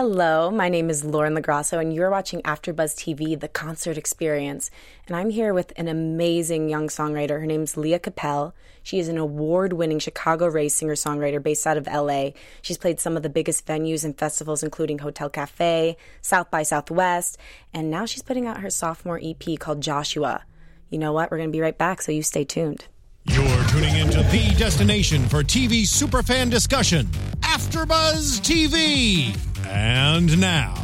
Hello, 0.00 0.48
my 0.52 0.68
name 0.68 0.90
is 0.90 1.04
Lauren 1.04 1.34
LoGrasso, 1.34 1.80
and 1.80 1.92
you're 1.92 2.08
watching 2.08 2.40
AfterBuzz 2.42 2.94
TV, 2.94 3.36
the 3.36 3.48
concert 3.48 3.98
experience. 3.98 4.70
And 5.08 5.16
I'm 5.16 5.30
here 5.30 5.52
with 5.52 5.72
an 5.74 5.88
amazing 5.88 6.68
young 6.68 6.86
songwriter. 6.86 7.40
Her 7.40 7.46
name's 7.46 7.76
Leah 7.76 7.98
Capelle. 7.98 8.54
She 8.84 9.00
is 9.00 9.08
an 9.08 9.18
award-winning 9.18 9.98
Chicago-raised 9.98 10.76
singer-songwriter 10.76 11.42
based 11.42 11.66
out 11.66 11.76
of 11.76 11.88
LA. 11.88 12.30
She's 12.62 12.78
played 12.78 13.00
some 13.00 13.16
of 13.16 13.24
the 13.24 13.28
biggest 13.28 13.66
venues 13.66 14.04
and 14.04 14.16
festivals, 14.16 14.62
including 14.62 15.00
Hotel 15.00 15.28
Cafe, 15.28 15.96
South 16.22 16.48
by 16.48 16.62
Southwest, 16.62 17.36
and 17.74 17.90
now 17.90 18.06
she's 18.06 18.22
putting 18.22 18.46
out 18.46 18.60
her 18.60 18.70
sophomore 18.70 19.20
EP 19.20 19.58
called 19.58 19.80
Joshua. 19.80 20.44
You 20.90 20.98
know 20.98 21.12
what? 21.12 21.32
We're 21.32 21.38
going 21.38 21.50
to 21.50 21.56
be 21.56 21.60
right 21.60 21.76
back, 21.76 22.02
so 22.02 22.12
you 22.12 22.22
stay 22.22 22.44
tuned. 22.44 22.86
You're 23.30 23.64
tuning 23.64 23.96
into 23.96 24.22
the 24.22 24.54
destination 24.56 25.28
for 25.28 25.42
TV 25.42 25.82
superfan 25.82 26.50
discussion, 26.50 27.06
AfterBuzz 27.40 28.40
TV. 28.40 29.36
And 29.66 30.40
now, 30.40 30.74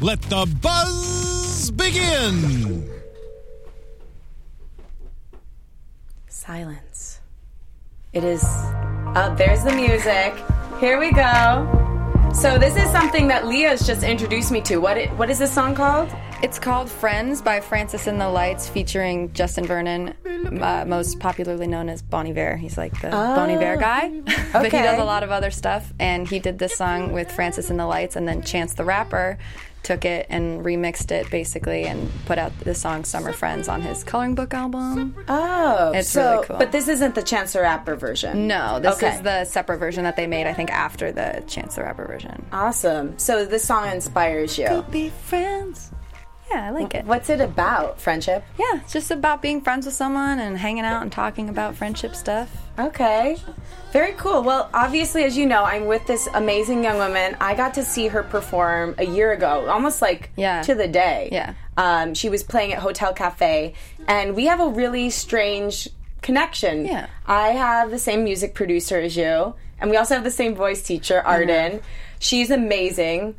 let 0.00 0.20
the 0.22 0.46
buzz 0.60 1.70
begin. 1.70 2.90
Silence. 6.26 7.20
It 8.12 8.24
is. 8.24 8.42
Oh, 8.44 9.34
there's 9.38 9.62
the 9.62 9.72
music. 9.72 10.34
Here 10.80 10.98
we 10.98 11.12
go. 11.12 12.30
So 12.34 12.58
this 12.58 12.76
is 12.76 12.90
something 12.90 13.28
that 13.28 13.46
Leah's 13.46 13.86
just 13.86 14.02
introduced 14.02 14.50
me 14.50 14.60
to. 14.62 14.78
What 14.78 14.98
it, 14.98 15.10
what 15.12 15.30
is 15.30 15.38
this 15.38 15.52
song 15.52 15.74
called? 15.76 16.12
It's 16.42 16.58
called 16.58 16.90
Friends 16.90 17.40
by 17.40 17.60
Francis 17.60 18.06
and 18.06 18.20
the 18.20 18.28
Lights, 18.28 18.68
featuring 18.68 19.32
Justin 19.32 19.66
Vernon, 19.66 20.14
uh, 20.60 20.84
most 20.86 21.18
popularly 21.18 21.66
known 21.66 21.88
as 21.88 22.02
Bon 22.02 22.26
Iver. 22.26 22.56
He's 22.56 22.76
like 22.76 23.00
the 23.00 23.08
oh. 23.08 23.34
Bon 23.34 23.50
Iver 23.50 23.76
guy, 23.76 24.08
but 24.52 24.64
he 24.64 24.70
does 24.70 24.98
a 24.98 25.04
lot 25.04 25.22
of 25.22 25.30
other 25.30 25.50
stuff. 25.50 25.92
And 25.98 26.28
he 26.28 26.38
did 26.38 26.58
this 26.58 26.76
song 26.76 27.12
with 27.12 27.32
Francis 27.32 27.70
and 27.70 27.78
the 27.78 27.86
Lights, 27.86 28.16
and 28.16 28.28
then 28.28 28.42
Chance 28.42 28.74
the 28.74 28.84
Rapper 28.84 29.38
took 29.84 30.04
it 30.04 30.26
and 30.30 30.64
remixed 30.64 31.12
it 31.12 31.30
basically 31.30 31.84
and 31.84 32.10
put 32.24 32.38
out 32.38 32.58
the 32.60 32.74
song 32.74 33.04
Summer 33.04 33.32
Friends 33.32 33.68
on 33.68 33.82
his 33.82 34.02
coloring 34.02 34.34
book 34.34 34.54
album. 34.54 35.14
Oh, 35.28 35.92
it's 35.94 36.08
so, 36.08 36.32
really 36.32 36.46
cool. 36.46 36.56
But 36.56 36.72
this 36.72 36.88
isn't 36.88 37.14
the 37.14 37.22
Chance 37.22 37.52
the 37.52 37.60
Rapper 37.60 37.94
version. 37.94 38.46
No, 38.48 38.80
this 38.80 38.96
okay. 38.96 39.14
is 39.14 39.22
the 39.22 39.44
separate 39.44 39.78
version 39.78 40.04
that 40.04 40.16
they 40.16 40.26
made, 40.26 40.46
I 40.46 40.54
think, 40.54 40.70
after 40.70 41.12
the 41.12 41.44
Chance 41.46 41.76
the 41.76 41.82
Rapper 41.82 42.06
version. 42.06 42.44
Awesome. 42.50 43.18
So 43.18 43.44
this 43.44 43.64
song 43.64 43.88
inspires 43.90 44.58
you. 44.58 44.66
Could 44.66 44.90
be 44.90 45.10
friends. 45.10 45.92
Yeah, 46.50 46.68
I 46.68 46.70
like 46.70 46.94
it. 46.94 47.04
What's 47.04 47.30
it 47.30 47.40
about? 47.40 48.00
Friendship? 48.00 48.44
Yeah, 48.58 48.80
it's 48.80 48.92
just 48.92 49.10
about 49.10 49.42
being 49.42 49.60
friends 49.60 49.86
with 49.86 49.94
someone 49.94 50.38
and 50.38 50.58
hanging 50.58 50.84
out 50.84 51.02
and 51.02 51.10
talking 51.10 51.48
about 51.48 51.74
friendship 51.74 52.14
stuff. 52.14 52.50
Okay. 52.78 53.36
Very 53.92 54.12
cool. 54.12 54.42
Well, 54.42 54.68
obviously, 54.74 55.24
as 55.24 55.36
you 55.36 55.46
know, 55.46 55.64
I'm 55.64 55.86
with 55.86 56.06
this 56.06 56.28
amazing 56.34 56.82
young 56.82 56.98
woman. 56.98 57.36
I 57.40 57.54
got 57.54 57.74
to 57.74 57.84
see 57.84 58.08
her 58.08 58.22
perform 58.22 58.94
a 58.98 59.06
year 59.06 59.32
ago, 59.32 59.66
almost 59.68 60.02
like 60.02 60.30
yeah. 60.36 60.62
to 60.62 60.74
the 60.74 60.88
day. 60.88 61.28
Yeah. 61.30 61.54
Um, 61.76 62.14
she 62.14 62.28
was 62.28 62.42
playing 62.42 62.72
at 62.72 62.80
Hotel 62.80 63.12
Cafe, 63.12 63.74
and 64.06 64.34
we 64.34 64.46
have 64.46 64.60
a 64.60 64.68
really 64.68 65.10
strange 65.10 65.88
connection. 66.22 66.86
Yeah. 66.86 67.06
I 67.26 67.48
have 67.48 67.90
the 67.90 67.98
same 67.98 68.24
music 68.24 68.54
producer 68.54 68.98
as 68.98 69.16
you, 69.16 69.54
and 69.80 69.90
we 69.90 69.96
also 69.96 70.14
have 70.14 70.24
the 70.24 70.30
same 70.30 70.54
voice 70.54 70.82
teacher, 70.82 71.20
Arden. 71.20 71.72
Mm-hmm. 71.72 71.86
She's 72.18 72.50
amazing. 72.50 73.36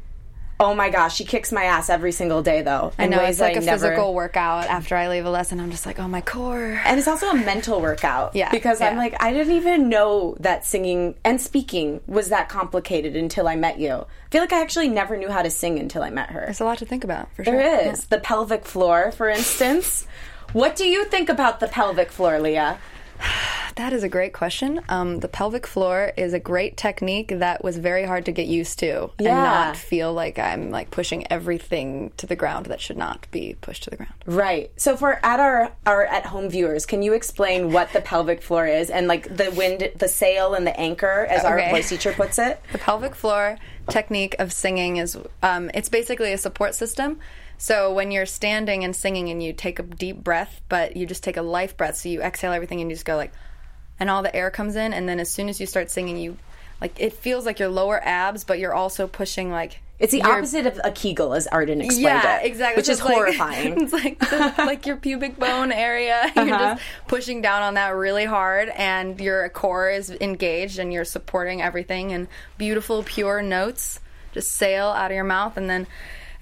Oh 0.58 0.73
my 0.73 0.89
gosh, 0.89 1.16
she 1.16 1.25
kicks 1.25 1.52
my 1.52 1.66
ass 1.66 1.89
every 1.89 2.14
single 2.14 2.42
day, 2.42 2.61
though. 2.61 2.94
I 2.98 3.08
know 3.08 3.20
it's 3.20 3.42
like 3.42 3.58
I 3.58 3.59
a 3.59 3.61
never... 3.61 3.89
physical 3.89 4.14
workout. 4.14 4.66
After 4.66 4.95
I 4.95 5.09
leave 5.09 5.25
a 5.25 5.30
lesson, 5.30 5.59
I'm 5.59 5.70
just 5.70 5.86
like, 5.86 6.00
oh 6.00 6.08
my 6.08 6.22
core. 6.22 6.80
And 6.86 6.97
it's 6.97 7.09
also 7.09 7.28
a 7.28 7.36
mental 7.36 7.81
workout. 7.81 8.36
Yeah, 8.36 8.52
because 8.52 8.80
yeah. 8.80 8.88
I'm 8.88 8.97
like, 8.97 9.22
I 9.22 9.34
didn't 9.34 9.53
even 9.53 9.89
know 9.89 10.38
that 10.39 10.66
singing 10.66 11.16
and 11.25 11.42
speaking 11.42 12.00
was 12.08 12.30
that 12.30 12.47
complicated 12.47 13.17
until 13.17 13.50
I 13.50 13.58
met 13.58 13.80
you. 13.80 13.92
I 13.92 14.30
feel 14.31 14.42
like 14.42 14.53
I 14.53 14.62
actually 14.62 14.88
never 14.88 15.17
knew 15.17 15.30
how 15.30 15.42
to 15.42 15.50
sing 15.50 15.78
until 15.78 16.03
I 16.03 16.09
met 16.09 16.30
her. 16.30 16.42
There's 16.42 16.62
a 16.62 16.66
lot 16.66 16.78
to 16.78 16.86
think 16.86 17.03
about. 17.03 17.34
For 17.36 17.44
sure, 17.44 17.53
there 17.53 17.92
is 17.92 18.00
yeah. 18.00 18.17
the 18.17 18.19
pelvic 18.19 18.66
floor, 18.66 19.12
for 19.12 19.30
instance. 19.30 20.08
what 20.53 20.78
do 20.78 20.86
you 20.86 21.03
think 21.06 21.28
about 21.28 21.59
the 21.59 21.67
pelvic 21.67 22.12
floor, 22.12 22.40
Leah? 22.40 22.80
That 23.75 23.91
is 23.91 24.03
a 24.03 24.09
great 24.09 24.31
question. 24.31 24.80
Um, 24.88 25.19
the 25.19 25.28
pelvic 25.28 25.68
floor 25.68 26.13
is 26.16 26.34
a 26.34 26.40
great 26.40 26.78
technique 26.78 27.28
that 27.28 27.63
was 27.63 27.78
very 27.78 28.06
hard 28.06 28.25
to 28.25 28.31
get 28.31 28.47
used 28.47 28.80
to 28.80 29.12
yeah. 29.19 29.30
and 29.30 29.44
not 29.44 29.78
feel 29.78 30.13
like 30.13 30.40
I'm 30.40 30.72
like 30.72 30.91
pushing 30.91 31.30
everything 31.30 32.12
to 32.18 32.25
the 32.25 32.38
ground 32.38 32.68
that 32.68 32.80
should 32.80 32.97
not 32.97 33.28
be 33.31 33.58
pushed 33.59 33.84
to 33.84 33.90
the 33.90 33.97
ground. 33.97 34.13
Right. 34.25 34.72
So 34.78 34.96
for 34.96 35.19
at 35.24 35.40
our 35.41 35.74
our 35.86 36.06
at 36.06 36.25
home 36.25 36.50
viewers, 36.50 36.86
can 36.86 37.02
you 37.02 37.13
explain 37.13 37.74
what 37.74 37.91
the 37.91 38.00
pelvic 38.00 38.41
floor 38.41 38.66
is 38.66 38.90
and 38.90 39.08
like 39.08 39.36
the 39.36 39.52
wind, 39.52 39.92
the 39.97 40.07
sail, 40.07 40.53
and 40.53 40.66
the 40.66 40.80
anchor, 40.80 41.28
as 41.30 41.44
okay. 41.44 41.50
our 41.50 41.69
voice 41.69 41.90
teacher 41.90 42.13
puts 42.13 42.40
it? 42.40 42.62
The 42.72 42.78
pelvic 42.78 43.13
floor 43.13 43.57
technique 43.90 44.36
of 44.40 44.53
singing 44.53 44.97
is 44.97 45.18
um, 45.44 45.69
it's 45.74 45.90
basically 45.90 46.31
a 46.31 46.38
support 46.38 46.75
system. 46.75 47.19
So 47.57 47.94
when 47.94 48.12
you're 48.12 48.25
standing 48.25 48.84
and 48.84 48.96
singing 48.96 49.30
and 49.30 49.42
you 49.42 49.53
take 49.53 49.80
a 49.80 49.84
deep 49.84 50.24
breath, 50.24 50.62
but 50.68 50.97
you 50.97 51.06
just 51.06 51.24
take 51.24 51.38
a 51.38 51.42
life 51.42 51.78
breath, 51.78 51.97
so 51.97 52.09
you 52.09 52.22
exhale 52.22 52.52
everything 52.52 52.81
and 52.81 52.90
you 52.90 52.96
just 52.96 53.06
go 53.06 53.16
like 53.16 53.31
and 54.00 54.09
all 54.09 54.22
the 54.22 54.35
air 54.35 54.50
comes 54.50 54.75
in 54.75 54.94
and 54.94 55.07
then 55.07 55.19
as 55.19 55.31
soon 55.31 55.50
as 55.50 55.59
you 55.59 55.66
start 55.66 55.89
singing 55.89 56.17
you 56.17 56.38
like 56.81 57.00
it 57.00 57.13
feels 57.13 57.45
like 57.45 57.59
your 57.59 57.69
lower 57.69 58.01
abs 58.03 58.44
but 58.44 58.59
you're 58.59 58.73
also 58.73 59.07
pushing 59.07 59.51
like 59.51 59.79
it's 59.97 60.11
the 60.11 60.17
your, 60.17 60.33
opposite 60.33 60.66
of 60.66 60.79
a 60.83 60.91
Kegel, 60.91 61.33
as 61.33 61.47
Arden 61.47 61.79
explained 61.79 62.03
yeah, 62.03 62.41
it. 62.41 62.47
exactly. 62.47 62.81
Which 62.81 62.89
is 62.89 63.01
like, 63.01 63.13
horrifying. 63.13 63.81
it's 63.81 63.94
like 63.94 64.19
the, 64.19 64.53
like 64.57 64.85
your 64.85 64.97
pubic 64.97 65.39
bone 65.39 65.72
area. 65.72 66.22
Uh-huh. 66.35 66.41
You're 66.45 66.57
just 66.57 66.83
pushing 67.07 67.41
down 67.41 67.61
on 67.61 67.75
that 67.75 67.95
really 67.95 68.25
hard, 68.25 68.69
and 68.69 69.19
your 69.22 69.47
core 69.50 69.89
is 69.89 70.09
engaged, 70.09 70.79
and 70.79 70.91
you're 70.91 71.06
supporting 71.06 71.62
everything. 71.62 72.12
And 72.12 72.27
beautiful, 72.57 73.03
pure 73.03 73.41
notes 73.41 74.01
just 74.33 74.51
sail 74.51 74.88
out 74.88 75.12
of 75.12 75.16
your 75.16 75.23
mouth, 75.23 75.56
and 75.56 75.69
then 75.69 75.88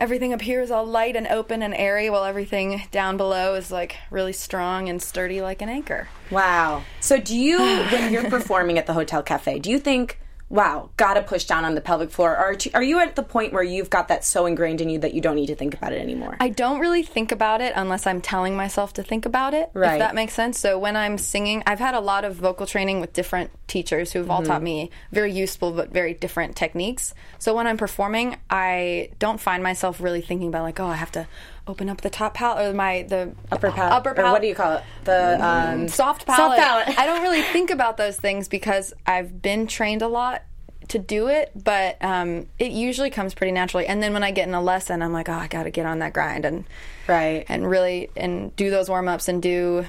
everything 0.03 0.33
up 0.33 0.41
here 0.41 0.59
is 0.59 0.69
all 0.69 0.85
light 0.85 1.15
and 1.15 1.25
open 1.27 1.63
and 1.63 1.73
airy, 1.73 2.09
while 2.09 2.25
everything 2.25 2.83
down 2.91 3.15
below 3.15 3.55
is 3.55 3.71
like 3.71 3.95
really 4.11 4.33
strong 4.33 4.89
and 4.89 5.01
sturdy 5.01 5.39
like 5.39 5.61
an 5.61 5.69
anchor. 5.69 6.09
Wow. 6.29 6.83
So, 6.99 7.21
do 7.21 7.37
you, 7.37 7.57
when 7.57 8.11
you're 8.11 8.29
performing 8.29 8.77
at 8.77 8.85
the 8.85 8.91
Hotel 8.91 9.23
Cafe, 9.23 9.59
do 9.59 9.71
you 9.71 9.79
think, 9.79 10.19
wow, 10.53 10.87
gotta 10.97 11.23
push 11.23 11.45
down 11.45 11.65
on 11.65 11.73
the 11.73 11.81
pelvic 11.81 12.11
floor? 12.11 12.37
Or 12.37 12.55
are 12.75 12.83
you 12.83 12.99
at 12.99 13.15
the 13.15 13.23
point 13.23 13.53
where 13.53 13.63
you've 13.63 13.89
got 13.89 14.09
that 14.09 14.23
so 14.23 14.45
ingrained 14.45 14.81
in 14.81 14.89
you 14.89 14.99
that 14.99 15.15
you 15.15 15.19
don't 15.19 15.35
need 15.35 15.47
to 15.47 15.55
think 15.55 15.73
about 15.73 15.93
it 15.93 15.99
anymore? 15.99 16.37
I 16.39 16.49
don't 16.49 16.79
really 16.79 17.01
think 17.01 17.31
about 17.31 17.59
it 17.59 17.73
unless 17.75 18.05
I'm 18.05 18.21
telling 18.21 18.55
myself 18.55 18.93
to 18.93 19.03
think 19.03 19.25
about 19.25 19.55
it, 19.55 19.71
right. 19.73 19.93
if 19.93 19.99
that 19.99 20.13
makes 20.13 20.33
sense. 20.33 20.59
So 20.59 20.77
when 20.77 20.95
I'm 20.95 21.17
singing, 21.17 21.63
I've 21.65 21.79
had 21.79 21.95
a 21.95 21.99
lot 21.99 22.23
of 22.23 22.35
vocal 22.35 22.67
training 22.67 23.01
with 23.01 23.13
different 23.13 23.49
teachers 23.65 24.11
who've 24.11 24.29
all 24.29 24.41
mm-hmm. 24.41 24.51
taught 24.51 24.61
me 24.61 24.91
very 25.11 25.33
useful 25.33 25.71
but 25.71 25.91
very 25.91 26.13
different 26.13 26.55
techniques. 26.55 27.15
So 27.39 27.55
when 27.55 27.65
I'm 27.65 27.77
performing, 27.77 28.37
I 28.47 29.09
don't 29.17 29.39
find 29.39 29.63
myself 29.63 29.99
really 29.99 30.21
thinking 30.21 30.49
about 30.49 30.61
like, 30.61 30.79
oh, 30.79 30.85
I 30.85 30.97
have 30.97 31.11
to 31.13 31.27
open 31.67 31.89
up 31.89 32.01
the 32.01 32.09
top 32.09 32.33
palate 32.33 32.67
or 32.67 32.73
my 32.73 33.03
the 33.03 33.33
upper 33.51 33.71
palate. 33.71 33.93
Upper 33.93 34.13
palate. 34.13 34.29
Or 34.29 34.33
what 34.33 34.41
do 34.41 34.47
you 34.47 34.55
call 34.55 34.77
it? 34.77 34.83
The 35.05 35.45
um, 35.45 35.87
soft 35.87 36.25
palate. 36.25 36.57
Soft 36.57 36.85
palate. 36.87 36.99
I 36.99 37.05
don't 37.05 37.21
really 37.21 37.41
think 37.41 37.69
about 37.69 37.97
those 37.97 38.17
things 38.17 38.47
because 38.47 38.93
I've 39.05 39.41
been 39.41 39.67
trained 39.67 40.01
a 40.01 40.07
lot 40.07 40.43
to 40.89 40.99
do 40.99 41.27
it, 41.27 41.51
but 41.55 41.97
um, 42.03 42.47
it 42.59 42.71
usually 42.71 43.09
comes 43.09 43.33
pretty 43.33 43.51
naturally. 43.51 43.87
And 43.87 44.03
then 44.03 44.13
when 44.13 44.23
I 44.23 44.31
get 44.31 44.47
in 44.47 44.53
a 44.53 44.61
lesson, 44.61 45.01
I'm 45.01 45.13
like, 45.13 45.29
oh, 45.29 45.33
I 45.33 45.47
got 45.47 45.63
to 45.63 45.71
get 45.71 45.85
on 45.85 45.99
that 45.99 46.13
grind 46.13 46.45
and 46.45 46.65
right 47.07 47.45
and 47.47 47.69
really 47.69 48.09
and 48.15 48.55
do 48.55 48.69
those 48.69 48.89
warm 48.89 49.07
ups 49.07 49.27
and 49.27 49.41
do 49.41 49.85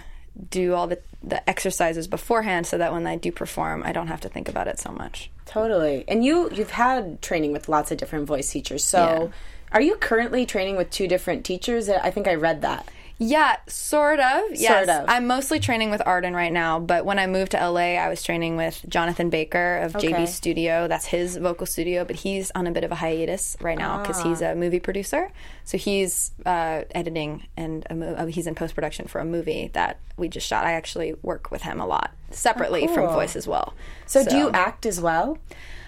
do 0.50 0.74
all 0.74 0.86
the 0.86 1.00
the 1.22 1.48
exercises 1.48 2.06
beforehand 2.06 2.66
so 2.66 2.76
that 2.78 2.92
when 2.92 3.06
I 3.06 3.16
do 3.16 3.32
perform, 3.32 3.82
I 3.84 3.92
don't 3.92 4.08
have 4.08 4.20
to 4.22 4.28
think 4.28 4.48
about 4.48 4.68
it 4.68 4.78
so 4.78 4.92
much. 4.92 5.30
Totally. 5.46 6.04
And 6.06 6.24
you 6.24 6.50
you've 6.52 6.70
had 6.70 7.22
training 7.22 7.52
with 7.52 7.68
lots 7.68 7.90
of 7.90 7.98
different 7.98 8.26
voice 8.26 8.50
teachers. 8.50 8.84
So 8.84 8.98
yeah. 8.98 9.28
Are 9.74 9.80
you 9.80 9.96
currently 9.96 10.46
training 10.46 10.76
with 10.76 10.90
two 10.90 11.08
different 11.08 11.44
teachers? 11.44 11.88
I 11.88 12.10
think 12.10 12.28
I 12.28 12.34
read 12.34 12.62
that. 12.62 12.88
Yeah, 13.18 13.56
sort 13.68 14.18
of. 14.18 14.42
Yes. 14.52 14.86
Sort 14.86 14.88
of. 14.88 15.08
I'm 15.08 15.26
mostly 15.26 15.60
training 15.60 15.90
with 15.90 16.02
Arden 16.04 16.34
right 16.34 16.52
now, 16.52 16.80
but 16.80 17.04
when 17.04 17.18
I 17.18 17.26
moved 17.26 17.52
to 17.52 17.68
LA, 17.68 17.96
I 17.96 18.08
was 18.08 18.22
training 18.22 18.56
with 18.56 18.84
Jonathan 18.88 19.30
Baker 19.30 19.78
of 19.78 19.96
okay. 19.96 20.12
JB 20.12 20.28
Studio. 20.28 20.88
That's 20.88 21.06
his 21.06 21.36
vocal 21.36 21.66
studio, 21.66 22.04
but 22.04 22.16
he's 22.16 22.50
on 22.54 22.66
a 22.66 22.72
bit 22.72 22.82
of 22.82 22.90
a 22.90 22.96
hiatus 22.96 23.56
right 23.60 23.78
now 23.78 24.00
because 24.00 24.20
ah. 24.20 24.28
he's 24.28 24.40
a 24.40 24.54
movie 24.54 24.80
producer. 24.80 25.30
So 25.64 25.78
he's 25.78 26.32
uh, 26.44 26.82
editing 26.90 27.46
and 27.56 27.86
mo- 27.94 28.14
uh, 28.14 28.26
he's 28.26 28.48
in 28.48 28.54
post 28.56 28.74
production 28.74 29.06
for 29.06 29.20
a 29.20 29.24
movie 29.24 29.70
that 29.74 30.00
we 30.16 30.28
just 30.28 30.46
shot. 30.46 30.64
I 30.64 30.72
actually 30.72 31.14
work 31.22 31.50
with 31.50 31.62
him 31.62 31.80
a 31.80 31.86
lot 31.86 32.12
separately 32.30 32.82
oh, 32.82 32.86
cool. 32.86 32.94
from 32.94 33.06
voice 33.08 33.36
as 33.36 33.46
well. 33.46 33.74
So, 34.06 34.22
so 34.22 34.30
do 34.30 34.36
you 34.36 34.50
act 34.50 34.86
as 34.86 35.00
well? 35.00 35.38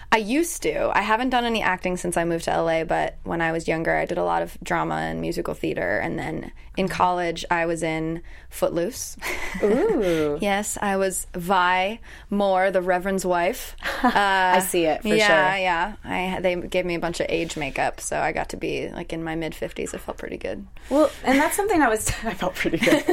I 0.09 0.17
used 0.17 0.63
to. 0.63 0.89
I 0.97 1.01
haven't 1.01 1.31
done 1.31 1.43
any 1.43 1.61
acting 1.61 1.97
since 1.97 2.15
I 2.15 2.23
moved 2.23 2.45
to 2.45 2.61
LA, 2.61 2.85
but 2.85 3.17
when 3.23 3.41
I 3.41 3.51
was 3.51 3.67
younger, 3.67 3.93
I 3.93 4.05
did 4.05 4.17
a 4.17 4.23
lot 4.23 4.41
of 4.41 4.57
drama 4.63 4.95
and 4.95 5.19
musical 5.19 5.53
theater. 5.53 5.99
And 5.99 6.17
then 6.17 6.51
in 6.77 6.87
college, 6.87 7.43
I 7.51 7.65
was 7.65 7.83
in 7.83 8.21
Footloose. 8.49 9.17
Ooh. 9.61 10.37
yes, 10.41 10.77
I 10.81 10.95
was 10.95 11.27
Vi 11.33 11.99
Moore, 12.29 12.71
the 12.71 12.81
Reverend's 12.81 13.25
wife. 13.25 13.75
Uh, 14.01 14.11
I 14.13 14.59
see 14.59 14.85
it 14.85 15.01
for 15.01 15.09
yeah, 15.09 15.27
sure. 15.27 15.59
Yeah, 15.61 15.95
yeah. 16.05 16.39
They 16.39 16.55
gave 16.55 16.85
me 16.85 16.95
a 16.95 16.99
bunch 16.99 17.19
of 17.19 17.25
age 17.27 17.57
makeup, 17.57 17.99
so 17.99 18.17
I 18.17 18.31
got 18.31 18.49
to 18.49 18.57
be 18.57 18.89
like 18.89 19.11
in 19.11 19.23
my 19.25 19.35
mid 19.35 19.53
50s. 19.53 19.93
It 19.93 19.97
felt 19.99 20.17
pretty 20.17 20.37
good. 20.37 20.65
Well, 20.89 21.11
and 21.25 21.37
that's 21.37 21.57
something 21.57 21.81
I 21.81 21.89
was, 21.89 22.09
I 22.23 22.33
felt 22.33 22.55
pretty 22.55 22.77
good. 22.77 23.03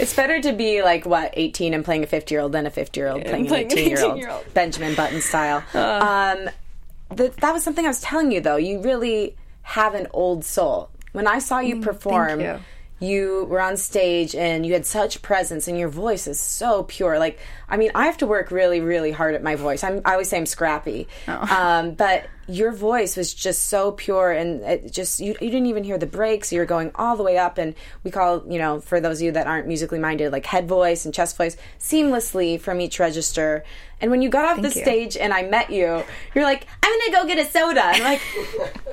it's 0.00 0.14
better 0.16 0.40
to 0.42 0.52
be 0.52 0.82
like, 0.82 1.06
what, 1.06 1.34
18 1.34 1.72
and 1.72 1.84
playing 1.84 2.02
a 2.02 2.08
50 2.08 2.34
year 2.34 2.42
old 2.42 2.50
than 2.52 2.66
a 2.66 2.70
50 2.70 2.98
year 2.98 3.08
old 3.08 3.24
playing, 3.24 3.46
playing, 3.46 3.70
an 3.70 3.78
18 3.78 4.16
year 4.16 4.30
old. 4.30 4.54
Benjamin 4.54 4.96
Button 4.96 5.20
style. 5.20 5.62
Uh. 5.72 5.99
Um, 6.00 6.50
th- 7.16 7.32
that 7.36 7.52
was 7.52 7.62
something 7.62 7.84
I 7.84 7.88
was 7.88 8.00
telling 8.00 8.32
you 8.32 8.40
though. 8.40 8.56
You 8.56 8.80
really 8.80 9.36
have 9.62 9.94
an 9.94 10.06
old 10.12 10.44
soul. 10.44 10.90
When 11.12 11.26
I 11.26 11.38
saw 11.38 11.58
you 11.58 11.80
perform, 11.80 12.40
you. 12.40 12.60
You 13.00 13.46
were 13.48 13.60
on 13.60 13.78
stage 13.78 14.34
and 14.34 14.64
you 14.66 14.74
had 14.74 14.84
such 14.84 15.22
presence 15.22 15.66
and 15.66 15.78
your 15.78 15.88
voice 15.88 16.26
is 16.26 16.38
so 16.38 16.84
pure. 16.84 17.18
Like 17.18 17.38
i 17.68 17.76
mean 17.76 17.90
i 17.94 18.06
have 18.06 18.18
to 18.18 18.26
work 18.26 18.50
really 18.50 18.80
really 18.80 19.10
hard 19.10 19.34
at 19.34 19.42
my 19.42 19.56
voice. 19.56 19.82
I'm, 19.82 20.02
i 20.04 20.12
always 20.12 20.28
say 20.28 20.36
i'm 20.36 20.46
scrappy. 20.46 21.08
Um, 21.50 21.94
but 21.94 22.26
your 22.48 22.72
voice 22.72 23.16
was 23.16 23.32
just 23.32 23.68
so 23.68 23.92
pure 23.92 24.30
and 24.30 24.60
it 24.62 24.92
just 24.92 25.20
you, 25.20 25.34
you 25.40 25.50
didn't 25.50 25.66
even 25.66 25.84
hear 25.84 25.98
the 25.98 26.06
breaks. 26.06 26.52
You 26.52 26.60
were 26.60 26.66
going 26.66 26.90
all 26.94 27.16
the 27.16 27.22
way 27.22 27.38
up 27.38 27.58
and 27.58 27.74
we 28.04 28.10
call 28.10 28.44
you 28.50 28.58
know 28.58 28.80
for 28.80 29.00
those 29.00 29.18
of 29.18 29.24
you 29.24 29.32
that 29.32 29.46
aren't 29.46 29.66
musically 29.66 29.98
minded 29.98 30.32
like 30.32 30.46
head 30.46 30.68
voice 30.68 31.04
and 31.04 31.14
chest 31.14 31.36
voice 31.36 31.56
seamlessly 31.78 32.60
from 32.60 32.80
each 32.80 32.98
register. 33.00 33.64
And 34.00 34.10
when 34.10 34.22
you 34.22 34.28
got 34.28 34.44
off 34.44 34.62
the 34.62 34.68
you. 34.68 34.82
stage 34.82 35.16
and 35.16 35.32
i 35.32 35.42
met 35.42 35.70
you 35.70 36.02
you're 36.34 36.44
like 36.44 36.66
i'm 36.82 36.98
gonna 36.98 37.22
go 37.22 37.26
get 37.34 37.44
a 37.44 37.50
soda. 37.50 37.84
And 37.84 38.02
I'm 38.02 38.02
like 38.02 38.22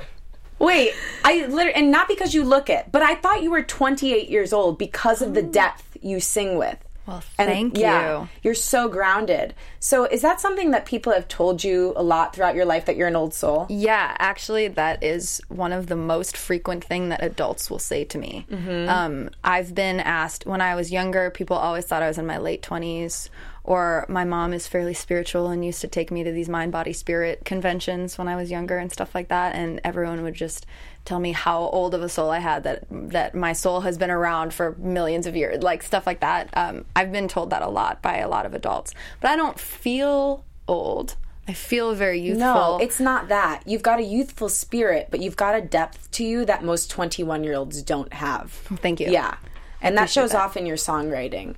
Wait, 0.60 0.94
I 1.24 1.46
literally, 1.46 1.74
and 1.74 1.92
not 1.92 2.08
because 2.08 2.34
you 2.34 2.44
look 2.44 2.70
it, 2.70 2.88
but 2.92 3.02
I 3.02 3.16
thought 3.16 3.44
you 3.44 3.52
were 3.52 3.62
28 3.64 4.30
years 4.30 4.54
old 4.54 4.78
because 4.78 5.22
of 5.22 5.34
the 5.34 5.44
depth 5.44 5.98
you 6.02 6.20
sing 6.20 6.58
with. 6.58 6.78
Well, 7.06 7.24
And, 7.40 7.48
thank 7.48 7.78
yeah, 7.78 8.22
you. 8.22 8.30
You're 8.44 8.54
so 8.54 8.90
grounded. 8.90 9.54
So, 9.80 10.04
is 10.04 10.22
that 10.24 10.42
something 10.42 10.72
that 10.72 10.86
people 10.86 11.14
have 11.14 11.30
told 11.30 11.64
you 11.64 11.94
a 11.96 12.04
lot 12.04 12.36
throughout 12.36 12.54
your 12.54 12.66
life 12.66 12.84
that 12.86 12.98
you're 12.98 13.08
an 13.08 13.16
old 13.16 13.34
soul? 13.34 13.66
Yeah, 13.70 14.14
actually, 14.20 14.68
that 14.68 15.02
is 15.02 15.40
one 15.48 15.72
of 15.72 15.88
the 15.88 15.96
most 15.96 16.36
frequent 16.36 16.84
thing 16.84 17.08
that 17.08 17.24
adults 17.24 17.70
will 17.70 17.80
say 17.80 18.04
to 18.04 18.18
me. 18.18 18.46
Um, 18.90 19.30
I've 19.42 19.74
been 19.74 20.02
asked 20.02 20.46
when 20.46 20.60
I 20.60 20.76
was 20.76 20.92
younger. 20.92 21.30
People 21.30 21.56
always 21.56 21.86
thought 21.86 22.04
I 22.04 22.10
was 22.10 22.18
in 22.18 22.26
my 22.26 22.40
late 22.40 22.62
twenties, 22.62 23.30
or 23.68 24.06
my 24.08 24.24
mom 24.24 24.54
is 24.54 24.66
fairly 24.66 24.94
spiritual 24.94 25.50
and 25.50 25.64
used 25.64 25.82
to 25.82 25.90
take 25.90 26.10
me 26.10 26.24
to 26.24 26.32
these 26.32 26.48
mind, 26.48 26.72
body, 26.72 26.94
spirit 26.94 27.44
conventions 27.44 28.18
when 28.18 28.30
I 28.30 28.38
was 28.38 28.50
younger 28.50 28.78
and 28.78 28.90
stuff 28.90 29.14
like 29.14 29.28
that. 29.28 29.56
And 29.56 29.82
everyone 29.84 30.24
would 30.24 30.36
just 30.36 30.66
tell 31.04 31.20
me 31.20 31.34
how 31.34 31.64
old 31.64 31.94
of 31.94 32.02
a 32.02 32.08
soul 32.08 32.30
I 32.30 32.40
had 32.40 32.64
that 32.64 32.86
that 32.90 33.36
my 33.36 33.52
soul 33.52 33.82
has 33.82 33.98
been 33.98 34.10
around 34.10 34.54
for 34.54 34.78
millions 34.80 35.28
of 35.28 35.36
years, 35.36 35.62
like 35.62 35.84
stuff 35.84 36.08
like 36.08 36.22
that. 36.22 36.50
Um, 36.54 36.86
I've 36.96 37.12
been 37.12 37.28
told 37.28 37.50
that 37.50 37.62
a 37.62 37.68
lot 37.68 38.02
by 38.02 38.20
a 38.20 38.30
lot 38.30 38.46
of 38.46 38.54
adults, 38.54 38.94
but 39.20 39.32
I 39.32 39.36
don't 39.36 39.60
feel 39.60 40.46
old. 40.66 41.18
I 41.46 41.52
feel 41.52 41.94
very 41.94 42.22
youthful. 42.22 42.46
No, 42.46 42.80
it's 42.82 43.02
not 43.02 43.28
that. 43.28 43.64
You've 43.66 43.84
got 43.84 44.00
a 44.00 44.04
youthful 44.04 44.48
spirit, 44.48 45.10
but 45.12 45.20
you've 45.20 45.38
got 45.38 45.56
a 45.56 45.62
depth 45.62 46.10
to 46.12 46.24
you 46.24 46.46
that 46.46 46.64
most 46.64 46.90
21 46.90 47.44
year 47.44 47.56
olds 47.56 47.82
don't 47.82 48.14
have. 48.14 48.52
Thank 48.52 49.02
you. 49.02 49.10
Yeah. 49.10 49.36
And 49.82 49.98
that 49.98 50.10
shows 50.10 50.32
that. 50.32 50.42
off 50.42 50.56
in 50.56 50.66
your 50.66 50.78
songwriting. 50.78 51.56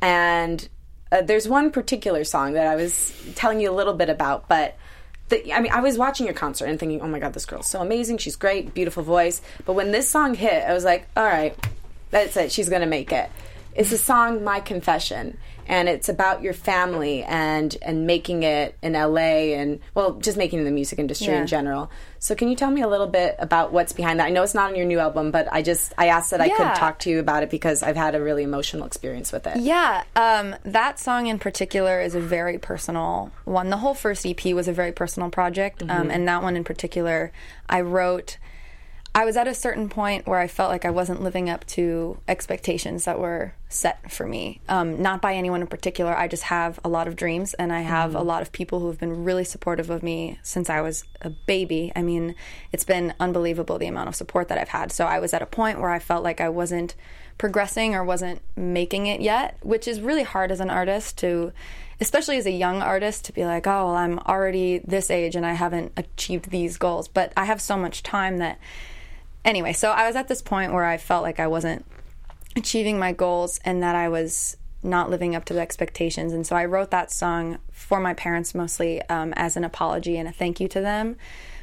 And 0.00 0.68
uh, 1.14 1.22
there's 1.22 1.48
one 1.48 1.70
particular 1.70 2.24
song 2.24 2.54
that 2.54 2.66
I 2.66 2.74
was 2.74 3.14
telling 3.36 3.60
you 3.60 3.70
a 3.70 3.72
little 3.72 3.94
bit 3.94 4.08
about, 4.10 4.48
but 4.48 4.76
the, 5.28 5.54
I 5.54 5.60
mean, 5.60 5.70
I 5.70 5.80
was 5.80 5.96
watching 5.96 6.26
your 6.26 6.34
concert 6.34 6.66
and 6.66 6.78
thinking, 6.78 7.00
oh 7.02 7.06
my 7.06 7.20
God, 7.20 7.32
this 7.32 7.46
girl's 7.46 7.70
so 7.70 7.80
amazing. 7.80 8.18
She's 8.18 8.34
great, 8.34 8.74
beautiful 8.74 9.04
voice. 9.04 9.40
But 9.64 9.74
when 9.74 9.92
this 9.92 10.08
song 10.08 10.34
hit, 10.34 10.64
I 10.64 10.72
was 10.72 10.84
like, 10.84 11.06
all 11.16 11.24
right, 11.24 11.56
that's 12.10 12.36
it. 12.36 12.50
She's 12.50 12.68
going 12.68 12.80
to 12.80 12.88
make 12.88 13.12
it. 13.12 13.30
It's 13.74 13.90
the 13.90 13.98
song 13.98 14.44
My 14.44 14.60
Confession. 14.60 15.38
And 15.66 15.88
it's 15.88 16.10
about 16.10 16.42
your 16.42 16.52
family 16.52 17.22
and 17.22 17.74
and 17.80 18.06
making 18.06 18.42
it 18.42 18.76
in 18.82 18.92
LA 18.92 19.54
and 19.56 19.80
well 19.94 20.12
just 20.20 20.36
making 20.36 20.62
the 20.64 20.70
music 20.70 20.98
industry 20.98 21.28
Yeah. 21.28 21.40
in 21.40 21.46
general. 21.46 21.90
So 22.18 22.34
can 22.34 22.48
you 22.50 22.54
tell 22.56 22.70
me 22.70 22.82
a 22.82 22.86
little 22.88 23.06
bit 23.06 23.34
about 23.38 23.72
what's 23.72 23.94
behind 23.94 24.20
that? 24.20 24.26
I 24.26 24.30
know 24.30 24.42
it's 24.42 24.52
not 24.52 24.68
on 24.70 24.76
your 24.76 24.84
new 24.84 24.98
album, 24.98 25.30
but 25.30 25.48
I 25.50 25.62
just 25.62 25.94
I 25.96 26.08
asked 26.08 26.32
that 26.32 26.42
I 26.42 26.46
Yeah. 26.46 26.56
could 26.56 26.74
talk 26.74 26.98
to 27.00 27.10
you 27.10 27.18
about 27.18 27.42
it 27.44 27.48
because 27.48 27.82
I've 27.82 27.96
had 27.96 28.14
a 28.14 28.20
really 28.20 28.42
emotional 28.42 28.84
experience 28.86 29.32
with 29.32 29.46
it. 29.46 29.56
Yeah, 29.56 30.02
um, 30.16 30.54
that 30.64 30.98
song 31.00 31.28
in 31.28 31.38
particular 31.38 31.98
is 32.02 32.14
a 32.14 32.20
very 32.20 32.58
personal 32.58 33.30
one. 33.46 33.70
The 33.70 33.78
whole 33.78 33.94
first 33.94 34.26
EP 34.26 34.52
was 34.52 34.68
a 34.68 34.72
very 34.72 34.92
personal 34.92 35.30
project, 35.30 35.82
um, 35.88 36.10
and 36.10 36.28
that 36.28 36.42
one 36.42 36.56
in 36.56 36.64
particular, 36.64 37.32
I 37.70 37.80
wrote. 37.80 38.36
I 39.16 39.24
was 39.24 39.36
at 39.36 39.46
a 39.46 39.54
certain 39.54 39.88
point 39.88 40.26
where 40.26 40.40
I 40.40 40.48
felt 40.48 40.70
like 40.70 40.84
I 40.84 40.90
wasn't 40.90 41.22
living 41.22 41.48
up 41.48 41.64
to 41.68 42.18
expectations 42.26 43.04
that 43.04 43.20
were 43.20 43.54
set 43.68 44.10
for 44.10 44.26
me. 44.26 44.60
Um, 44.68 45.00
not 45.02 45.22
by 45.22 45.34
anyone 45.34 45.60
in 45.60 45.68
particular. 45.68 46.16
I 46.16 46.26
just 46.26 46.44
have 46.44 46.80
a 46.82 46.88
lot 46.88 47.06
of 47.06 47.14
dreams, 47.14 47.54
and 47.54 47.72
I 47.72 47.82
have 47.82 48.16
a 48.16 48.22
lot 48.22 48.42
of 48.42 48.50
people 48.50 48.80
who 48.80 48.88
have 48.88 48.98
been 48.98 49.22
really 49.22 49.44
supportive 49.44 49.88
of 49.88 50.02
me 50.02 50.40
since 50.42 50.68
I 50.68 50.80
was 50.80 51.04
a 51.22 51.30
baby. 51.30 51.92
I 51.94 52.02
mean, 52.02 52.34
it's 52.72 52.82
been 52.82 53.14
unbelievable 53.20 53.78
the 53.78 53.86
amount 53.86 54.08
of 54.08 54.16
support 54.16 54.48
that 54.48 54.58
I've 54.58 54.70
had. 54.70 54.90
So 54.90 55.06
I 55.06 55.20
was 55.20 55.32
at 55.32 55.42
a 55.42 55.46
point 55.46 55.80
where 55.80 55.90
I 55.90 56.00
felt 56.00 56.24
like 56.24 56.40
I 56.40 56.48
wasn't 56.48 56.96
progressing 57.38 57.94
or 57.94 58.02
wasn't 58.02 58.42
making 58.56 59.06
it 59.06 59.20
yet, 59.20 59.58
which 59.62 59.86
is 59.86 60.00
really 60.00 60.24
hard 60.24 60.50
as 60.50 60.58
an 60.58 60.70
artist 60.70 61.18
to 61.18 61.52
especially 62.00 62.36
as 62.36 62.46
a 62.46 62.50
young 62.50 62.82
artist 62.82 63.24
to 63.24 63.32
be 63.32 63.44
like, 63.44 63.68
"Oh, 63.68 63.86
well, 63.86 63.94
I'm 63.94 64.18
already 64.20 64.78
this 64.78 65.12
age 65.12 65.36
and 65.36 65.46
I 65.46 65.52
haven't 65.52 65.92
achieved 65.96 66.50
these 66.50 66.76
goals." 66.76 67.06
But 67.06 67.32
I 67.36 67.44
have 67.44 67.60
so 67.60 67.76
much 67.76 68.02
time 68.02 68.38
that 68.38 68.58
anyway, 69.44 69.72
so 69.72 69.90
I 69.90 70.06
was 70.06 70.16
at 70.16 70.28
this 70.28 70.42
point 70.42 70.72
where 70.72 70.84
I 70.84 70.96
felt 70.96 71.22
like 71.22 71.40
I 71.40 71.46
wasn't 71.46 71.84
achieving 72.56 72.98
my 72.98 73.12
goals 73.12 73.60
and 73.64 73.82
that 73.82 73.94
I 73.94 74.08
was 74.08 74.56
not 74.82 75.10
living 75.10 75.34
up 75.34 75.44
to 75.46 75.54
the 75.54 75.60
expectations. 75.60 76.32
And 76.32 76.46
so 76.46 76.54
I 76.54 76.66
wrote 76.66 76.90
that 76.90 77.10
song 77.10 77.58
for 77.72 78.00
my 78.00 78.14
parents 78.14 78.54
mostly 78.54 79.02
um, 79.08 79.32
as 79.34 79.56
an 79.56 79.64
apology 79.64 80.16
and 80.18 80.28
a 80.28 80.32
thank 80.32 80.60
you 80.60 80.68
to 80.68 80.80
them. 80.80 81.16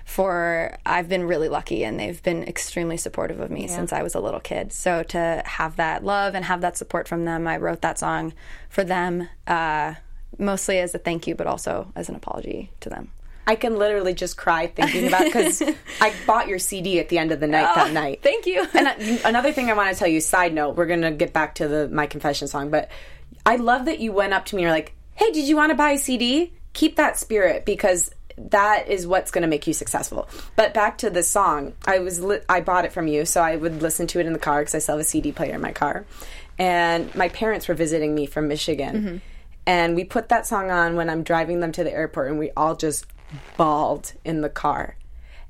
For 0.03 0.77
I've 0.85 1.07
been 1.07 1.23
really 1.25 1.47
lucky 1.47 1.85
and 1.85 1.99
they've 1.99 2.21
been 2.21 2.43
extremely 2.43 2.97
supportive 2.97 3.39
of 3.39 3.51
me 3.51 3.67
since 3.67 3.93
I 3.93 4.01
was 4.01 4.15
a 4.15 4.19
little 4.19 4.39
kid. 4.39 4.73
So 4.73 5.03
to 5.03 5.43
have 5.45 5.75
that 5.75 6.03
love 6.03 6.33
and 6.33 6.43
have 6.43 6.61
that 6.61 6.75
support 6.75 7.07
from 7.07 7.23
them, 7.23 7.47
I 7.47 7.57
wrote 7.57 7.81
that 7.81 7.99
song 7.99 8.33
for 8.67 8.83
them, 8.83 9.29
uh, 9.45 9.93
mostly 10.37 10.79
as 10.79 10.93
a 10.95 10.97
thank 10.97 11.27
you, 11.27 11.35
but 11.35 11.47
also 11.47 11.93
as 11.95 12.09
an 12.09 12.15
apology 12.15 12.71
to 12.81 12.89
them. 12.89 13.11
I 13.47 13.55
can 13.55 13.77
literally 13.77 14.13
just 14.13 14.37
cry 14.37 14.67
thinking 14.67 15.07
about 15.07 15.23
because 15.25 15.61
I 16.01 16.13
bought 16.27 16.47
your 16.47 16.59
CD 16.59 16.99
at 16.99 17.09
the 17.09 17.17
end 17.17 17.31
of 17.31 17.39
the 17.39 17.47
night 17.47 17.73
that 17.75 17.91
night. 17.91 18.19
Oh, 18.19 18.23
Thank 18.23 18.45
you. 18.45 18.65
and 18.73 18.87
uh, 18.87 19.17
another 19.27 19.51
thing 19.51 19.69
I 19.69 19.73
want 19.73 19.91
to 19.91 19.97
tell 19.97 20.07
you, 20.07 20.21
side 20.21 20.53
note, 20.53 20.75
we're 20.75 20.85
gonna 20.85 21.11
get 21.11 21.33
back 21.33 21.55
to 21.55 21.67
the 21.67 21.87
my 21.89 22.05
confession 22.07 22.47
song, 22.47 22.69
but 22.69 22.89
I 23.45 23.55
love 23.55 23.85
that 23.85 23.99
you 23.99 24.11
went 24.11 24.33
up 24.33 24.45
to 24.47 24.55
me 24.55 24.61
and 24.61 24.67
you're 24.67 24.75
like, 24.75 24.93
"Hey, 25.15 25.31
did 25.31 25.47
you 25.47 25.55
want 25.55 25.71
to 25.71 25.75
buy 25.75 25.91
a 25.91 25.97
CD? 25.97 26.53
Keep 26.73 26.95
that 26.97 27.17
spirit 27.17 27.65
because 27.65 28.11
that 28.37 28.87
is 28.87 29.05
what's 29.05 29.29
going 29.31 29.41
to 29.41 29.47
make 29.47 29.65
you 29.67 29.73
successful." 29.73 30.29
But 30.55 30.73
back 30.73 30.99
to 30.99 31.09
the 31.09 31.23
song, 31.23 31.73
I 31.85 31.99
was 31.99 32.21
li- 32.21 32.39
I 32.47 32.61
bought 32.61 32.85
it 32.85 32.93
from 32.93 33.07
you, 33.07 33.25
so 33.25 33.41
I 33.41 33.55
would 33.55 33.81
listen 33.81 34.05
to 34.07 34.19
it 34.19 34.25
in 34.27 34.33
the 34.33 34.39
car 34.39 34.59
because 34.61 34.75
I 34.75 34.79
still 34.79 34.95
have 34.97 35.01
a 35.05 35.07
CD 35.07 35.31
player 35.31 35.55
in 35.55 35.61
my 35.61 35.71
car, 35.71 36.05
and 36.59 37.13
my 37.15 37.29
parents 37.29 37.67
were 37.67 37.73
visiting 37.73 38.13
me 38.13 38.25
from 38.27 38.47
Michigan. 38.47 39.21
And 39.67 39.95
we 39.95 40.03
put 40.05 40.29
that 40.29 40.47
song 40.47 40.71
on 40.71 40.95
when 40.95 41.07
I'm 41.09 41.21
driving 41.23 41.59
them 41.59 41.71
to 41.73 41.83
the 41.83 41.91
airport, 41.91 42.29
and 42.29 42.39
we 42.39 42.49
all 42.57 42.75
just 42.75 43.05
bawled 43.57 44.13
in 44.23 44.41
the 44.41 44.49
car. 44.49 44.95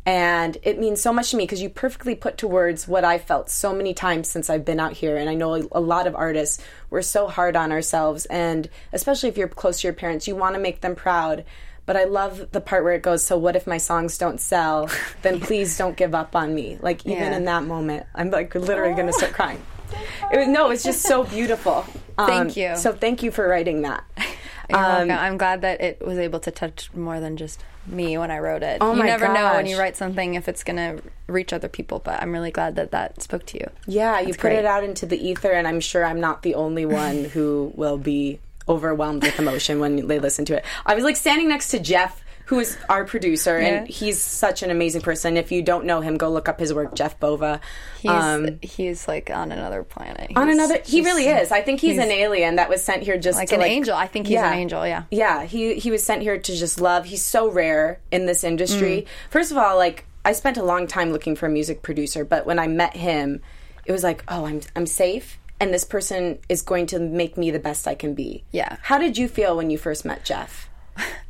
And 0.04 0.58
it 0.64 0.80
means 0.80 1.00
so 1.00 1.14
much 1.14 1.30
to 1.30 1.38
me 1.38 1.44
because 1.44 1.62
you 1.62 1.70
perfectly 1.70 2.16
put 2.16 2.40
to 2.40 2.48
words 2.48 2.88
what 2.88 3.06
I 3.06 3.20
felt 3.20 3.52
so 3.52 3.72
many 3.72 3.94
times 3.94 4.28
since 4.28 4.50
I've 4.50 4.66
been 4.66 4.80
out 4.80 4.94
here. 4.94 5.16
And 5.16 5.30
I 5.30 5.36
know 5.36 5.68
a 5.72 5.80
lot 5.80 6.08
of 6.08 6.16
artists, 6.16 6.64
we're 6.90 7.04
so 7.04 7.28
hard 7.28 7.56
on 7.56 7.72
ourselves. 7.72 8.26
And 8.26 8.68
especially 8.94 9.30
if 9.30 9.38
you're 9.38 9.48
close 9.48 9.82
to 9.82 9.88
your 9.88 9.94
parents, 9.94 10.28
you 10.28 10.36
want 10.36 10.56
to 10.56 10.60
make 10.62 10.82
them 10.82 10.96
proud. 10.96 11.46
But 11.86 11.98
I 11.98 12.06
love 12.06 12.52
the 12.52 12.62
part 12.62 12.84
where 12.84 12.94
it 12.94 13.04
goes, 13.04 13.24
So 13.24 13.38
what 13.38 13.56
if 13.56 13.68
my 13.68 13.78
songs 13.78 14.18
don't 14.18 14.40
sell? 14.42 14.90
Then 15.22 15.40
please 15.48 15.78
don't 15.78 15.96
give 15.96 16.16
up 16.16 16.36
on 16.36 16.56
me. 16.56 16.80
Like, 16.82 17.06
even 17.06 17.18
Yeah. 17.20 17.38
in 17.38 17.46
that 17.46 17.64
moment, 17.66 18.08
I'm 18.16 18.32
like 18.32 18.56
literally 18.56 18.96
going 18.96 19.08
to 19.08 19.14
start 19.14 19.34
crying. 19.34 19.62
It 20.32 20.38
was, 20.38 20.48
no, 20.48 20.70
it's 20.72 20.84
just 20.84 21.02
so 21.02 21.26
beautiful. 21.26 21.86
Um, 22.18 22.26
Thank 22.28 22.56
you. 22.56 22.78
So 22.78 22.94
thank 22.94 23.24
you 23.24 23.30
for 23.30 23.48
writing 23.48 23.82
that. 23.84 24.04
Um. 24.74 25.12
I'm 25.12 25.38
glad 25.38 25.62
that 25.64 25.82
it 25.82 26.06
was 26.06 26.18
able 26.18 26.40
to 26.40 26.50
touch 26.52 26.94
more 26.94 27.20
than 27.20 27.36
just 27.36 27.62
me 27.86 28.18
when 28.18 28.32
I 28.32 28.40
wrote 28.40 28.64
it. 28.64 28.78
Oh 28.82 28.94
you 28.96 29.04
never 29.04 29.28
know 29.28 29.54
when 29.54 29.66
you 29.66 29.78
write 29.78 29.98
something 29.98 30.36
if 30.36 30.48
it's 30.48 30.64
going 30.64 30.78
to 30.78 31.04
reach 31.28 31.54
other 31.54 31.68
people, 31.68 32.00
but 32.00 32.22
I'm 32.22 32.32
really 32.32 32.52
glad 32.52 32.76
that 32.76 32.92
that 32.92 33.22
spoke 33.22 33.46
to 33.48 33.58
you. 33.58 33.70
Yeah, 33.88 34.20
you 34.20 34.28
That's 34.28 34.38
put 34.38 34.52
it 34.52 34.66
out 34.66 34.84
into 34.84 35.06
the 35.06 35.18
ether, 35.18 35.52
and 35.52 35.68
I'm 35.68 35.80
sure 35.80 36.06
I'm 36.06 36.20
not 36.20 36.44
the 36.44 36.56
only 36.56 36.86
one 36.86 37.26
who 37.26 37.72
will 37.76 37.98
be 37.98 38.40
overwhelmed 38.70 39.24
with 39.24 39.40
emotion 39.40 39.80
when 39.80 40.08
they 40.08 40.20
listen 40.20 40.46
to 40.46 40.58
it. 40.58 40.66
I 40.86 40.96
was 40.96 41.04
like 41.04 41.16
standing 41.16 41.50
next 41.50 41.70
to 41.70 41.80
Jeff, 41.80 42.21
who 42.52 42.60
is 42.60 42.78
our 42.90 43.06
producer, 43.06 43.58
and 43.58 43.88
he's 43.88 44.20
such 44.22 44.62
an 44.62 44.70
amazing 44.72 45.00
person. 45.02 45.38
If 45.38 45.54
you 45.54 45.62
don't 45.62 45.86
know 45.86 46.02
him, 46.02 46.18
go 46.18 46.30
look 46.30 46.50
up 46.50 46.60
his 46.60 46.74
work, 46.74 46.94
Jeff 46.96 47.18
Bova. 47.18 47.62
He's 48.02 48.12
Um, 48.12 48.60
he's 48.62 49.08
like 49.08 49.30
on 49.30 49.54
another 49.54 49.84
planet. 49.84 50.30
on 50.36 50.48
He's 50.50 50.58
another, 50.58 50.76
he 50.84 50.98
just- 51.02 51.06
really 51.06 51.28
is. 51.28 51.50
I 51.52 51.62
think 51.62 51.80
he's, 51.80 51.92
he's 51.96 52.04
an 52.04 52.12
alien 52.12 52.58
that 52.58 52.68
was 52.70 52.84
sent 52.84 53.04
here 53.04 53.18
just 53.18 53.38
like 53.40 53.48
to 53.50 53.56
an 53.56 53.62
like 53.62 53.72
angel. 53.72 53.96
I 53.96 54.06
think 54.08 54.28
he's 54.28 54.38
an 54.38 54.54
angel. 54.54 54.86
Yeah. 54.86 55.04
yeah, 55.10 55.46
he 55.46 55.76
he 55.76 55.90
was 55.92 56.04
sent 56.04 56.22
here 56.24 56.38
to 56.38 56.56
just 56.56 56.82
love. 56.82 57.06
He's 57.06 57.24
so 57.24 57.50
rare 57.50 58.00
in 58.12 58.26
this 58.26 58.42
Mm. 58.44 58.48
industry. 58.50 59.06
First 59.30 59.52
of 59.52 59.58
all, 59.58 59.78
like 59.78 60.06
I 60.26 60.34
spent 60.34 60.58
a 60.58 60.64
long 60.64 60.88
time 60.88 61.12
looking 61.14 61.38
for 61.38 61.46
a 61.46 61.50
music 61.50 61.82
producer, 61.82 62.26
but 62.26 62.46
when 62.46 62.60
I 62.60 62.68
met 62.68 62.96
him, 62.98 63.42
it 63.86 63.94
was 63.94 64.04
like, 64.04 64.24
oh, 64.28 64.46
I'm 64.46 64.60
I'm 64.76 64.86
safe, 64.86 65.40
and 65.62 65.74
this 65.74 65.86
person 65.86 66.40
is 66.50 66.62
going 66.62 66.88
to 66.88 67.00
make 67.00 67.38
me 67.38 67.50
the 67.50 67.60
best 67.60 67.88
I 67.88 67.96
can 67.96 68.14
be. 68.14 68.44
Yeah. 68.52 68.76
How 68.82 68.98
did 68.98 69.18
you 69.18 69.28
feel 69.30 69.56
when 69.56 69.70
you 69.70 69.78
first 69.78 70.04
met 70.04 70.26
Jeff? 70.26 70.68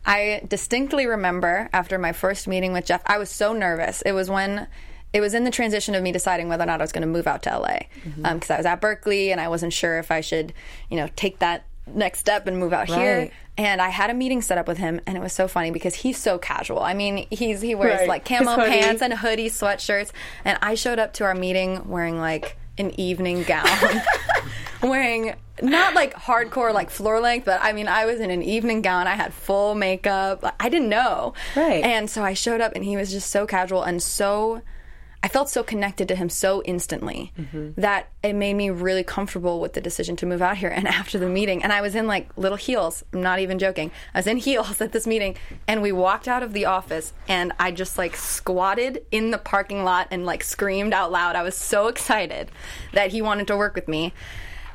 I 0.05 0.41
distinctly 0.47 1.05
remember 1.05 1.69
after 1.73 1.97
my 1.97 2.11
first 2.11 2.47
meeting 2.47 2.73
with 2.73 2.85
Jeff, 2.85 3.01
I 3.05 3.17
was 3.17 3.29
so 3.29 3.53
nervous. 3.53 4.01
It 4.01 4.13
was 4.13 4.29
when 4.29 4.67
it 5.13 5.21
was 5.21 5.33
in 5.33 5.43
the 5.43 5.51
transition 5.51 5.93
of 5.93 6.03
me 6.03 6.11
deciding 6.11 6.47
whether 6.47 6.63
or 6.63 6.67
not 6.67 6.81
I 6.81 6.83
was 6.83 6.91
going 6.91 7.01
to 7.01 7.07
move 7.07 7.27
out 7.27 7.43
to 7.43 7.57
LA 7.57 7.79
because 8.03 8.13
Mm-hmm. 8.13 8.51
I 8.53 8.57
was 8.57 8.65
at 8.65 8.81
Berklee 8.81 9.29
and 9.29 9.41
I 9.41 9.47
wasn't 9.49 9.73
sure 9.73 9.99
if 9.99 10.09
I 10.11 10.21
should, 10.21 10.53
you 10.89 10.97
know, 10.97 11.09
take 11.15 11.39
that 11.39 11.65
next 11.87 12.19
step 12.19 12.47
and 12.47 12.57
move 12.57 12.73
out 12.73 12.89
right. 12.89 12.99
here. 12.99 13.31
And 13.57 13.81
I 13.81 13.89
had 13.89 14.09
a 14.09 14.13
meeting 14.13 14.41
set 14.41 14.57
up 14.57 14.67
with 14.67 14.77
him, 14.77 15.01
and 15.05 15.17
it 15.17 15.19
was 15.19 15.33
so 15.33 15.47
funny 15.47 15.71
because 15.71 15.93
he's 15.93 16.17
so 16.17 16.37
casual. 16.37 16.79
I 16.79 16.93
mean, 16.93 17.27
he's 17.29 17.61
he 17.61 17.75
wears 17.75 17.99
right. 17.99 18.07
like 18.07 18.25
camo 18.25 18.55
pants 18.55 19.01
and 19.01 19.13
hoodie 19.13 19.49
sweatshirts, 19.49 20.11
and 20.45 20.57
I 20.61 20.75
showed 20.75 20.99
up 20.99 21.13
to 21.13 21.25
our 21.25 21.35
meeting 21.35 21.87
wearing 21.89 22.17
like 22.17 22.57
an 22.77 22.97
evening 22.99 23.43
gown, 23.43 23.67
wearing 24.81 25.35
not 25.61 25.93
like 25.93 26.13
hardcore 26.13 26.73
like 26.73 26.89
floor 26.89 27.19
length, 27.19 27.45
but 27.45 27.59
I 27.61 27.73
mean 27.73 27.87
I 27.87 28.05
was 28.05 28.19
in 28.19 28.31
an 28.31 28.41
evening 28.41 28.81
gown. 28.81 29.07
I 29.07 29.15
had 29.15 29.33
full 29.33 29.75
makeup. 29.75 30.55
I 30.59 30.69
didn't 30.69 30.89
know, 30.89 31.33
right? 31.55 31.83
And 31.83 32.09
so 32.09 32.23
I 32.23 32.33
showed 32.33 32.61
up, 32.61 32.73
and 32.75 32.83
he 32.83 32.97
was 32.97 33.11
just 33.11 33.29
so 33.29 33.45
casual 33.45 33.83
and 33.83 34.01
so 34.01 34.61
I 35.23 35.27
felt 35.27 35.49
so 35.49 35.61
connected 35.61 36.07
to 36.07 36.15
him 36.15 36.29
so 36.29 36.63
instantly 36.63 37.31
mm-hmm. 37.37 37.79
that 37.79 38.09
it 38.23 38.33
made 38.33 38.55
me 38.55 38.71
really 38.71 39.03
comfortable 39.03 39.61
with 39.61 39.73
the 39.73 39.81
decision 39.81 40.15
to 40.17 40.25
move 40.25 40.41
out 40.41 40.57
here. 40.57 40.69
And 40.69 40.87
after 41.01 41.19
the 41.19 41.29
meeting, 41.29 41.63
and 41.63 41.71
I 41.71 41.81
was 41.81 41.93
in 41.93 42.07
like 42.07 42.35
little 42.37 42.57
heels, 42.57 43.03
I'm 43.13 43.21
not 43.21 43.39
even 43.39 43.59
joking. 43.59 43.91
I 44.15 44.19
was 44.19 44.27
in 44.27 44.37
heels 44.37 44.81
at 44.81 44.93
this 44.93 45.05
meeting, 45.05 45.35
and 45.67 45.81
we 45.81 45.91
walked 45.91 46.27
out 46.27 46.41
of 46.41 46.53
the 46.53 46.65
office, 46.65 47.13
and 47.27 47.53
I 47.59 47.71
just 47.71 47.97
like 47.97 48.15
squatted 48.15 49.05
in 49.11 49.29
the 49.29 49.37
parking 49.37 49.83
lot 49.83 50.07
and 50.09 50.25
like 50.25 50.43
screamed 50.43 50.93
out 50.93 51.11
loud. 51.11 51.35
I 51.35 51.43
was 51.43 51.55
so 51.55 51.87
excited 51.87 52.49
that 52.93 53.11
he 53.11 53.21
wanted 53.21 53.47
to 53.47 53.57
work 53.57 53.75
with 53.75 53.87
me. 53.87 54.13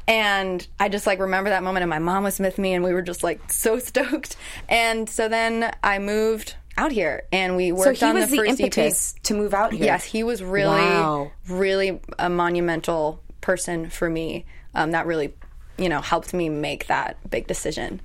And 0.08 0.66
I 0.78 0.88
just 0.88 1.06
like 1.06 1.18
remember 1.18 1.50
that 1.50 1.62
moment, 1.62 1.82
and 1.82 1.90
my 1.90 1.98
mom 1.98 2.24
was 2.24 2.38
with 2.38 2.58
me, 2.58 2.74
and 2.74 2.84
we 2.84 2.92
were 2.92 3.02
just 3.02 3.24
like 3.24 3.52
so 3.52 3.78
stoked. 3.80 4.36
And 4.68 5.08
so 5.08 5.28
then 5.28 5.74
I 5.82 5.98
moved 5.98 6.54
out 6.78 6.92
here 6.92 7.24
and 7.32 7.56
we 7.56 7.72
worked 7.72 8.00
so 8.00 8.08
on 8.08 8.14
the, 8.16 8.26
the 8.26 8.36
first 8.36 8.60
impetus 8.60 9.14
EP. 9.16 9.22
to 9.24 9.34
move 9.34 9.54
out 9.54 9.72
here. 9.72 9.84
Yes, 9.84 10.04
he 10.04 10.22
was 10.22 10.42
really, 10.42 10.76
wow. 10.76 11.30
really 11.48 12.00
a 12.18 12.28
monumental 12.28 13.22
person 13.40 13.88
for 13.88 14.10
me. 14.10 14.44
Um, 14.74 14.90
that 14.90 15.06
really, 15.06 15.32
you 15.78 15.88
know, 15.88 16.00
helped 16.00 16.34
me 16.34 16.48
make 16.48 16.86
that 16.88 17.16
big 17.30 17.46
decision. 17.46 18.00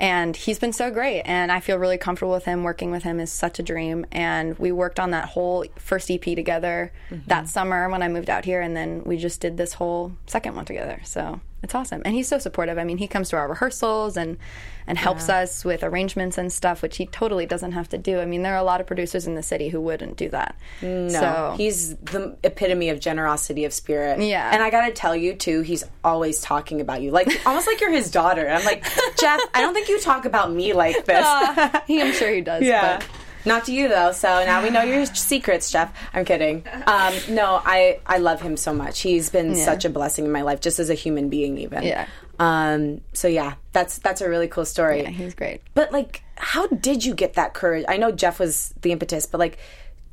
And 0.00 0.36
he's 0.36 0.60
been 0.60 0.72
so 0.72 0.90
great, 0.90 1.22
and 1.22 1.50
I 1.50 1.58
feel 1.58 1.76
really 1.76 1.98
comfortable 1.98 2.32
with 2.32 2.44
him. 2.44 2.62
Working 2.62 2.92
with 2.92 3.02
him 3.02 3.18
is 3.18 3.32
such 3.32 3.58
a 3.58 3.62
dream. 3.64 4.06
And 4.12 4.56
we 4.58 4.70
worked 4.70 5.00
on 5.00 5.10
that 5.10 5.30
whole 5.30 5.64
first 5.76 6.10
EP 6.10 6.22
together 6.22 6.92
mm-hmm. 7.10 7.26
that 7.26 7.48
summer 7.48 7.88
when 7.88 8.02
I 8.02 8.08
moved 8.08 8.30
out 8.30 8.44
here, 8.44 8.60
and 8.60 8.76
then 8.76 9.02
we 9.04 9.16
just 9.16 9.40
did 9.40 9.56
this 9.56 9.72
whole 9.74 10.12
second 10.26 10.54
one 10.54 10.64
together. 10.64 11.00
So 11.04 11.40
it's 11.62 11.74
awesome. 11.74 12.02
And 12.04 12.14
he's 12.14 12.28
so 12.28 12.38
supportive. 12.38 12.78
I 12.78 12.84
mean 12.84 12.98
he 12.98 13.08
comes 13.08 13.30
to 13.30 13.36
our 13.36 13.48
rehearsals 13.48 14.16
and 14.16 14.38
and 14.86 14.96
helps 14.96 15.28
yeah. 15.28 15.40
us 15.40 15.64
with 15.64 15.82
arrangements 15.82 16.38
and 16.38 16.52
stuff 16.52 16.82
which 16.82 16.96
he 16.96 17.06
totally 17.06 17.46
doesn't 17.46 17.72
have 17.72 17.88
to 17.90 17.98
do. 17.98 18.20
I 18.20 18.26
mean 18.26 18.42
there 18.42 18.54
are 18.54 18.58
a 18.58 18.64
lot 18.64 18.80
of 18.80 18.86
producers 18.86 19.26
in 19.26 19.34
the 19.34 19.42
city 19.42 19.68
who 19.68 19.80
wouldn't 19.80 20.16
do 20.16 20.28
that. 20.30 20.56
No 20.82 21.08
so, 21.08 21.54
he's 21.56 21.96
the 21.96 22.36
epitome 22.44 22.90
of 22.90 23.00
generosity 23.00 23.64
of 23.64 23.72
spirit. 23.72 24.20
Yeah. 24.20 24.50
And 24.52 24.62
i 24.62 24.70
gotta 24.70 24.92
tell 24.92 25.16
you 25.16 25.34
too 25.34 25.62
he's 25.62 25.84
always 26.04 26.40
talking 26.40 26.80
about 26.80 27.02
you. 27.02 27.10
Like 27.10 27.28
almost 27.46 27.66
like 27.66 27.80
you're 27.80 27.90
his 27.90 28.10
daughter. 28.10 28.48
I'm 28.48 28.64
like 28.64 28.84
jeff 29.18 29.40
i 29.54 29.60
don't 29.60 29.74
think 29.74 29.88
you 29.88 30.00
talk 30.00 30.24
about 30.24 30.52
me 30.52 30.72
like 30.72 31.04
this. 31.04 31.18
Uh, 31.28 31.80
i'm 31.88 32.12
sure 32.12 32.32
he 32.32 32.40
does 32.40 32.62
yeah. 32.62 32.98
but. 32.98 33.08
Not 33.44 33.64
to 33.66 33.72
you 33.72 33.88
though. 33.88 34.12
So 34.12 34.28
now 34.44 34.62
we 34.62 34.70
know 34.70 34.82
your 34.82 35.06
secrets, 35.14 35.70
Jeff. 35.70 35.92
I'm 36.12 36.24
kidding. 36.24 36.64
Um, 36.86 37.14
no, 37.28 37.60
I 37.64 38.00
I 38.06 38.18
love 38.18 38.40
him 38.40 38.56
so 38.56 38.72
much. 38.72 39.00
He's 39.00 39.30
been 39.30 39.54
yeah. 39.54 39.64
such 39.64 39.84
a 39.84 39.90
blessing 39.90 40.24
in 40.24 40.32
my 40.32 40.42
life, 40.42 40.60
just 40.60 40.78
as 40.78 40.90
a 40.90 40.94
human 40.94 41.28
being, 41.28 41.58
even. 41.58 41.82
Yeah. 41.82 42.06
Um, 42.38 43.00
so 43.12 43.28
yeah, 43.28 43.54
that's 43.72 43.98
that's 43.98 44.20
a 44.20 44.28
really 44.28 44.48
cool 44.48 44.64
story. 44.64 45.02
Yeah, 45.02 45.10
he's 45.10 45.34
great. 45.34 45.62
But 45.74 45.92
like, 45.92 46.22
how 46.36 46.66
did 46.68 47.04
you 47.04 47.14
get 47.14 47.34
that 47.34 47.54
courage? 47.54 47.84
I 47.88 47.96
know 47.96 48.12
Jeff 48.12 48.38
was 48.38 48.72
the 48.82 48.92
impetus, 48.92 49.26
but 49.26 49.38
like 49.38 49.58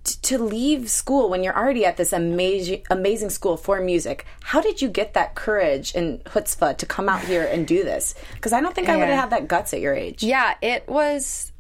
to 0.06 0.38
leave 0.38 0.90
school 0.90 1.30
when 1.30 1.44
you're 1.44 1.58
already 1.58 1.84
at 1.84 1.98
this 1.98 2.14
amazing 2.14 2.84
amazing 2.92 3.32
school 3.32 3.58
for 3.58 3.82
music 3.82 4.24
how 4.44 4.62
did 4.62 4.80
you 4.80 4.88
get 4.88 5.16
that 5.16 5.34
courage 5.34 5.96
and 5.96 6.24
chutzpah 6.26 6.78
to 6.78 6.86
come 6.86 7.10
out 7.10 7.22
here 7.22 7.44
and 7.44 7.66
do 7.66 7.84
this 7.84 8.14
because 8.36 8.54
i 8.54 8.62
don't 8.62 8.76
think 8.76 8.88
i 8.88 8.96
would 8.96 9.08
have 9.08 9.20
had 9.20 9.30
that 9.32 9.48
guts 9.48 9.74
at 9.74 9.82
your 9.82 9.96
age 9.96 10.22
yeah 10.22 10.54
it 10.62 10.88
was 10.88 11.52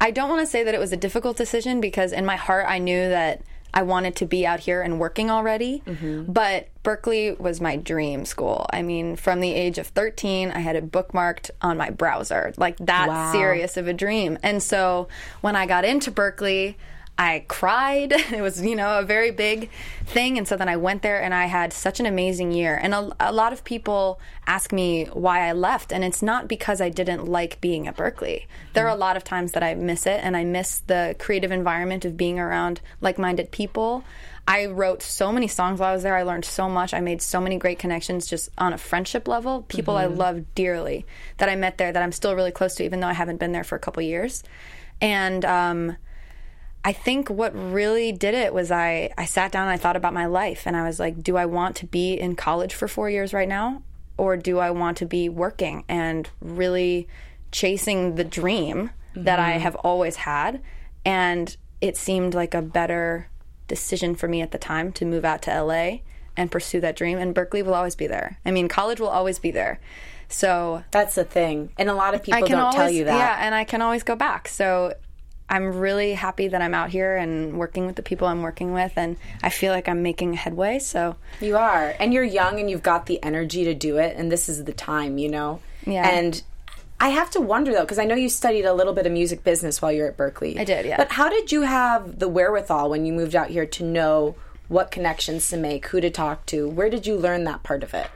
I 0.00 0.10
don't 0.10 0.28
want 0.28 0.40
to 0.40 0.46
say 0.46 0.64
that 0.64 0.74
it 0.74 0.80
was 0.80 0.92
a 0.92 0.96
difficult 0.96 1.36
decision 1.36 1.80
because 1.80 2.12
in 2.12 2.24
my 2.24 2.36
heart 2.36 2.66
I 2.68 2.78
knew 2.78 3.08
that 3.08 3.42
I 3.72 3.82
wanted 3.82 4.16
to 4.16 4.26
be 4.26 4.46
out 4.46 4.60
here 4.60 4.82
and 4.82 4.98
working 4.98 5.30
already. 5.30 5.82
Mm-hmm. 5.86 6.32
But 6.32 6.68
Berklee 6.82 7.38
was 7.38 7.60
my 7.60 7.76
dream 7.76 8.24
school. 8.24 8.66
I 8.72 8.82
mean, 8.82 9.16
from 9.16 9.40
the 9.40 9.52
age 9.52 9.78
of 9.78 9.88
13, 9.88 10.50
I 10.50 10.60
had 10.60 10.76
it 10.76 10.90
bookmarked 10.90 11.50
on 11.62 11.76
my 11.76 11.90
browser, 11.90 12.52
like 12.56 12.76
that 12.78 13.08
wow. 13.08 13.32
serious 13.32 13.76
of 13.76 13.86
a 13.86 13.92
dream. 13.92 14.38
And 14.42 14.62
so 14.62 15.08
when 15.40 15.56
I 15.56 15.66
got 15.66 15.84
into 15.84 16.10
Berklee, 16.10 16.76
I 17.20 17.44
cried. 17.48 18.14
It 18.40 18.40
was, 18.40 18.62
you 18.62 18.74
know, 18.74 18.98
a 18.98 19.02
very 19.02 19.30
big 19.30 19.68
thing. 20.06 20.38
And 20.38 20.48
so 20.48 20.56
then 20.56 20.68
I 20.68 20.76
went 20.76 21.02
there 21.02 21.20
and 21.20 21.34
I 21.34 21.46
had 21.46 21.72
such 21.72 22.00
an 22.00 22.06
amazing 22.06 22.52
year. 22.52 22.78
And 22.80 22.94
a, 22.94 23.14
a, 23.20 23.32
lot 23.32 23.52
of 23.52 23.62
people 23.62 24.18
ask 24.46 24.72
me 24.72 25.04
why 25.12 25.46
I 25.46 25.52
left. 25.52 25.92
And 25.92 26.02
it's 26.02 26.22
not 26.22 26.48
because 26.48 26.80
I 26.80 26.88
didn't 26.88 27.26
like 27.26 27.60
being 27.60 27.86
at 27.86 27.96
Berklee. 27.96 28.46
There 28.72 28.86
are 28.86 28.94
a 28.94 28.98
lot 28.98 29.18
of 29.18 29.24
times 29.24 29.52
that 29.52 29.62
I 29.62 29.74
miss 29.74 30.06
it 30.06 30.20
and 30.22 30.34
I 30.34 30.44
miss 30.44 30.78
the 30.86 31.14
creative 31.18 31.50
environment 31.52 32.06
of 32.06 32.16
being 32.16 32.38
around 32.38 32.80
like 33.02 33.18
minded 33.18 33.50
people. 33.50 34.02
I 34.48 34.66
wrote 34.66 35.02
so 35.02 35.30
many 35.30 35.48
songs 35.48 35.78
while 35.78 35.90
I 35.90 35.92
was 35.92 36.02
there. 36.02 36.16
I 36.16 36.22
learned 36.22 36.46
so 36.46 36.70
much. 36.70 36.94
I 36.94 37.00
made 37.00 37.20
so 37.20 37.38
many 37.38 37.58
great 37.58 37.78
connections 37.78 38.26
just 38.26 38.48
on 38.56 38.72
a 38.72 38.78
friendship 38.78 39.28
level. 39.28 39.62
People 39.68 39.94
mm-hmm. 39.94 40.12
I 40.12 40.16
love 40.16 40.54
dearly 40.54 41.04
that 41.36 41.50
I 41.50 41.56
met 41.56 41.76
there 41.76 41.92
that 41.92 42.02
I'm 42.02 42.12
still 42.12 42.34
really 42.34 42.52
close 42.52 42.76
to, 42.76 42.84
even 42.84 43.00
though 43.00 43.08
I 43.08 43.12
haven't 43.12 43.40
been 43.40 43.52
there 43.52 43.64
for 43.64 43.76
a 43.76 43.80
couple 43.80 44.02
years. 44.02 44.42
And, 45.02 45.44
um, 45.44 45.96
I 46.84 46.92
think 46.92 47.28
what 47.28 47.54
really 47.54 48.10
did 48.12 48.34
it 48.34 48.54
was 48.54 48.70
I, 48.70 49.10
I 49.18 49.26
sat 49.26 49.52
down 49.52 49.62
and 49.62 49.70
I 49.70 49.76
thought 49.76 49.96
about 49.96 50.14
my 50.14 50.26
life 50.26 50.62
and 50.66 50.76
I 50.76 50.86
was 50.86 50.98
like, 50.98 51.22
do 51.22 51.36
I 51.36 51.46
want 51.46 51.76
to 51.76 51.86
be 51.86 52.14
in 52.14 52.36
college 52.36 52.74
for 52.74 52.88
four 52.88 53.10
years 53.10 53.34
right 53.34 53.48
now? 53.48 53.82
Or 54.16 54.36
do 54.36 54.58
I 54.58 54.70
want 54.70 54.96
to 54.98 55.06
be 55.06 55.28
working 55.28 55.84
and 55.88 56.28
really 56.40 57.06
chasing 57.52 58.14
the 58.14 58.24
dream 58.24 58.90
mm-hmm. 59.14 59.24
that 59.24 59.38
I 59.38 59.52
mm-hmm. 59.52 59.62
have 59.62 59.74
always 59.76 60.16
had? 60.16 60.62
And 61.04 61.54
it 61.80 61.96
seemed 61.96 62.34
like 62.34 62.54
a 62.54 62.62
better 62.62 63.28
decision 63.68 64.14
for 64.14 64.26
me 64.26 64.40
at 64.40 64.50
the 64.50 64.58
time 64.58 64.92
to 64.92 65.04
move 65.04 65.24
out 65.24 65.42
to 65.42 65.62
LA 65.62 65.98
and 66.36 66.50
pursue 66.50 66.80
that 66.80 66.96
dream. 66.96 67.18
And 67.18 67.34
Berklee 67.34 67.64
will 67.64 67.74
always 67.74 67.96
be 67.96 68.06
there. 68.06 68.38
I 68.44 68.50
mean, 68.50 68.68
college 68.68 69.00
will 69.00 69.08
always 69.08 69.38
be 69.38 69.50
there. 69.50 69.80
So 70.28 70.84
that's 70.92 71.14
the 71.14 71.24
thing. 71.24 71.72
And 71.76 71.90
a 71.90 71.94
lot 71.94 72.14
of 72.14 72.22
people 72.22 72.46
don't 72.46 72.58
always, 72.58 72.74
tell 72.74 72.90
you 72.90 73.04
that. 73.04 73.16
Yeah, 73.16 73.44
and 73.44 73.54
I 73.54 73.64
can 73.64 73.82
always 73.82 74.02
go 74.02 74.16
back. 74.16 74.48
So 74.48 74.94
I'm 75.50 75.78
really 75.78 76.14
happy 76.14 76.46
that 76.48 76.62
I'm 76.62 76.74
out 76.74 76.90
here 76.90 77.16
and 77.16 77.58
working 77.58 77.84
with 77.84 77.96
the 77.96 78.02
people 78.02 78.28
I'm 78.28 78.42
working 78.42 78.72
with, 78.72 78.92
and 78.96 79.16
I 79.42 79.50
feel 79.50 79.72
like 79.72 79.88
I'm 79.88 80.02
making 80.02 80.34
headway. 80.34 80.78
So 80.78 81.16
you 81.40 81.56
are, 81.56 81.94
and 81.98 82.14
you're 82.14 82.24
young, 82.24 82.60
and 82.60 82.70
you've 82.70 82.84
got 82.84 83.06
the 83.06 83.20
energy 83.22 83.64
to 83.64 83.74
do 83.74 83.98
it, 83.98 84.16
and 84.16 84.30
this 84.30 84.48
is 84.48 84.64
the 84.64 84.72
time, 84.72 85.18
you 85.18 85.28
know. 85.28 85.60
Yeah. 85.84 86.08
And 86.08 86.40
I 87.00 87.08
have 87.08 87.30
to 87.30 87.40
wonder 87.40 87.72
though, 87.72 87.80
because 87.80 87.98
I 87.98 88.04
know 88.04 88.14
you 88.14 88.28
studied 88.28 88.64
a 88.64 88.72
little 88.72 88.92
bit 88.92 89.06
of 89.06 89.12
music 89.12 89.42
business 89.42 89.82
while 89.82 89.90
you're 89.90 90.08
at 90.08 90.16
Berklee. 90.16 90.58
I 90.58 90.64
did, 90.64 90.86
yeah. 90.86 90.96
But 90.96 91.10
how 91.10 91.28
did 91.28 91.50
you 91.50 91.62
have 91.62 92.18
the 92.20 92.28
wherewithal 92.28 92.88
when 92.88 93.04
you 93.04 93.12
moved 93.12 93.34
out 93.34 93.48
here 93.48 93.66
to 93.66 93.84
know 93.84 94.36
what 94.68 94.92
connections 94.92 95.48
to 95.48 95.56
make, 95.56 95.86
who 95.86 96.00
to 96.00 96.10
talk 96.10 96.46
to? 96.46 96.68
Where 96.68 96.88
did 96.88 97.06
you 97.06 97.16
learn 97.16 97.42
that 97.44 97.64
part 97.64 97.82
of 97.82 97.92
it? 97.92 98.06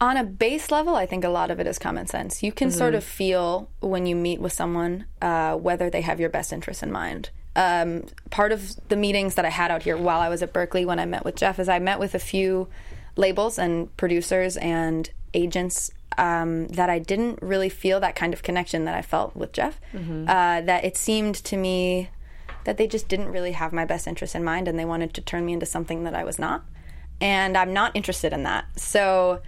On 0.00 0.16
a 0.16 0.24
base 0.24 0.70
level, 0.70 0.94
I 0.94 1.06
think 1.06 1.24
a 1.24 1.30
lot 1.30 1.50
of 1.50 1.58
it 1.58 1.66
is 1.66 1.78
common 1.78 2.06
sense. 2.06 2.42
You 2.42 2.52
can 2.52 2.68
mm-hmm. 2.68 2.78
sort 2.78 2.94
of 2.94 3.02
feel 3.02 3.70
when 3.80 4.04
you 4.04 4.14
meet 4.14 4.40
with 4.40 4.52
someone 4.52 5.06
uh, 5.22 5.56
whether 5.56 5.88
they 5.88 6.02
have 6.02 6.20
your 6.20 6.28
best 6.28 6.52
interest 6.52 6.82
in 6.82 6.92
mind. 6.92 7.30
Um, 7.54 8.04
part 8.28 8.52
of 8.52 8.76
the 8.88 8.96
meetings 8.96 9.36
that 9.36 9.46
I 9.46 9.48
had 9.48 9.70
out 9.70 9.84
here 9.84 9.96
while 9.96 10.20
I 10.20 10.28
was 10.28 10.42
at 10.42 10.52
Berklee 10.52 10.84
when 10.84 10.98
I 10.98 11.06
met 11.06 11.24
with 11.24 11.36
Jeff 11.36 11.58
is 11.58 11.70
I 11.70 11.78
met 11.78 11.98
with 11.98 12.14
a 12.14 12.18
few 12.18 12.68
labels 13.16 13.58
and 13.58 13.94
producers 13.96 14.58
and 14.58 15.08
agents 15.32 15.90
um, 16.18 16.68
that 16.68 16.90
I 16.90 16.98
didn't 16.98 17.40
really 17.40 17.70
feel 17.70 17.98
that 18.00 18.14
kind 18.14 18.34
of 18.34 18.42
connection 18.42 18.84
that 18.84 18.94
I 18.94 19.00
felt 19.00 19.34
with 19.34 19.52
Jeff. 19.52 19.80
Mm-hmm. 19.94 20.28
Uh, 20.28 20.60
that 20.60 20.84
it 20.84 20.98
seemed 20.98 21.36
to 21.36 21.56
me 21.56 22.10
that 22.64 22.76
they 22.76 22.86
just 22.86 23.08
didn't 23.08 23.28
really 23.28 23.52
have 23.52 23.72
my 23.72 23.86
best 23.86 24.06
interest 24.06 24.34
in 24.34 24.44
mind 24.44 24.68
and 24.68 24.78
they 24.78 24.84
wanted 24.84 25.14
to 25.14 25.22
turn 25.22 25.46
me 25.46 25.54
into 25.54 25.64
something 25.64 26.04
that 26.04 26.14
I 26.14 26.24
was 26.24 26.38
not. 26.38 26.64
And 27.18 27.56
I'm 27.56 27.72
not 27.72 27.96
interested 27.96 28.34
in 28.34 28.42
that. 28.42 28.66
So 28.78 29.40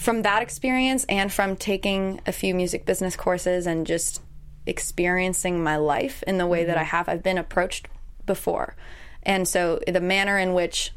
from 0.00 0.22
that 0.22 0.40
experience 0.40 1.04
and 1.10 1.30
from 1.30 1.56
taking 1.56 2.22
a 2.26 2.32
few 2.32 2.54
music 2.54 2.86
business 2.86 3.16
courses 3.16 3.66
and 3.66 3.86
just 3.86 4.22
experiencing 4.64 5.62
my 5.62 5.76
life 5.76 6.22
in 6.26 6.38
the 6.38 6.46
way 6.46 6.60
mm-hmm. 6.60 6.68
that 6.68 6.78
I 6.78 6.84
have, 6.84 7.06
I've 7.06 7.22
been 7.22 7.36
approached 7.36 7.86
before. 8.24 8.76
And 9.24 9.46
so 9.46 9.78
the 9.86 10.00
manner 10.00 10.38
in 10.38 10.54
which 10.54 10.92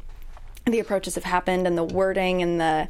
the 0.64 0.78
approaches 0.78 1.16
have 1.16 1.24
happened 1.24 1.66
and 1.66 1.76
the 1.76 1.84
wording 1.84 2.40
and 2.40 2.58
the 2.58 2.88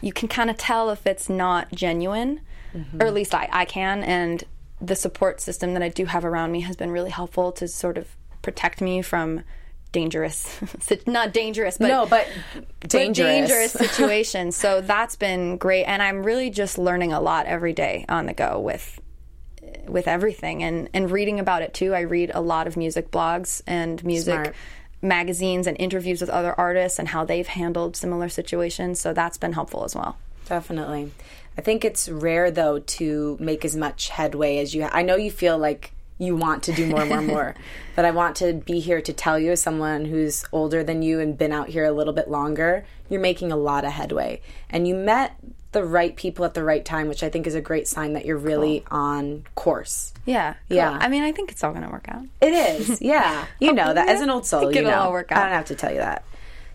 you 0.00 0.12
can 0.12 0.26
kind 0.26 0.50
of 0.50 0.58
tell 0.58 0.90
if 0.90 1.06
it's 1.06 1.28
not 1.28 1.70
genuine 1.72 2.40
mm-hmm. 2.74 3.00
or 3.00 3.06
at 3.06 3.14
least 3.14 3.32
I, 3.32 3.48
I 3.52 3.64
can 3.64 4.02
and 4.02 4.42
the 4.80 4.96
support 4.96 5.40
system 5.40 5.74
that 5.74 5.84
I 5.84 5.88
do 5.88 6.06
have 6.06 6.24
around 6.24 6.50
me 6.50 6.62
has 6.62 6.74
been 6.74 6.90
really 6.90 7.10
helpful 7.10 7.52
to 7.52 7.68
sort 7.68 7.96
of 7.96 8.08
protect 8.42 8.80
me 8.80 9.02
from 9.02 9.44
dangerous, 9.94 10.60
not 11.06 11.32
dangerous, 11.32 11.78
but 11.78 11.88
no, 11.88 12.04
but 12.04 12.28
dangerous, 12.86 13.48
dangerous 13.48 13.72
situations. 13.90 14.54
so 14.56 14.82
that's 14.82 15.16
been 15.16 15.56
great, 15.56 15.84
and 15.84 16.02
I'm 16.02 16.22
really 16.22 16.50
just 16.50 16.76
learning 16.76 17.14
a 17.14 17.20
lot 17.20 17.46
every 17.46 17.72
day 17.72 18.04
on 18.10 18.26
the 18.26 18.34
go 18.34 18.60
with 18.60 19.00
with 19.88 20.06
everything 20.06 20.62
and 20.62 20.90
and 20.92 21.10
reading 21.10 21.40
about 21.40 21.62
it 21.62 21.72
too. 21.72 21.94
I 21.94 22.00
read 22.00 22.30
a 22.34 22.42
lot 22.42 22.66
of 22.66 22.76
music 22.76 23.10
blogs 23.10 23.62
and 23.66 24.04
music. 24.04 24.34
Smart. 24.34 24.56
magazines 25.00 25.66
and 25.66 25.76
interviews 25.78 26.20
with 26.20 26.30
other 26.30 26.54
artists 26.58 26.98
and 26.98 27.08
how 27.08 27.24
they've 27.26 27.46
handled 27.46 27.94
similar 27.94 28.28
situations 28.30 28.98
so 28.98 29.12
that's 29.12 29.36
been 29.36 29.52
helpful 29.52 29.84
as 29.84 29.94
well 29.94 30.16
definitely 30.46 31.10
I 31.58 31.60
think 31.60 31.84
it's 31.84 32.08
rare 32.08 32.50
though 32.50 32.78
to 32.78 33.36
make 33.38 33.64
as 33.66 33.76
much 33.76 34.08
headway 34.08 34.58
as 34.58 34.74
you. 34.74 34.82
Ha- 34.82 34.90
I 34.92 35.02
know 35.02 35.16
you 35.16 35.30
feel 35.30 35.58
like 35.58 35.92
you 36.18 36.36
want 36.36 36.62
to 36.64 36.72
do 36.72 36.86
more, 36.86 37.04
more, 37.04 37.22
more, 37.22 37.54
but 37.96 38.04
I 38.04 38.10
want 38.10 38.36
to 38.36 38.52
be 38.52 38.80
here 38.80 39.00
to 39.00 39.12
tell 39.12 39.38
you, 39.38 39.52
as 39.52 39.62
someone 39.62 40.04
who's 40.04 40.44
older 40.52 40.84
than 40.84 41.02
you 41.02 41.20
and 41.20 41.36
been 41.36 41.52
out 41.52 41.68
here 41.68 41.84
a 41.84 41.92
little 41.92 42.12
bit 42.12 42.28
longer, 42.28 42.84
you're 43.08 43.20
making 43.20 43.52
a 43.52 43.56
lot 43.56 43.84
of 43.84 43.92
headway, 43.92 44.40
and 44.70 44.86
you 44.86 44.94
met 44.94 45.36
the 45.74 45.84
right 45.84 46.14
people 46.16 46.44
at 46.44 46.54
the 46.54 46.64
right 46.64 46.84
time, 46.84 47.08
which 47.08 47.22
I 47.22 47.28
think 47.28 47.46
is 47.46 47.54
a 47.54 47.60
great 47.60 47.86
sign 47.88 48.14
that 48.14 48.24
you're 48.24 48.38
really 48.38 48.80
cool. 48.80 48.98
on 48.98 49.44
course. 49.56 50.14
Yeah, 50.24 50.54
cool. 50.68 50.76
yeah. 50.76 50.96
I 50.98 51.08
mean, 51.08 51.22
I 51.22 51.32
think 51.32 51.50
it's 51.50 51.62
all 51.62 51.72
going 51.72 51.84
to 51.84 51.90
work 51.90 52.08
out. 52.08 52.24
It 52.40 52.54
is. 52.54 53.00
Yeah, 53.04 53.46
you 53.60 53.72
know 53.72 53.92
that 53.92 54.08
as 54.08 54.20
an 54.22 54.30
old 54.30 54.46
soul, 54.46 54.72
you 54.72 54.82
know. 54.82 54.94
All 54.94 55.12
work 55.12 55.30
out. 55.30 55.38
I 55.38 55.42
don't 55.42 55.52
have 55.52 55.64
to 55.66 55.74
tell 55.74 55.90
you 55.90 55.98
that. 55.98 56.24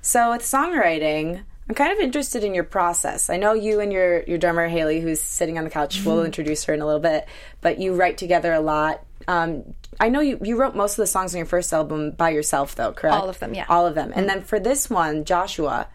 So 0.02 0.32
with 0.32 0.42
songwriting, 0.42 1.44
I'm 1.68 1.76
kind 1.76 1.92
of 1.92 2.00
interested 2.00 2.44
in 2.44 2.54
your 2.54 2.64
process. 2.64 3.30
I 3.30 3.38
know 3.38 3.54
you 3.54 3.80
and 3.80 3.92
your 3.92 4.24
your 4.24 4.38
drummer 4.38 4.68
Haley, 4.68 5.02
who's 5.02 5.22
sitting 5.22 5.58
on 5.58 5.64
the 5.64 5.70
couch. 5.70 6.04
We'll 6.06 6.18
mm-hmm. 6.18 6.26
introduce 6.26 6.66
her 6.66 6.74
in 6.74 6.82
a 6.82 6.86
little 6.86 7.00
bit, 7.00 7.28
but 7.62 7.80
you 7.80 7.96
write 7.96 8.18
together 8.18 8.54
a 8.54 8.60
lot. 8.60 9.04
Um, 9.30 9.76
I 10.00 10.10
know 10.10 10.22
you, 10.22 10.40
you 10.44 10.58
wrote 10.58 10.76
most 10.76 10.94
of 10.94 11.04
the 11.04 11.08
songs 11.08 11.36
on 11.36 11.38
your 11.38 11.46
first 11.46 11.72
album 11.72 12.12
by 12.12 12.32
yourself, 12.32 12.74
though, 12.74 12.94
correct? 12.94 13.16
All 13.16 13.30
of 13.30 13.38
them, 13.38 13.54
yeah. 13.54 13.66
All 13.70 13.86
of 13.86 13.94
them. 13.94 14.12
And 14.16 14.28
then 14.28 14.42
for 14.42 14.60
this 14.60 14.90
one, 14.90 15.24
Joshua, 15.24 15.88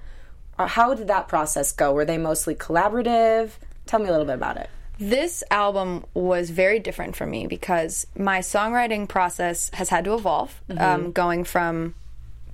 uh, 0.56 0.68
how 0.68 0.94
did 0.94 1.08
that 1.08 1.26
process 1.26 1.72
go? 1.72 1.92
Were 1.92 2.04
they 2.04 2.16
mostly 2.16 2.54
collaborative? 2.54 3.50
Tell 3.86 3.98
me 3.98 4.06
a 4.06 4.12
little 4.12 4.26
bit 4.26 4.36
about 4.36 4.56
it. 4.56 4.70
This 5.00 5.42
album 5.50 6.04
was 6.14 6.50
very 6.50 6.78
different 6.78 7.16
for 7.16 7.26
me 7.26 7.48
because 7.48 8.06
my 8.16 8.38
songwriting 8.38 9.08
process 9.08 9.68
has 9.74 9.88
had 9.88 10.04
to 10.04 10.14
evolve, 10.14 10.60
mm-hmm. 10.70 10.80
um, 10.80 11.10
going 11.10 11.42
from 11.42 11.96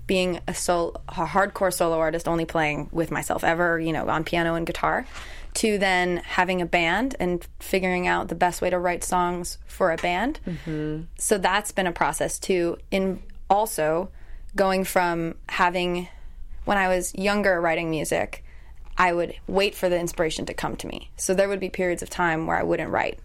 being 0.07 0.41
a, 0.49 0.55
sol- 0.55 0.97
a 1.09 1.27
hardcore 1.27 1.73
solo 1.73 1.99
artist, 1.99 2.27
only 2.27 2.47
playing 2.47 2.89
with 2.91 3.11
myself 3.11 3.45
ever, 3.45 3.79
you 3.79 3.93
know, 3.93 4.09
on 4.09 4.25
piano 4.25 4.55
and 4.55 4.67
guitar, 4.67 5.07
to 5.55 5.79
then 5.79 6.19
having 6.19 6.63
a 6.63 6.67
band 6.67 7.17
and 7.19 7.47
figuring 7.59 8.07
out 8.07 8.29
the 8.29 8.35
best 8.35 8.63
way 8.63 8.71
to 8.71 8.79
write 8.79 9.03
songs 9.05 9.59
for 9.67 9.93
a 9.93 9.97
band. 9.97 10.41
Mm-hmm. 10.47 11.03
So 11.19 11.39
that's 11.39 11.73
been 11.73 11.87
a 11.87 11.93
process 11.93 12.39
too. 12.39 12.79
In 12.91 13.23
also 13.49 14.11
going 14.55 14.85
from 14.85 15.35
having 15.49 16.09
when 16.65 16.79
I 16.79 16.89
was 16.89 17.15
younger 17.15 17.61
writing 17.61 17.91
music, 17.91 18.45
I 18.97 19.13
would 19.13 19.35
wait 19.47 19.75
for 19.75 19.89
the 19.89 19.99
inspiration 19.99 20.47
to 20.47 20.55
come 20.55 20.77
to 20.77 20.87
me. 20.87 21.11
So 21.17 21.35
there 21.35 21.49
would 21.49 21.61
be 21.61 21.71
periods 21.71 22.03
of 22.03 22.11
time 22.11 22.47
where 22.47 22.57
I 22.57 22.63
wouldn't 22.63 22.91
write. 22.91 23.19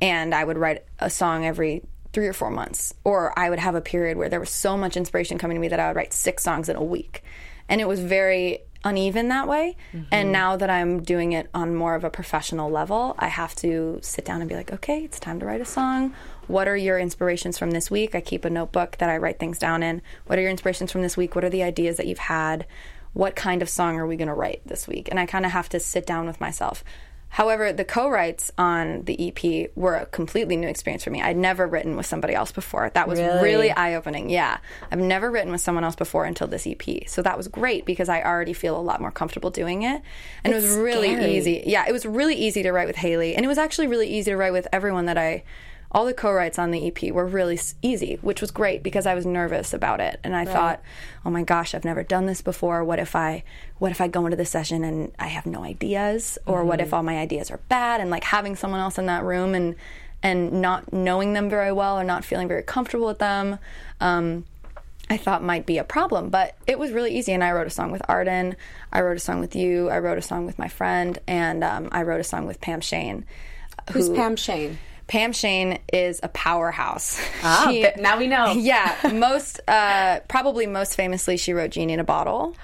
And 0.00 0.34
I 0.34 0.44
would 0.44 0.58
write 0.58 0.84
a 0.98 1.08
song 1.08 1.46
every 1.46 1.82
three 2.12 2.26
or 2.26 2.32
four 2.32 2.50
months. 2.50 2.94
Or 3.04 3.36
I 3.38 3.48
would 3.48 3.58
have 3.58 3.74
a 3.74 3.80
period 3.80 4.16
where 4.18 4.28
there 4.28 4.40
was 4.40 4.50
so 4.50 4.76
much 4.76 4.96
inspiration 4.96 5.38
coming 5.38 5.56
to 5.56 5.60
me 5.60 5.68
that 5.68 5.80
I 5.80 5.88
would 5.88 5.96
write 5.96 6.12
six 6.12 6.42
songs 6.42 6.68
in 6.68 6.76
a 6.76 6.84
week. 6.84 7.24
And 7.68 7.80
it 7.80 7.88
was 7.88 8.00
very 8.00 8.60
uneven 8.84 9.28
that 9.28 9.48
way. 9.48 9.76
Mm-hmm. 9.92 10.04
And 10.12 10.30
now 10.30 10.56
that 10.56 10.70
I'm 10.70 11.02
doing 11.02 11.32
it 11.32 11.48
on 11.54 11.74
more 11.74 11.94
of 11.94 12.04
a 12.04 12.10
professional 12.10 12.70
level, 12.70 13.14
I 13.18 13.28
have 13.28 13.54
to 13.56 13.98
sit 14.02 14.24
down 14.24 14.40
and 14.40 14.48
be 14.48 14.54
like, 14.54 14.72
okay, 14.72 15.02
it's 15.02 15.18
time 15.18 15.40
to 15.40 15.46
write 15.46 15.60
a 15.60 15.64
song. 15.64 16.14
What 16.46 16.68
are 16.68 16.76
your 16.76 16.98
inspirations 16.98 17.58
from 17.58 17.70
this 17.70 17.90
week? 17.90 18.14
I 18.14 18.20
keep 18.20 18.44
a 18.44 18.50
notebook 18.50 18.98
that 18.98 19.08
I 19.08 19.16
write 19.16 19.38
things 19.38 19.58
down 19.58 19.82
in. 19.82 20.02
What 20.26 20.38
are 20.38 20.42
your 20.42 20.50
inspirations 20.50 20.92
from 20.92 21.02
this 21.02 21.16
week? 21.16 21.34
What 21.34 21.44
are 21.44 21.50
the 21.50 21.62
ideas 21.62 21.96
that 21.96 22.06
you've 22.06 22.18
had? 22.18 22.66
What 23.14 23.34
kind 23.34 23.62
of 23.62 23.68
song 23.68 23.96
are 23.96 24.06
we 24.06 24.16
going 24.16 24.28
to 24.28 24.34
write 24.34 24.62
this 24.66 24.86
week? 24.86 25.08
And 25.10 25.18
I 25.18 25.26
kind 25.26 25.46
of 25.46 25.52
have 25.52 25.68
to 25.70 25.80
sit 25.80 26.06
down 26.06 26.26
with 26.26 26.40
myself. 26.40 26.84
However, 27.34 27.72
the 27.72 27.84
co-writes 27.84 28.52
on 28.56 29.02
the 29.06 29.26
EP 29.26 29.68
were 29.74 29.96
a 29.96 30.06
completely 30.06 30.56
new 30.56 30.68
experience 30.68 31.02
for 31.02 31.10
me. 31.10 31.20
I'd 31.20 31.36
never 31.36 31.66
written 31.66 31.96
with 31.96 32.06
somebody 32.06 32.32
else 32.32 32.52
before. 32.52 32.92
That 32.94 33.08
was 33.08 33.18
really, 33.18 33.42
really 33.42 33.70
eye-opening. 33.72 34.30
Yeah. 34.30 34.58
I've 34.92 35.00
never 35.00 35.32
written 35.32 35.50
with 35.50 35.60
someone 35.60 35.82
else 35.82 35.96
before 35.96 36.26
until 36.26 36.46
this 36.46 36.64
EP. 36.64 37.08
So 37.08 37.22
that 37.22 37.36
was 37.36 37.48
great 37.48 37.86
because 37.86 38.08
I 38.08 38.22
already 38.22 38.52
feel 38.52 38.78
a 38.78 38.80
lot 38.80 39.00
more 39.00 39.10
comfortable 39.10 39.50
doing 39.50 39.82
it. 39.82 40.00
And 40.44 40.54
it's 40.54 40.64
it 40.64 40.68
was 40.68 40.76
really 40.76 41.12
scary. 41.12 41.36
easy. 41.36 41.64
Yeah, 41.66 41.84
it 41.88 41.92
was 41.92 42.06
really 42.06 42.36
easy 42.36 42.62
to 42.62 42.70
write 42.70 42.86
with 42.86 42.94
Haley. 42.94 43.34
And 43.34 43.44
it 43.44 43.48
was 43.48 43.58
actually 43.58 43.88
really 43.88 44.06
easy 44.06 44.30
to 44.30 44.36
write 44.36 44.52
with 44.52 44.68
everyone 44.72 45.06
that 45.06 45.18
I 45.18 45.42
all 45.94 46.04
the 46.04 46.12
co-writes 46.12 46.58
on 46.58 46.72
the 46.72 46.88
EP 46.88 47.12
were 47.12 47.24
really 47.24 47.58
easy, 47.80 48.18
which 48.20 48.40
was 48.40 48.50
great 48.50 48.82
because 48.82 49.06
I 49.06 49.14
was 49.14 49.24
nervous 49.24 49.72
about 49.72 50.00
it, 50.00 50.18
and 50.24 50.34
I 50.34 50.40
right. 50.40 50.48
thought, 50.48 50.82
"Oh 51.24 51.30
my 51.30 51.44
gosh, 51.44 51.74
I've 51.74 51.84
never 51.84 52.02
done 52.02 52.26
this 52.26 52.42
before. 52.42 52.82
What 52.82 52.98
if 52.98 53.14
I, 53.14 53.44
what 53.78 53.92
if 53.92 54.00
I 54.00 54.08
go 54.08 54.26
into 54.26 54.36
the 54.36 54.44
session 54.44 54.82
and 54.82 55.12
I 55.20 55.28
have 55.28 55.46
no 55.46 55.62
ideas, 55.62 56.36
or 56.46 56.58
mm-hmm. 56.58 56.68
what 56.68 56.80
if 56.80 56.88
mm-hmm. 56.88 56.96
all 56.96 57.02
my 57.04 57.18
ideas 57.18 57.50
are 57.52 57.60
bad?" 57.68 58.00
And 58.00 58.10
like 58.10 58.24
having 58.24 58.56
someone 58.56 58.80
else 58.80 58.98
in 58.98 59.06
that 59.06 59.22
room 59.22 59.54
and 59.54 59.76
and 60.20 60.52
not 60.60 60.92
knowing 60.92 61.34
them 61.34 61.48
very 61.48 61.70
well 61.70 62.00
or 62.00 62.02
not 62.02 62.24
feeling 62.24 62.48
very 62.48 62.62
comfortable 62.62 63.06
with 63.06 63.18
them. 63.18 63.58
Um, 64.00 64.46
I 65.10 65.18
thought 65.18 65.42
might 65.42 65.66
be 65.66 65.76
a 65.76 65.84
problem, 65.84 66.30
but 66.30 66.56
it 66.66 66.78
was 66.78 66.90
really 66.90 67.14
easy. 67.16 67.32
And 67.32 67.44
I 67.44 67.52
wrote 67.52 67.66
a 67.66 67.70
song 67.70 67.92
with 67.92 68.02
Arden, 68.08 68.56
I 68.90 69.02
wrote 69.02 69.18
a 69.18 69.20
song 69.20 69.40
with 69.40 69.54
you, 69.54 69.90
I 69.90 69.98
wrote 69.98 70.16
a 70.16 70.22
song 70.22 70.46
with 70.46 70.58
my 70.58 70.68
friend, 70.68 71.18
and 71.28 71.62
um, 71.62 71.88
I 71.92 72.02
wrote 72.02 72.20
a 72.20 72.24
song 72.24 72.46
with 72.46 72.60
Pam 72.60 72.80
Sheyne. 72.80 73.26
Who's 73.92 74.08
Pam 74.08 74.34
Sheyne? 74.34 74.78
Pam 75.06 75.32
Sheyne 75.32 75.78
is 75.92 76.20
a 76.22 76.28
powerhouse. 76.28 77.20
Ah, 77.42 77.66
she, 77.70 77.86
now 77.98 78.18
we 78.18 78.26
know. 78.26 78.52
Yeah, 78.64 79.10
most 79.12 79.60
uh, 79.68 80.20
probably 80.28 80.66
most 80.66 80.94
famously, 80.94 81.36
she 81.36 81.52
wrote 81.52 81.70
"Genie 81.70 81.92
in 81.92 82.00
a 82.00 82.04
Bottle." 82.04 82.56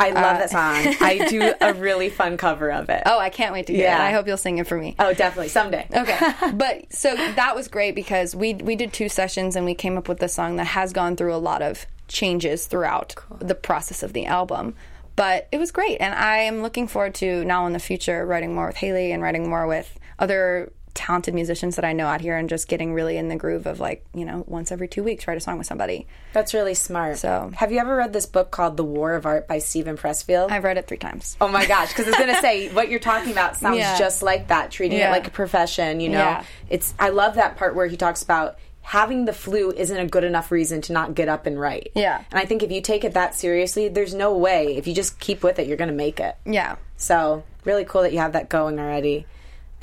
I 0.00 0.10
love 0.10 0.36
uh, 0.36 0.38
that 0.38 0.50
song. 0.50 0.96
I 1.00 1.26
do 1.28 1.54
a 1.60 1.72
really 1.74 2.10
fun 2.10 2.36
cover 2.36 2.72
of 2.72 2.88
it. 2.88 3.04
Oh, 3.06 3.18
I 3.18 3.30
can't 3.30 3.52
wait 3.52 3.68
to 3.68 3.72
hear 3.72 3.84
yeah. 3.84 4.04
it. 4.04 4.08
I 4.08 4.12
hope 4.12 4.26
you'll 4.26 4.36
sing 4.36 4.58
it 4.58 4.66
for 4.66 4.76
me. 4.76 4.96
Oh, 4.98 5.14
definitely 5.14 5.48
someday. 5.48 5.86
Okay, 5.94 6.18
but 6.54 6.92
so 6.92 7.14
that 7.14 7.54
was 7.54 7.68
great 7.68 7.94
because 7.94 8.34
we 8.34 8.54
we 8.54 8.74
did 8.74 8.92
two 8.92 9.08
sessions 9.08 9.54
and 9.54 9.64
we 9.64 9.74
came 9.74 9.96
up 9.96 10.08
with 10.08 10.22
a 10.22 10.28
song 10.28 10.56
that 10.56 10.66
has 10.66 10.92
gone 10.92 11.14
through 11.16 11.34
a 11.34 11.38
lot 11.38 11.62
of 11.62 11.86
changes 12.08 12.66
throughout 12.66 13.14
cool. 13.16 13.38
the 13.38 13.54
process 13.54 14.02
of 14.02 14.12
the 14.12 14.26
album. 14.26 14.74
But 15.16 15.46
it 15.52 15.58
was 15.58 15.70
great, 15.70 15.98
and 16.00 16.12
I 16.12 16.38
am 16.38 16.60
looking 16.60 16.88
forward 16.88 17.14
to 17.16 17.44
now 17.44 17.66
in 17.66 17.72
the 17.72 17.78
future 17.78 18.26
writing 18.26 18.54
more 18.54 18.66
with 18.66 18.76
Haley 18.76 19.12
and 19.12 19.22
writing 19.22 19.48
more 19.48 19.68
with 19.68 19.96
other 20.18 20.72
talented 20.94 21.34
musicians 21.34 21.76
that 21.76 21.84
I 21.84 21.92
know 21.92 22.06
out 22.06 22.20
here 22.20 22.36
and 22.36 22.48
just 22.48 22.68
getting 22.68 22.94
really 22.94 23.16
in 23.16 23.28
the 23.28 23.36
groove 23.36 23.66
of 23.66 23.80
like, 23.80 24.04
you 24.14 24.24
know, 24.24 24.44
once 24.46 24.72
every 24.72 24.88
two 24.88 25.02
weeks 25.02 25.26
write 25.26 25.36
a 25.36 25.40
song 25.40 25.58
with 25.58 25.66
somebody. 25.66 26.06
That's 26.32 26.54
really 26.54 26.74
smart. 26.74 27.18
So 27.18 27.50
have 27.56 27.72
you 27.72 27.78
ever 27.78 27.96
read 27.96 28.12
this 28.12 28.26
book 28.26 28.50
called 28.50 28.76
The 28.76 28.84
War 28.84 29.14
of 29.14 29.26
Art 29.26 29.48
by 29.48 29.58
Steven 29.58 29.96
Pressfield? 29.96 30.50
I've 30.50 30.64
read 30.64 30.78
it 30.78 30.86
three 30.86 30.96
times. 30.96 31.36
Oh 31.40 31.48
my 31.48 31.66
gosh, 31.66 31.88
because 31.88 32.06
I 32.06 32.10
was 32.10 32.18
gonna 32.18 32.40
say 32.40 32.72
what 32.72 32.88
you're 32.88 33.00
talking 33.00 33.32
about 33.32 33.56
sounds 33.58 33.78
yeah. 33.78 33.98
just 33.98 34.22
like 34.22 34.48
that, 34.48 34.70
treating 34.70 34.98
yeah. 34.98 35.08
it 35.08 35.12
like 35.12 35.26
a 35.26 35.30
profession, 35.30 36.00
you 36.00 36.08
know. 36.08 36.18
Yeah. 36.18 36.44
It's 36.70 36.94
I 36.98 37.10
love 37.10 37.34
that 37.34 37.56
part 37.56 37.74
where 37.74 37.86
he 37.86 37.96
talks 37.96 38.22
about 38.22 38.58
having 38.84 39.24
the 39.24 39.32
flu 39.32 39.72
isn't 39.72 39.96
a 39.96 40.06
good 40.06 40.24
enough 40.24 40.52
reason 40.52 40.82
to 40.82 40.92
not 40.92 41.14
get 41.14 41.26
up 41.26 41.46
and 41.46 41.58
write. 41.58 41.90
Yeah. 41.94 42.22
And 42.30 42.38
I 42.38 42.44
think 42.44 42.62
if 42.62 42.70
you 42.70 42.82
take 42.82 43.02
it 43.02 43.14
that 43.14 43.34
seriously, 43.34 43.88
there's 43.88 44.14
no 44.14 44.36
way 44.36 44.76
if 44.76 44.86
you 44.86 44.94
just 44.94 45.18
keep 45.18 45.42
with 45.42 45.58
it, 45.58 45.66
you're 45.66 45.78
going 45.78 45.88
to 45.88 45.94
make 45.94 46.20
it. 46.20 46.36
Yeah. 46.44 46.76
So, 46.98 47.44
really 47.64 47.86
cool 47.86 48.02
that 48.02 48.12
you 48.12 48.18
have 48.18 48.34
that 48.34 48.50
going 48.50 48.78
already. 48.78 49.26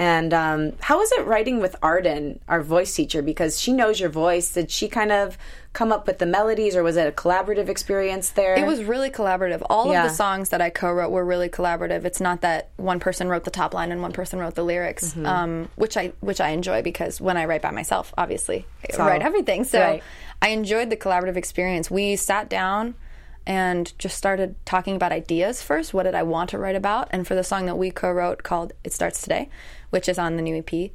And 0.01 0.33
um, 0.33 0.73
how 0.79 0.97
was 0.97 1.11
it 1.11 1.27
writing 1.27 1.59
with 1.59 1.75
Arden, 1.83 2.39
our 2.47 2.63
voice 2.63 2.95
teacher? 2.95 3.21
Because 3.21 3.61
she 3.61 3.71
knows 3.71 3.99
your 3.99 4.09
voice. 4.09 4.51
Did 4.51 4.71
she 4.71 4.87
kind 4.87 5.11
of 5.11 5.37
come 5.73 5.91
up 5.91 6.07
with 6.07 6.17
the 6.17 6.25
melodies, 6.25 6.75
or 6.75 6.81
was 6.81 6.97
it 6.97 7.07
a 7.07 7.11
collaborative 7.11 7.69
experience 7.69 8.31
there? 8.31 8.55
It 8.55 8.65
was 8.65 8.83
really 8.83 9.11
collaborative. 9.11 9.61
All 9.69 9.91
yeah. 9.91 10.03
of 10.03 10.09
the 10.09 10.15
songs 10.15 10.49
that 10.49 10.59
I 10.59 10.71
co-wrote 10.71 11.11
were 11.11 11.23
really 11.23 11.49
collaborative. 11.49 12.03
It's 12.03 12.19
not 12.19 12.41
that 12.41 12.69
one 12.77 12.99
person 12.99 13.27
wrote 13.27 13.43
the 13.43 13.51
top 13.51 13.75
line 13.75 13.91
and 13.91 14.01
one 14.01 14.11
person 14.11 14.39
wrote 14.39 14.55
the 14.55 14.63
lyrics, 14.63 15.09
mm-hmm. 15.09 15.27
um, 15.27 15.69
which 15.75 15.95
I 15.95 16.13
which 16.19 16.41
I 16.41 16.49
enjoy 16.49 16.81
because 16.81 17.21
when 17.21 17.37
I 17.37 17.45
write 17.45 17.61
by 17.61 17.69
myself, 17.69 18.11
obviously, 18.17 18.65
I 18.91 18.97
write 18.97 19.21
everything. 19.21 19.65
So 19.65 19.79
right. 19.79 20.03
I 20.41 20.47
enjoyed 20.47 20.89
the 20.89 20.97
collaborative 20.97 21.37
experience. 21.37 21.91
We 21.91 22.15
sat 22.15 22.49
down 22.49 22.95
and 23.45 23.97
just 23.97 24.17
started 24.17 24.55
talking 24.65 24.95
about 24.95 25.11
ideas 25.11 25.61
first. 25.61 25.93
What 25.93 26.03
did 26.03 26.15
I 26.15 26.23
want 26.23 26.49
to 26.51 26.57
write 26.57 26.75
about? 26.75 27.07
And 27.11 27.27
for 27.27 27.35
the 27.35 27.43
song 27.43 27.65
that 27.65 27.77
we 27.77 27.91
co 27.91 28.11
wrote 28.11 28.43
called 28.43 28.73
It 28.83 28.93
Starts 28.93 29.21
Today, 29.21 29.49
which 29.89 30.07
is 30.07 30.19
on 30.19 30.35
the 30.35 30.41
new 30.41 30.57
EP, 30.57 30.91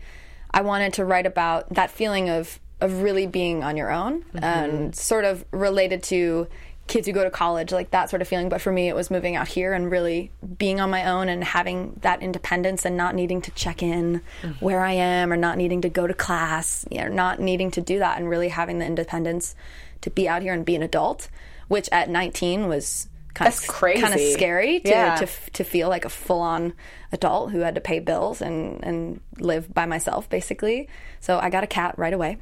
I 0.53 0.61
wanted 0.63 0.93
to 0.95 1.05
write 1.05 1.27
about 1.27 1.69
that 1.75 1.91
feeling 1.91 2.29
of, 2.29 2.61
of 2.81 3.03
really 3.03 3.27
being 3.27 3.65
on 3.65 3.77
your 3.77 3.91
own 3.91 4.23
mm-hmm. 4.23 4.45
and 4.45 4.97
sort 4.97 5.25
of 5.25 5.45
related 5.51 6.03
to 6.05 6.47
kids 6.87 7.07
who 7.07 7.13
go 7.13 7.25
to 7.25 7.31
college, 7.31 7.73
like 7.73 7.91
that 7.91 8.11
sort 8.11 8.23
of 8.23 8.29
feeling. 8.29 8.49
But 8.49 8.61
for 8.61 8.71
me, 8.71 8.89
it 8.89 8.95
was 8.95 9.11
moving 9.11 9.35
out 9.35 9.49
here 9.49 9.73
and 9.73 9.91
really 9.91 10.31
being 10.57 10.81
on 10.81 10.89
my 10.89 11.11
own 11.11 11.29
and 11.29 11.43
having 11.43 11.99
that 12.03 12.23
independence 12.23 12.85
and 12.85 12.97
not 12.97 13.15
needing 13.15 13.43
to 13.43 13.51
check 13.53 13.83
in 13.83 14.23
mm-hmm. 14.43 14.65
where 14.65 14.81
I 14.81 14.93
am 14.93 15.33
or 15.33 15.37
not 15.37 15.59
needing 15.59 15.81
to 15.83 15.89
go 15.89 16.07
to 16.07 16.15
class, 16.15 16.87
you 16.91 17.01
know, 17.01 17.09
not 17.09 17.41
needing 17.41 17.73
to 17.73 17.81
do 17.81 17.99
that 17.99 18.19
and 18.19 18.29
really 18.29 18.49
having 18.49 18.79
the 18.79 18.87
independence 18.87 19.55
to 20.03 20.11
be 20.11 20.29
out 20.29 20.43
here 20.43 20.53
and 20.53 20.65
be 20.65 20.77
an 20.77 20.83
adult 20.83 21.29
which 21.69 21.89
at 21.93 22.09
19 22.09 22.69
was 22.69 23.09
kind 23.37 23.53
That's 23.53 23.63
of 23.63 23.69
crazy. 23.69 24.01
kind 24.01 24.15
of 24.15 24.21
scary 24.21 24.81
to, 24.81 24.89
yeah. 24.89 25.17
to, 25.17 25.27
to 25.53 25.65
feel 25.65 25.89
like 25.89 26.05
a 26.07 26.09
full 26.09 26.41
on 26.41 26.73
adult 27.13 27.53
who 27.53 27.61
had 27.61 27.75
to 27.75 27.81
pay 27.81 27.99
bills 28.01 28.41
and 28.41 28.83
and 28.83 29.21
live 29.39 29.73
by 29.73 29.85
myself 29.87 30.29
basically. 30.29 30.89
So 31.21 31.39
I 31.39 31.51
got 31.51 31.63
a 31.63 31.67
cat 31.67 31.99
right 31.99 32.15
away. 32.15 32.39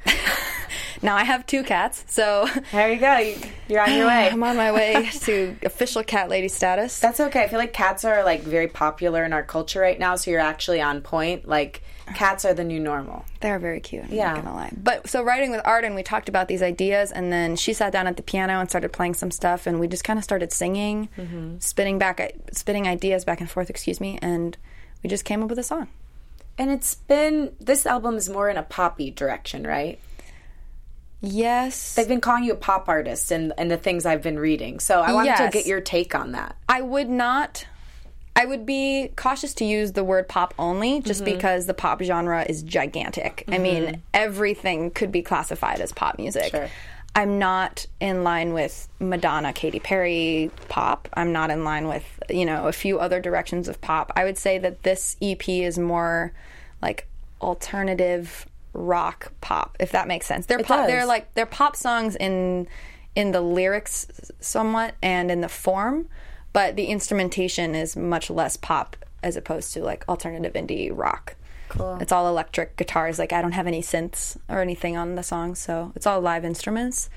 now 1.01 1.15
I 1.17 1.23
have 1.23 1.45
two 1.45 1.63
cats. 1.63 2.05
So 2.07 2.47
there 2.71 2.91
you 2.91 2.99
go. 2.99 3.33
You're 3.67 3.81
on 3.81 3.93
your 3.93 4.07
way. 4.07 4.29
I'm 4.31 4.43
on 4.43 4.55
my 4.55 4.71
way 4.71 5.09
to 5.21 5.57
official 5.63 6.03
cat 6.03 6.29
lady 6.29 6.47
status. 6.47 6.99
That's 6.99 7.19
okay. 7.19 7.43
I 7.43 7.47
feel 7.49 7.59
like 7.59 7.73
cats 7.73 8.05
are 8.05 8.23
like 8.23 8.41
very 8.41 8.67
popular 8.67 9.25
in 9.25 9.33
our 9.33 9.43
culture 9.43 9.81
right 9.81 9.99
now. 9.99 10.15
So 10.15 10.31
you're 10.31 10.39
actually 10.39 10.81
on 10.81 11.01
point. 11.01 11.47
Like 11.47 11.83
cats 12.13 12.45
are 12.45 12.53
the 12.53 12.63
new 12.63 12.79
normal. 12.79 13.25
They're 13.39 13.59
very 13.59 13.79
cute. 13.79 14.05
I'm 14.05 14.13
yeah. 14.13 14.33
not 14.33 14.43
gonna 14.43 14.55
lie. 14.55 14.71
But 14.75 15.09
so 15.09 15.23
writing 15.23 15.51
with 15.51 15.61
Arden, 15.65 15.95
we 15.95 16.03
talked 16.03 16.29
about 16.29 16.47
these 16.47 16.61
ideas, 16.61 17.11
and 17.11 17.31
then 17.31 17.55
she 17.55 17.73
sat 17.73 17.91
down 17.91 18.07
at 18.07 18.17
the 18.17 18.23
piano 18.23 18.59
and 18.59 18.69
started 18.69 18.93
playing 18.93 19.15
some 19.15 19.31
stuff, 19.31 19.65
and 19.65 19.79
we 19.79 19.87
just 19.87 20.03
kind 20.03 20.19
of 20.19 20.23
started 20.23 20.51
singing, 20.51 21.09
mm-hmm. 21.17 21.57
spinning 21.59 21.97
back, 21.97 22.33
spinning 22.51 22.87
ideas 22.87 23.25
back 23.25 23.39
and 23.39 23.49
forth. 23.49 23.69
Excuse 23.69 23.99
me, 23.99 24.19
and 24.21 24.57
we 25.03 25.09
just 25.09 25.25
came 25.25 25.41
up 25.41 25.49
with 25.49 25.59
a 25.59 25.63
song. 25.63 25.87
And 26.57 26.71
it's 26.71 26.95
been 26.95 27.53
this 27.59 27.85
album 27.85 28.15
is 28.15 28.29
more 28.29 28.49
in 28.49 28.57
a 28.57 28.63
poppy 28.63 29.11
direction, 29.11 29.65
right? 29.65 29.99
Yes. 31.21 31.95
They've 31.95 32.07
been 32.07 32.21
calling 32.21 32.43
you 32.43 32.53
a 32.53 32.57
pop 32.57 32.87
artist 32.87 33.31
and 33.31 33.51
and 33.57 33.69
the 33.69 33.77
things 33.77 34.05
I've 34.05 34.21
been 34.21 34.39
reading. 34.39 34.79
So 34.79 35.01
I 35.01 35.11
wanted 35.13 35.29
yes. 35.29 35.39
to 35.39 35.49
get 35.49 35.65
your 35.65 35.81
take 35.81 36.15
on 36.15 36.33
that. 36.33 36.55
I 36.69 36.81
would 36.81 37.09
not 37.09 37.65
I 38.35 38.45
would 38.45 38.65
be 38.65 39.11
cautious 39.15 39.53
to 39.55 39.65
use 39.65 39.93
the 39.93 40.03
word 40.03 40.27
pop 40.27 40.53
only 40.59 41.01
just 41.01 41.23
mm-hmm. 41.23 41.33
because 41.33 41.67
the 41.67 41.73
pop 41.73 42.01
genre 42.01 42.45
is 42.47 42.63
gigantic. 42.63 43.37
Mm-hmm. 43.47 43.53
I 43.53 43.57
mean, 43.57 43.83
mm-hmm. 43.83 44.01
everything 44.13 44.91
could 44.91 45.11
be 45.11 45.21
classified 45.21 45.79
as 45.79 45.93
pop 45.93 46.17
music. 46.17 46.51
Sure. 46.51 46.69
I'm 47.15 47.39
not 47.39 47.87
in 48.01 48.25
line 48.25 48.53
with 48.53 48.89
Madonna, 48.99 49.53
Katy 49.53 49.79
Perry 49.79 50.51
pop. 50.67 51.07
I'm 51.13 51.31
not 51.31 51.49
in 51.49 51.63
line 51.63 51.87
with, 51.87 52.03
you 52.29 52.45
know, 52.45 52.67
a 52.67 52.73
few 52.73 52.99
other 52.99 53.21
directions 53.21 53.69
of 53.69 53.79
pop. 53.79 54.11
I 54.17 54.25
would 54.25 54.37
say 54.37 54.57
that 54.57 54.83
this 54.83 55.15
EP 55.21 55.47
is 55.47 55.79
more 55.79 56.33
like 56.81 57.07
alternative 57.41 58.45
rock 58.73 59.31
pop, 59.39 59.77
if 59.79 59.93
that 59.93 60.09
makes 60.09 60.25
sense. 60.25 60.45
They're 60.45 60.59
it 60.59 60.65
pop 60.65 60.79
does. 60.79 60.87
they're 60.87 61.05
like 61.05 61.33
they're 61.35 61.45
pop 61.45 61.77
songs 61.77 62.17
in 62.17 62.67
in 63.15 63.31
the 63.31 63.39
lyrics 63.39 64.07
somewhat 64.41 64.95
and 65.01 65.31
in 65.31 65.39
the 65.39 65.47
form, 65.47 66.09
but 66.55 66.77
the 66.77 66.85
instrumentation 66.85 67.75
is 67.75 67.97
much 67.97 68.29
less 68.29 68.55
pop 68.55 68.95
as 69.21 69.35
opposed 69.35 69.73
to 69.73 69.83
like 69.83 70.07
alternative 70.07 70.53
indie 70.53 70.89
rock. 70.89 71.35
Cool. 71.67 71.97
It's 71.99 72.13
all 72.13 72.29
electric 72.29 72.77
guitars. 72.77 73.19
Like 73.19 73.33
I 73.33 73.41
don't 73.41 73.51
have 73.51 73.67
any 73.67 73.81
synths 73.81 74.37
or 74.47 74.61
anything 74.61 74.95
on 74.95 75.15
the 75.15 75.21
song, 75.21 75.55
so 75.55 75.91
it's 75.97 76.07
all 76.07 76.21
live 76.21 76.45
instruments. 76.45 77.09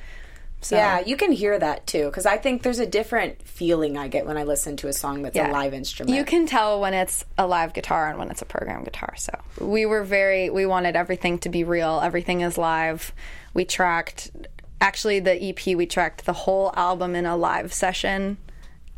So. 0.61 0.74
Yeah, 0.74 0.98
you 0.98 1.16
can 1.16 1.31
hear 1.31 1.57
that 1.57 1.87
too 1.87 2.07
because 2.07 2.27
I 2.27 2.37
think 2.37 2.64
there's 2.64 2.81
a 2.81 2.87
different 2.87 3.40
feeling 3.46 3.96
I 3.96 4.09
get 4.09 4.27
when 4.27 4.37
I 4.37 4.42
listen 4.42 4.77
to 4.79 4.88
a 4.88 4.92
song 4.92 5.22
that's 5.22 5.37
yeah. 5.37 5.53
a 5.53 5.53
live 5.53 5.72
instrument. 5.72 6.16
You 6.16 6.24
can 6.24 6.46
tell 6.46 6.81
when 6.81 6.92
it's 6.92 7.24
a 7.38 7.46
live 7.46 7.74
guitar 7.74 8.09
and 8.09 8.18
when 8.18 8.33
it's 8.33 8.42
a 8.42 8.44
program 8.44 8.83
guitar. 8.83 9.14
So 9.16 9.33
we 9.61 9.87
were 9.87 10.03
very 10.03 10.51
we 10.51 10.66
wanted 10.66 10.96
everything 10.96 11.38
to 11.40 11.48
be 11.48 11.62
real. 11.62 12.01
Everything 12.03 12.40
is 12.40 12.59
live. 12.59 13.12
We 13.55 13.64
tracked 13.64 14.33
actually 14.81 15.20
the 15.20 15.40
EP 15.40 15.77
we 15.77 15.87
tracked 15.87 16.27
the 16.27 16.33
whole 16.33 16.72
album 16.74 17.14
in 17.14 17.24
a 17.24 17.37
live 17.37 17.72
session 17.72 18.37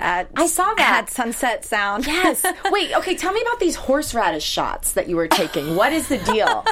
at 0.01 0.31
I 0.35 0.47
saw 0.47 0.73
that 0.75 1.05
at 1.05 1.11
Sunset 1.11 1.65
Sound. 1.65 2.07
Yes. 2.07 2.45
Wait. 2.71 2.95
Okay. 2.97 3.15
Tell 3.17 3.33
me 3.33 3.41
about 3.43 3.61
these 3.61 3.77
horseradish 3.77 4.45
shots 4.45 4.93
that 4.93 5.09
you 5.09 5.17
were 5.17 5.29
taking. 5.29 5.77
what 5.77 5.93
is 5.93 6.09
the 6.09 6.19
deal? 6.19 6.65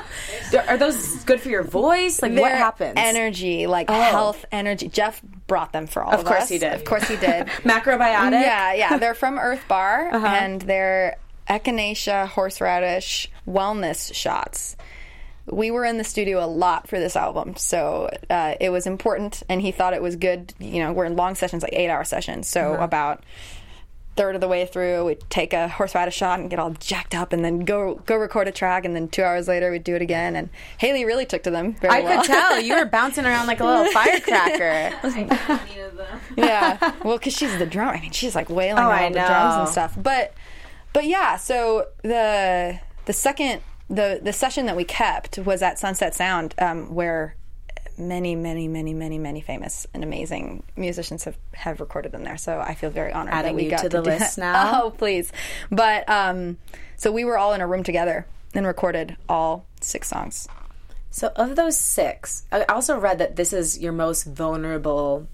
Are 0.69 0.77
those 0.77 1.23
good 1.25 1.41
for 1.41 1.49
your 1.49 1.63
voice? 1.63 2.23
Like 2.23 2.33
what 2.33 2.53
happens? 2.53 2.95
Energy, 2.97 3.67
like 3.67 3.91
oh. 3.91 4.01
health 4.01 4.45
energy. 4.51 4.89
Jeff 4.89 5.23
brought 5.47 5.73
them 5.73 5.87
for 5.87 6.03
all 6.03 6.13
of, 6.13 6.21
of 6.21 6.27
course 6.27 6.43
us. 6.43 6.49
he 6.49 6.59
did. 6.59 6.73
Of 6.73 6.85
course 6.85 7.09
he 7.09 7.17
did. 7.17 7.47
Macrobiotic. 7.65 8.33
Yeah, 8.33 8.73
yeah. 8.75 8.99
They're 8.99 9.15
from 9.15 9.39
Earth 9.39 9.63
Bar, 9.69 10.15
uh-huh. 10.15 10.27
and 10.27 10.61
they're 10.63 11.19
echinacea 11.49 12.27
horseradish 12.29 13.31
wellness 13.47 14.13
shots 14.15 14.77
we 15.51 15.71
were 15.71 15.85
in 15.85 15.99
the 15.99 16.05
studio 16.05 16.45
a 16.45 16.47
lot 16.47 16.89
for 16.89 16.99
this 16.99 17.17
album, 17.17 17.57
so 17.57 18.11
uh, 18.31 18.55
it 18.61 18.71
was 18.71 18.87
important, 18.87 19.43
and 19.49 19.61
he 19.61 19.73
thought 19.73 19.95
it 19.95 20.03
was 20.03 20.17
good. 20.17 20.55
You 20.59 20.83
know, 20.83 20.93
we're 20.93 21.05
in 21.05 21.17
long 21.17 21.35
sessions, 21.35 21.63
like 21.63 21.73
eight 21.75 21.89
hour 21.89 22.05
sessions, 22.05 22.49
so 22.49 22.75
uh-huh. 22.75 22.85
about 22.85 23.25
third 24.19 24.35
of 24.35 24.41
the 24.41 24.49
way 24.49 24.67
through, 24.67 25.05
we'd 25.05 25.31
take 25.31 25.53
a 25.53 25.69
horseradish 25.69 26.17
shot 26.17 26.41
and 26.41 26.51
get 26.51 26.59
all 26.59 26.71
jacked 26.71 27.15
up, 27.15 27.33
and 27.33 27.45
then 27.45 27.61
go 27.61 27.95
go 28.05 28.17
record 28.17 28.49
a 28.49 28.53
track, 28.53 28.85
and 28.85 28.95
then 28.95 29.09
two 29.09 29.23
hours 29.23 29.47
later 29.47 29.71
we'd 29.71 29.85
do 29.85 29.95
it 29.95 30.03
again. 30.03 30.35
And 30.35 30.51
Haley 30.79 31.05
really 31.05 31.25
took 31.25 31.45
to 31.45 31.51
them. 31.51 31.77
I 31.89 32.01
well. 32.01 32.21
could 32.21 32.27
tell 32.27 32.61
you 32.61 32.75
were 32.75 32.85
bouncing 32.85 33.25
around 33.25 33.47
like 33.47 33.61
a 33.61 33.65
little 33.65 33.87
firecracker. 33.93 34.91
yeah, 36.37 36.95
well, 37.05 37.17
because 37.17 37.33
she's 37.33 37.57
the 37.59 37.67
drum. 37.67 37.89
I 37.89 38.01
mean, 38.01 38.11
she's 38.11 38.35
like 38.35 38.51
wailing 38.51 38.83
oh, 38.83 38.91
all 38.91 39.09
the 39.09 39.15
drums 39.15 39.55
and 39.55 39.69
stuff. 39.69 39.95
But 39.97 40.35
but 40.93 41.05
yeah, 41.07 41.37
so 41.37 41.87
the 42.03 42.81
the 43.05 43.13
second 43.13 43.63
the 43.89 44.21
the 44.23 44.33
session 44.33 44.67
that 44.67 44.77
we 44.77 44.85
kept 44.85 45.39
was 45.39 45.63
at 45.63 45.79
Sunset 45.79 46.15
Sound, 46.15 46.55
um, 46.59 46.95
where 46.95 47.35
many, 47.99 48.37
many, 48.37 48.69
many, 48.69 48.95
many, 48.95 49.19
many 49.19 49.41
famous 49.41 49.87
and 49.93 50.05
amazing 50.05 50.63
musicians 50.77 51.25
have, 51.25 51.37
have 51.53 51.81
recorded 51.81 52.15
in 52.15 52.23
there. 52.23 52.37
So 52.37 52.61
I 52.61 52.75
feel 52.75 52.91
very 52.91 53.13
honored 53.13 53.35
Adding 53.35 53.57
that 53.57 53.63
we 53.63 53.69
got 53.69 53.81
to 53.81 53.89
the 53.89 54.03
to 54.03 54.11
list 54.11 54.37
that. 54.37 54.41
now. 54.41 54.83
Oh, 54.83 54.91
please! 54.91 55.33
But 55.71 56.09
um, 56.09 56.59
so 56.97 57.11
we 57.11 57.25
were 57.25 57.39
all 57.39 57.53
in 57.53 57.61
a 57.61 57.67
room 57.67 57.83
together 57.83 58.27
and 58.55 58.67
recorded 58.67 59.17
all 59.29 59.67
six 59.81 60.09
songs. 60.09 60.49
So 61.11 61.33
of 61.37 61.57
those 61.57 61.77
six, 61.77 62.45
I 62.53 62.65
also 62.65 62.99
read 62.99 63.19
that 63.19 63.37
this 63.37 63.53
is 63.53 63.79
your 63.79 63.93
most 63.93 64.25
vulnerable 64.25 65.27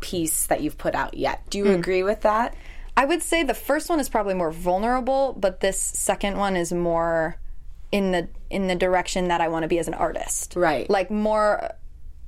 piece 0.00 0.46
that 0.46 0.60
you've 0.60 0.78
put 0.78 0.94
out 0.94 1.14
yet. 1.14 1.48
Do 1.50 1.58
you 1.58 1.64
mm. 1.64 1.74
agree 1.74 2.02
with 2.02 2.20
that? 2.20 2.54
I 2.96 3.04
would 3.04 3.22
say 3.22 3.42
the 3.42 3.54
first 3.54 3.88
one 3.88 4.00
is 4.00 4.08
probably 4.08 4.34
more 4.34 4.52
vulnerable, 4.52 5.34
but 5.38 5.60
this 5.60 5.80
second 5.80 6.36
one 6.38 6.56
is 6.56 6.72
more 6.72 7.38
in 7.96 8.12
the 8.12 8.28
in 8.50 8.66
the 8.66 8.74
direction 8.74 9.28
that 9.28 9.40
I 9.40 9.48
want 9.48 9.62
to 9.62 9.68
be 9.68 9.78
as 9.78 9.88
an 9.88 9.94
artist. 9.94 10.54
Right. 10.54 10.88
Like 10.90 11.10
more 11.10 11.70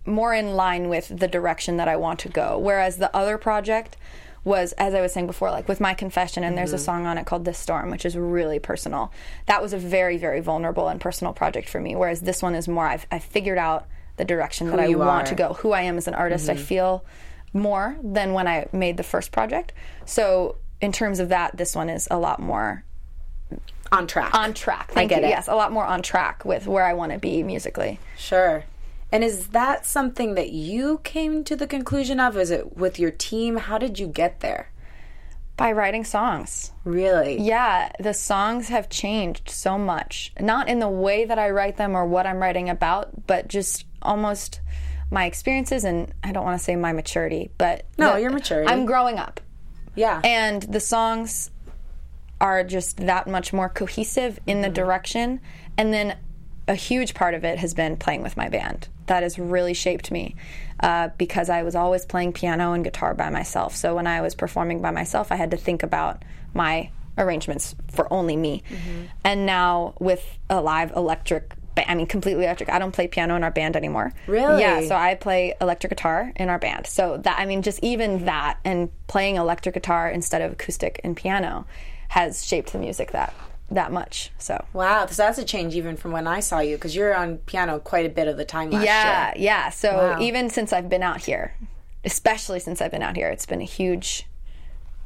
more 0.06 0.32
in 0.32 0.54
line 0.54 0.88
with 0.88 1.12
the 1.14 1.28
direction 1.28 1.76
that 1.76 1.88
I 1.88 1.96
want 1.96 2.20
to 2.20 2.30
go. 2.30 2.58
Whereas 2.58 2.96
the 2.96 3.14
other 3.14 3.36
project 3.36 3.98
was 4.44 4.72
as 4.72 4.94
I 4.94 5.02
was 5.02 5.12
saying 5.12 5.26
before 5.26 5.50
like 5.50 5.68
with 5.68 5.78
my 5.78 5.92
confession 5.92 6.42
and 6.42 6.52
mm-hmm. 6.52 6.56
there's 6.56 6.72
a 6.72 6.76
mm-hmm. 6.76 6.84
song 6.84 7.06
on 7.06 7.18
it 7.18 7.26
called 7.26 7.44
This 7.44 7.58
Storm 7.58 7.90
which 7.90 8.06
is 8.06 8.16
really 8.16 8.58
personal. 8.58 9.12
That 9.44 9.60
was 9.60 9.74
a 9.74 9.78
very 9.78 10.16
very 10.16 10.40
vulnerable 10.40 10.88
and 10.88 10.98
personal 11.02 11.34
project 11.34 11.68
for 11.68 11.80
me 11.80 11.94
whereas 11.94 12.22
this 12.22 12.42
one 12.42 12.54
is 12.54 12.66
more 12.66 12.86
I've 12.86 13.06
I've 13.12 13.24
figured 13.24 13.58
out 13.58 13.88
the 14.16 14.24
direction 14.24 14.68
who 14.68 14.76
that 14.76 14.80
I 14.80 14.94
want 14.94 15.26
to 15.26 15.34
go, 15.34 15.52
who 15.52 15.72
I 15.72 15.82
am 15.82 15.98
as 15.98 16.08
an 16.08 16.14
artist. 16.14 16.48
Mm-hmm. 16.48 16.58
I 16.58 16.62
feel 16.62 17.04
more 17.52 17.96
than 18.02 18.32
when 18.32 18.48
I 18.48 18.68
made 18.72 18.96
the 18.96 19.02
first 19.02 19.32
project. 19.32 19.74
So 20.06 20.56
in 20.80 20.92
terms 20.92 21.20
of 21.20 21.28
that 21.28 21.58
this 21.58 21.76
one 21.76 21.90
is 21.90 22.08
a 22.10 22.18
lot 22.18 22.40
more 22.40 22.84
on 23.92 24.06
track. 24.06 24.34
On 24.34 24.54
track. 24.54 24.90
Thank 24.92 25.12
I 25.12 25.14
get 25.14 25.22
you. 25.22 25.28
It. 25.28 25.30
Yes, 25.30 25.48
a 25.48 25.54
lot 25.54 25.72
more 25.72 25.84
on 25.84 26.02
track 26.02 26.44
with 26.44 26.66
where 26.66 26.84
I 26.84 26.92
want 26.92 27.12
to 27.12 27.18
be 27.18 27.42
musically. 27.42 27.98
Sure. 28.16 28.64
And 29.10 29.24
is 29.24 29.48
that 29.48 29.86
something 29.86 30.34
that 30.34 30.50
you 30.50 31.00
came 31.02 31.42
to 31.44 31.56
the 31.56 31.66
conclusion 31.66 32.20
of? 32.20 32.36
Is 32.36 32.50
it 32.50 32.76
with 32.76 32.98
your 32.98 33.10
team? 33.10 33.56
How 33.56 33.78
did 33.78 33.98
you 33.98 34.06
get 34.06 34.40
there? 34.40 34.70
By 35.56 35.72
writing 35.72 36.04
songs. 36.04 36.72
Really? 36.84 37.40
Yeah, 37.40 37.90
the 37.98 38.14
songs 38.14 38.68
have 38.68 38.88
changed 38.88 39.50
so 39.50 39.76
much. 39.76 40.32
Not 40.38 40.68
in 40.68 40.78
the 40.78 40.88
way 40.88 41.24
that 41.24 41.38
I 41.38 41.50
write 41.50 41.78
them 41.78 41.96
or 41.96 42.06
what 42.06 42.26
I'm 42.26 42.38
writing 42.38 42.68
about, 42.68 43.26
but 43.26 43.48
just 43.48 43.84
almost 44.02 44.60
my 45.10 45.24
experiences 45.24 45.84
and 45.84 46.12
I 46.22 46.32
don't 46.32 46.44
want 46.44 46.58
to 46.58 46.64
say 46.64 46.76
my 46.76 46.92
maturity, 46.92 47.50
but 47.58 47.86
No, 47.96 48.14
the, 48.14 48.20
your 48.20 48.30
maturity. 48.30 48.70
I'm 48.70 48.84
growing 48.84 49.18
up. 49.18 49.40
Yeah. 49.96 50.20
And 50.22 50.62
the 50.62 50.80
songs 50.80 51.50
are 52.40 52.62
just 52.64 52.98
that 52.98 53.26
much 53.26 53.52
more 53.52 53.68
cohesive 53.68 54.38
in 54.46 54.60
the 54.60 54.68
mm-hmm. 54.68 54.74
direction. 54.74 55.40
And 55.76 55.92
then 55.92 56.16
a 56.66 56.74
huge 56.74 57.14
part 57.14 57.34
of 57.34 57.44
it 57.44 57.58
has 57.58 57.74
been 57.74 57.96
playing 57.96 58.22
with 58.22 58.36
my 58.36 58.48
band. 58.48 58.88
That 59.06 59.22
has 59.22 59.38
really 59.38 59.74
shaped 59.74 60.10
me 60.10 60.36
uh, 60.80 61.08
because 61.16 61.48
I 61.48 61.62
was 61.62 61.74
always 61.74 62.04
playing 62.04 62.34
piano 62.34 62.72
and 62.72 62.84
guitar 62.84 63.14
by 63.14 63.30
myself. 63.30 63.74
So 63.74 63.94
when 63.94 64.06
I 64.06 64.20
was 64.20 64.34
performing 64.34 64.82
by 64.82 64.90
myself, 64.90 65.32
I 65.32 65.36
had 65.36 65.50
to 65.52 65.56
think 65.56 65.82
about 65.82 66.22
my 66.54 66.90
arrangements 67.16 67.74
for 67.90 68.12
only 68.12 68.36
me. 68.36 68.62
Mm-hmm. 68.68 69.02
And 69.24 69.46
now 69.46 69.94
with 69.98 70.38
a 70.50 70.60
live 70.60 70.92
electric 70.94 71.54
I 71.86 71.94
mean, 71.94 72.06
completely 72.06 72.42
electric. 72.42 72.70
I 72.70 72.80
don't 72.80 72.90
play 72.90 73.06
piano 73.06 73.36
in 73.36 73.44
our 73.44 73.52
band 73.52 73.76
anymore. 73.76 74.12
Really? 74.26 74.62
Yeah. 74.62 74.80
So 74.88 74.96
I 74.96 75.14
play 75.14 75.54
electric 75.60 75.90
guitar 75.90 76.32
in 76.34 76.48
our 76.48 76.58
band. 76.58 76.88
So 76.88 77.18
that 77.18 77.38
I 77.38 77.46
mean, 77.46 77.62
just 77.62 77.78
even 77.84 78.24
that 78.24 78.58
and 78.64 78.90
playing 79.06 79.36
electric 79.36 79.74
guitar 79.74 80.10
instead 80.10 80.42
of 80.42 80.52
acoustic 80.52 81.00
and 81.04 81.16
piano 81.16 81.66
has 82.08 82.44
shaped 82.44 82.72
the 82.72 82.78
music 82.78 83.12
that 83.12 83.34
that 83.70 83.92
much. 83.92 84.30
So 84.38 84.64
wow, 84.72 85.06
so 85.06 85.22
that's 85.22 85.38
a 85.38 85.44
change 85.44 85.74
even 85.74 85.96
from 85.96 86.12
when 86.12 86.26
I 86.26 86.40
saw 86.40 86.60
you 86.60 86.76
because 86.76 86.96
you're 86.96 87.14
on 87.14 87.38
piano 87.38 87.78
quite 87.78 88.06
a 88.06 88.08
bit 88.08 88.28
of 88.28 88.36
the 88.36 88.44
time 88.44 88.70
last 88.70 88.84
yeah, 88.84 89.34
year. 89.34 89.44
Yeah, 89.44 89.70
So 89.70 89.96
wow. 89.96 90.20
even 90.20 90.50
since 90.50 90.72
I've 90.72 90.88
been 90.88 91.02
out 91.02 91.20
here, 91.20 91.54
especially 92.04 92.60
since 92.60 92.80
I've 92.80 92.90
been 92.90 93.02
out 93.02 93.16
here, 93.16 93.28
it's 93.28 93.46
been 93.46 93.60
a 93.60 93.66
huge 93.66 94.26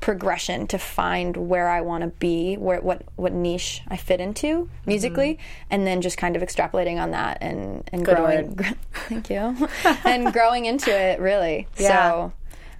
progression 0.02 0.66
to 0.66 0.78
find 0.78 1.36
where 1.36 1.68
I 1.68 1.80
want 1.80 2.02
to 2.02 2.08
be, 2.08 2.56
where 2.56 2.80
what 2.80 3.02
what 3.16 3.32
niche 3.32 3.82
I 3.88 3.96
fit 3.96 4.20
into 4.20 4.68
musically, 4.84 5.34
mm-hmm. 5.34 5.66
and 5.70 5.86
then 5.86 6.02
just 6.02 6.18
kind 6.18 6.36
of 6.36 6.42
extrapolating 6.42 7.00
on 7.00 7.12
that 7.12 7.38
and 7.40 7.88
and 7.92 8.04
Good 8.04 8.16
growing. 8.16 8.54
Gr- 8.54 8.64
thank 9.08 9.30
you, 9.30 9.68
and 10.04 10.32
growing 10.32 10.66
into 10.66 10.90
it 10.90 11.18
really. 11.20 11.68
Yeah. 11.78 12.10
So, 12.10 12.32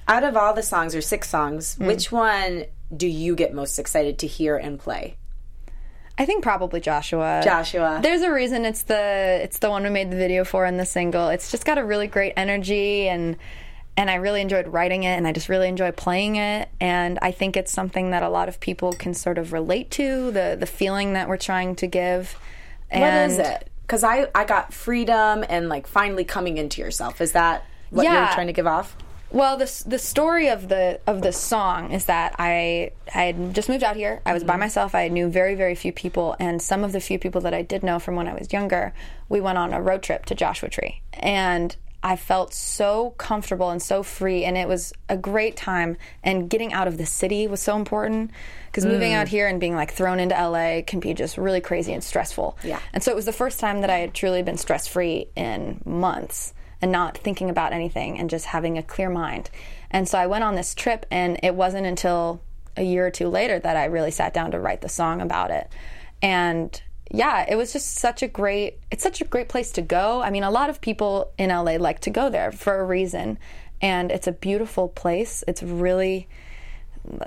out 0.08 0.24
of 0.24 0.36
all 0.36 0.52
the 0.52 0.62
songs 0.62 0.94
or 0.94 1.00
six 1.00 1.30
songs, 1.30 1.76
mm. 1.76 1.86
which 1.86 2.12
one 2.12 2.66
do 2.94 3.06
you 3.06 3.34
get 3.34 3.54
most 3.54 3.78
excited 3.78 4.18
to 4.18 4.26
hear 4.26 4.56
and 4.56 4.78
play? 4.78 5.16
I 6.18 6.26
think 6.26 6.42
probably 6.42 6.80
Joshua. 6.80 7.40
Joshua. 7.42 8.00
There's 8.02 8.22
a 8.22 8.30
reason 8.30 8.64
it's 8.64 8.82
the 8.82 9.40
it's 9.42 9.58
the 9.58 9.70
one 9.70 9.82
we 9.82 9.90
made 9.90 10.10
the 10.10 10.16
video 10.16 10.44
for 10.44 10.64
and 10.64 10.78
the 10.78 10.84
single. 10.84 11.28
It's 11.28 11.50
just 11.50 11.64
got 11.64 11.78
a 11.78 11.84
really 11.84 12.06
great 12.06 12.34
energy 12.36 13.08
and 13.08 13.36
and 13.96 14.10
I 14.10 14.14
really 14.16 14.40
enjoyed 14.40 14.68
writing 14.68 15.04
it 15.04 15.16
and 15.16 15.26
I 15.26 15.32
just 15.32 15.48
really 15.48 15.68
enjoy 15.68 15.92
playing 15.92 16.36
it 16.36 16.68
and 16.80 17.18
I 17.20 17.30
think 17.30 17.56
it's 17.56 17.72
something 17.72 18.10
that 18.10 18.22
a 18.22 18.28
lot 18.28 18.48
of 18.48 18.60
people 18.60 18.92
can 18.92 19.14
sort 19.14 19.38
of 19.38 19.52
relate 19.52 19.90
to 19.92 20.30
the 20.30 20.56
the 20.58 20.66
feeling 20.66 21.14
that 21.14 21.28
we're 21.28 21.38
trying 21.38 21.76
to 21.76 21.86
give. 21.86 22.38
And 22.90 23.00
what 23.00 23.44
is 23.44 23.48
it? 23.48 23.70
Cuz 23.88 24.04
I 24.04 24.28
I 24.34 24.44
got 24.44 24.74
freedom 24.74 25.44
and 25.48 25.70
like 25.70 25.86
finally 25.86 26.24
coming 26.24 26.58
into 26.58 26.82
yourself. 26.82 27.22
Is 27.22 27.32
that 27.32 27.64
what 27.88 28.04
yeah. 28.04 28.26
you're 28.26 28.34
trying 28.34 28.48
to 28.48 28.52
give 28.52 28.66
off? 28.66 28.96
Well, 29.32 29.56
the 29.56 29.84
the 29.86 29.98
story 29.98 30.48
of 30.48 30.68
the 30.68 31.00
of 31.06 31.22
the 31.22 31.32
song 31.32 31.90
is 31.90 32.04
that 32.04 32.36
I 32.38 32.92
I 33.14 33.22
had 33.24 33.54
just 33.54 33.68
moved 33.70 33.82
out 33.82 33.96
here. 33.96 34.20
I 34.26 34.34
was 34.34 34.44
by 34.44 34.52
mm-hmm. 34.52 34.60
myself. 34.60 34.94
I 34.94 35.08
knew 35.08 35.28
very 35.28 35.54
very 35.54 35.74
few 35.74 35.92
people, 35.92 36.36
and 36.38 36.60
some 36.60 36.84
of 36.84 36.92
the 36.92 37.00
few 37.00 37.18
people 37.18 37.40
that 37.40 37.54
I 37.54 37.62
did 37.62 37.82
know 37.82 37.98
from 37.98 38.14
when 38.14 38.28
I 38.28 38.34
was 38.34 38.52
younger, 38.52 38.92
we 39.30 39.40
went 39.40 39.56
on 39.56 39.72
a 39.72 39.80
road 39.80 40.02
trip 40.02 40.26
to 40.26 40.34
Joshua 40.34 40.68
Tree, 40.68 41.00
and 41.14 41.74
I 42.02 42.16
felt 42.16 42.52
so 42.52 43.14
comfortable 43.16 43.70
and 43.70 43.80
so 43.80 44.02
free, 44.02 44.44
and 44.44 44.58
it 44.58 44.68
was 44.68 44.92
a 45.08 45.16
great 45.16 45.56
time. 45.56 45.96
And 46.22 46.50
getting 46.50 46.74
out 46.74 46.86
of 46.86 46.98
the 46.98 47.06
city 47.06 47.46
was 47.46 47.60
so 47.60 47.74
important 47.74 48.32
because 48.66 48.84
moving 48.84 49.14
out 49.14 49.28
mm. 49.28 49.30
here 49.30 49.48
and 49.48 49.58
being 49.58 49.74
like 49.74 49.92
thrown 49.92 50.20
into 50.20 50.34
LA 50.34 50.82
can 50.86 51.00
be 51.00 51.14
just 51.14 51.38
really 51.38 51.60
crazy 51.62 51.94
and 51.94 52.04
stressful. 52.04 52.58
Yeah. 52.62 52.80
And 52.92 53.02
so 53.02 53.10
it 53.10 53.14
was 53.14 53.24
the 53.24 53.32
first 53.32 53.60
time 53.60 53.80
that 53.80 53.88
I 53.88 53.98
had 53.98 54.12
truly 54.12 54.42
been 54.42 54.58
stress 54.58 54.86
free 54.86 55.28
in 55.36 55.80
months 55.86 56.52
and 56.82 56.92
not 56.92 57.16
thinking 57.16 57.48
about 57.48 57.72
anything 57.72 58.18
and 58.18 58.28
just 58.28 58.46
having 58.46 58.76
a 58.76 58.82
clear 58.82 59.08
mind. 59.08 59.48
And 59.90 60.08
so 60.08 60.18
I 60.18 60.26
went 60.26 60.44
on 60.44 60.56
this 60.56 60.74
trip, 60.74 61.06
and 61.10 61.38
it 61.42 61.54
wasn't 61.54 61.86
until 61.86 62.42
a 62.76 62.82
year 62.82 63.06
or 63.06 63.10
two 63.10 63.28
later 63.28 63.58
that 63.58 63.76
I 63.76 63.84
really 63.86 64.10
sat 64.10 64.34
down 64.34 64.50
to 64.50 64.58
write 64.58 64.80
the 64.80 64.88
song 64.88 65.20
about 65.20 65.50
it. 65.50 65.70
And 66.20 66.82
yeah, 67.10 67.44
it 67.48 67.56
was 67.56 67.72
just 67.72 67.96
such 67.96 68.22
a 68.22 68.28
great 68.28 68.78
it's 68.90 69.02
such 69.02 69.20
a 69.20 69.24
great 69.24 69.48
place 69.48 69.70
to 69.72 69.82
go. 69.82 70.22
I 70.22 70.30
mean, 70.30 70.44
a 70.44 70.50
lot 70.50 70.70
of 70.70 70.80
people 70.80 71.32
in 71.38 71.50
LA 71.50 71.76
like 71.76 72.00
to 72.00 72.10
go 72.10 72.30
there 72.30 72.50
for 72.52 72.80
a 72.80 72.84
reason. 72.84 73.38
And 73.82 74.10
it's 74.10 74.26
a 74.26 74.32
beautiful 74.32 74.88
place. 74.88 75.44
It's 75.46 75.62
really 75.62 76.28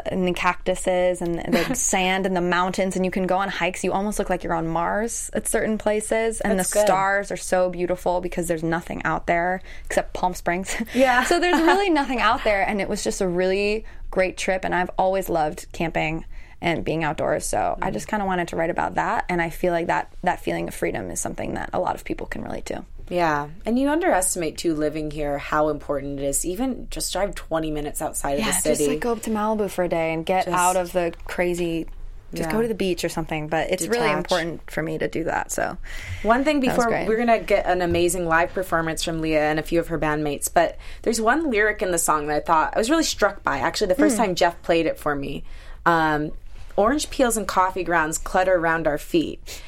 and 0.06 0.28
the 0.28 0.34
cactuses 0.34 1.22
and 1.22 1.40
the 1.54 1.76
sand 1.76 2.26
and 2.26 2.36
the 2.36 2.42
mountains 2.42 2.96
and 2.96 3.04
you 3.04 3.12
can 3.12 3.28
go 3.28 3.38
on 3.38 3.50
hikes 3.50 3.84
you 3.84 3.92
almost 3.92 4.18
look 4.20 4.30
like 4.30 4.44
you're 4.44 4.54
on 4.54 4.68
mars 4.68 5.30
at 5.34 5.48
certain 5.48 5.78
places 5.78 6.40
and 6.42 6.58
That's 6.58 6.70
the 6.70 6.80
good. 6.80 6.86
stars 6.88 7.32
are 7.32 7.38
so 7.38 7.70
beautiful 7.70 8.22
because 8.22 8.48
there's 8.48 8.64
nothing 8.64 9.04
out 9.04 9.28
there 9.28 9.62
except 9.86 10.14
palm 10.14 10.34
springs 10.34 10.76
Yeah. 10.94 11.24
so 11.24 11.40
there's 11.40 11.62
really 11.62 11.90
nothing 11.90 12.22
out 12.22 12.44
there 12.44 12.62
and 12.68 12.80
it 12.80 12.88
was 12.88 13.04
just 13.04 13.22
a 13.22 13.28
really 13.28 13.86
great 14.12 14.38
trip 14.38 14.64
and 14.64 14.74
i've 14.74 14.92
always 14.98 15.28
loved 15.28 15.66
camping 15.74 16.26
and 16.62 16.86
being 16.86 17.04
outdoors 17.04 17.46
so 17.46 17.78
i 17.82 17.90
mm. 17.90 17.94
just 17.94 18.08
kind 18.08 18.24
of 18.24 18.28
wanted 18.28 18.48
to 18.48 18.56
write 18.56 18.70
about 18.70 18.96
that 18.96 19.26
and 19.28 19.42
i 19.42 19.50
feel 19.50 19.74
like 19.74 19.88
that 19.88 20.12
that 20.24 20.40
feeling 20.40 20.70
of 20.70 20.74
freedom 20.74 21.12
is 21.12 21.20
something 21.20 21.56
that 21.56 21.70
a 21.74 21.80
lot 21.80 21.96
of 21.96 22.06
people 22.06 22.28
can 22.28 22.42
relate 22.42 22.66
to 22.66 22.86
Yeah. 23.10 23.50
And 23.66 23.78
you 23.78 23.90
underestimate 23.90 24.58
too 24.58 24.74
living 24.74 25.12
here 25.12 25.38
how 25.38 25.70
important 25.70 26.20
it 26.20 26.26
is. 26.26 26.46
Even 26.46 26.88
just 26.90 27.14
drive 27.14 27.36
20 27.36 27.72
minutes 27.72 28.02
outside 28.02 28.40
of 28.40 28.46
the 28.46 28.52
city. 28.52 28.76
just 28.78 28.90
like 28.90 29.00
go 29.00 29.12
up 29.14 29.22
to 29.24 29.30
malibu 29.30 29.70
for 29.70 29.84
a 29.84 29.90
day 29.90 30.14
and 30.14 30.26
get 30.26 30.48
out 30.48 30.76
of 30.76 30.92
the 30.92 31.14
crazy 31.26 31.88
just 32.34 32.50
Yeah. 32.50 32.52
go 32.56 32.62
to 32.64 32.68
the 32.68 32.74
beach 32.74 33.06
or 33.06 33.10
something 33.10 33.48
but 33.48 33.70
it's 33.70 33.86
really 33.88 34.10
important 34.12 34.70
for 34.70 34.82
me 34.82 34.98
to 34.98 35.08
do 35.08 35.26
that 35.26 35.52
so 35.52 35.78
One 36.24 36.44
thing 36.44 36.60
before 36.60 36.90
we're 36.90 37.16
gonna 37.18 37.40
get 37.40 37.68
an 37.68 37.82
amazing 37.84 38.28
live 38.28 38.52
performance 38.52 39.04
from 39.04 39.22
Leah 39.22 39.44
and 39.52 39.60
a 39.60 39.64
few 39.64 39.80
of 39.80 39.88
her 39.90 40.00
bandmates, 40.00 40.50
but 40.52 40.76
there's 41.04 41.22
one 41.22 41.50
lyric 41.52 41.82
in 41.84 41.92
the 41.92 42.00
song 42.00 42.26
that 42.28 42.36
I 42.36 42.40
thought 42.40 42.74
I 42.76 42.80
was 42.80 42.90
really 42.90 43.04
struck 43.04 43.44
by. 43.44 43.60
Actually, 43.60 43.88
the 43.88 43.96
first 43.96 44.18
time 44.18 44.34
Jeff 44.36 44.60
played 44.64 44.86
it 44.88 44.98
for 44.98 45.16
me, 45.16 45.44
um, 45.86 46.32
orange 46.76 47.10
peels 47.10 47.38
and 47.38 47.48
coffee 47.48 47.84
grounds 47.84 48.18
clutter 48.18 48.56
around 48.56 48.88
our 48.88 48.98
feet. 48.98 49.62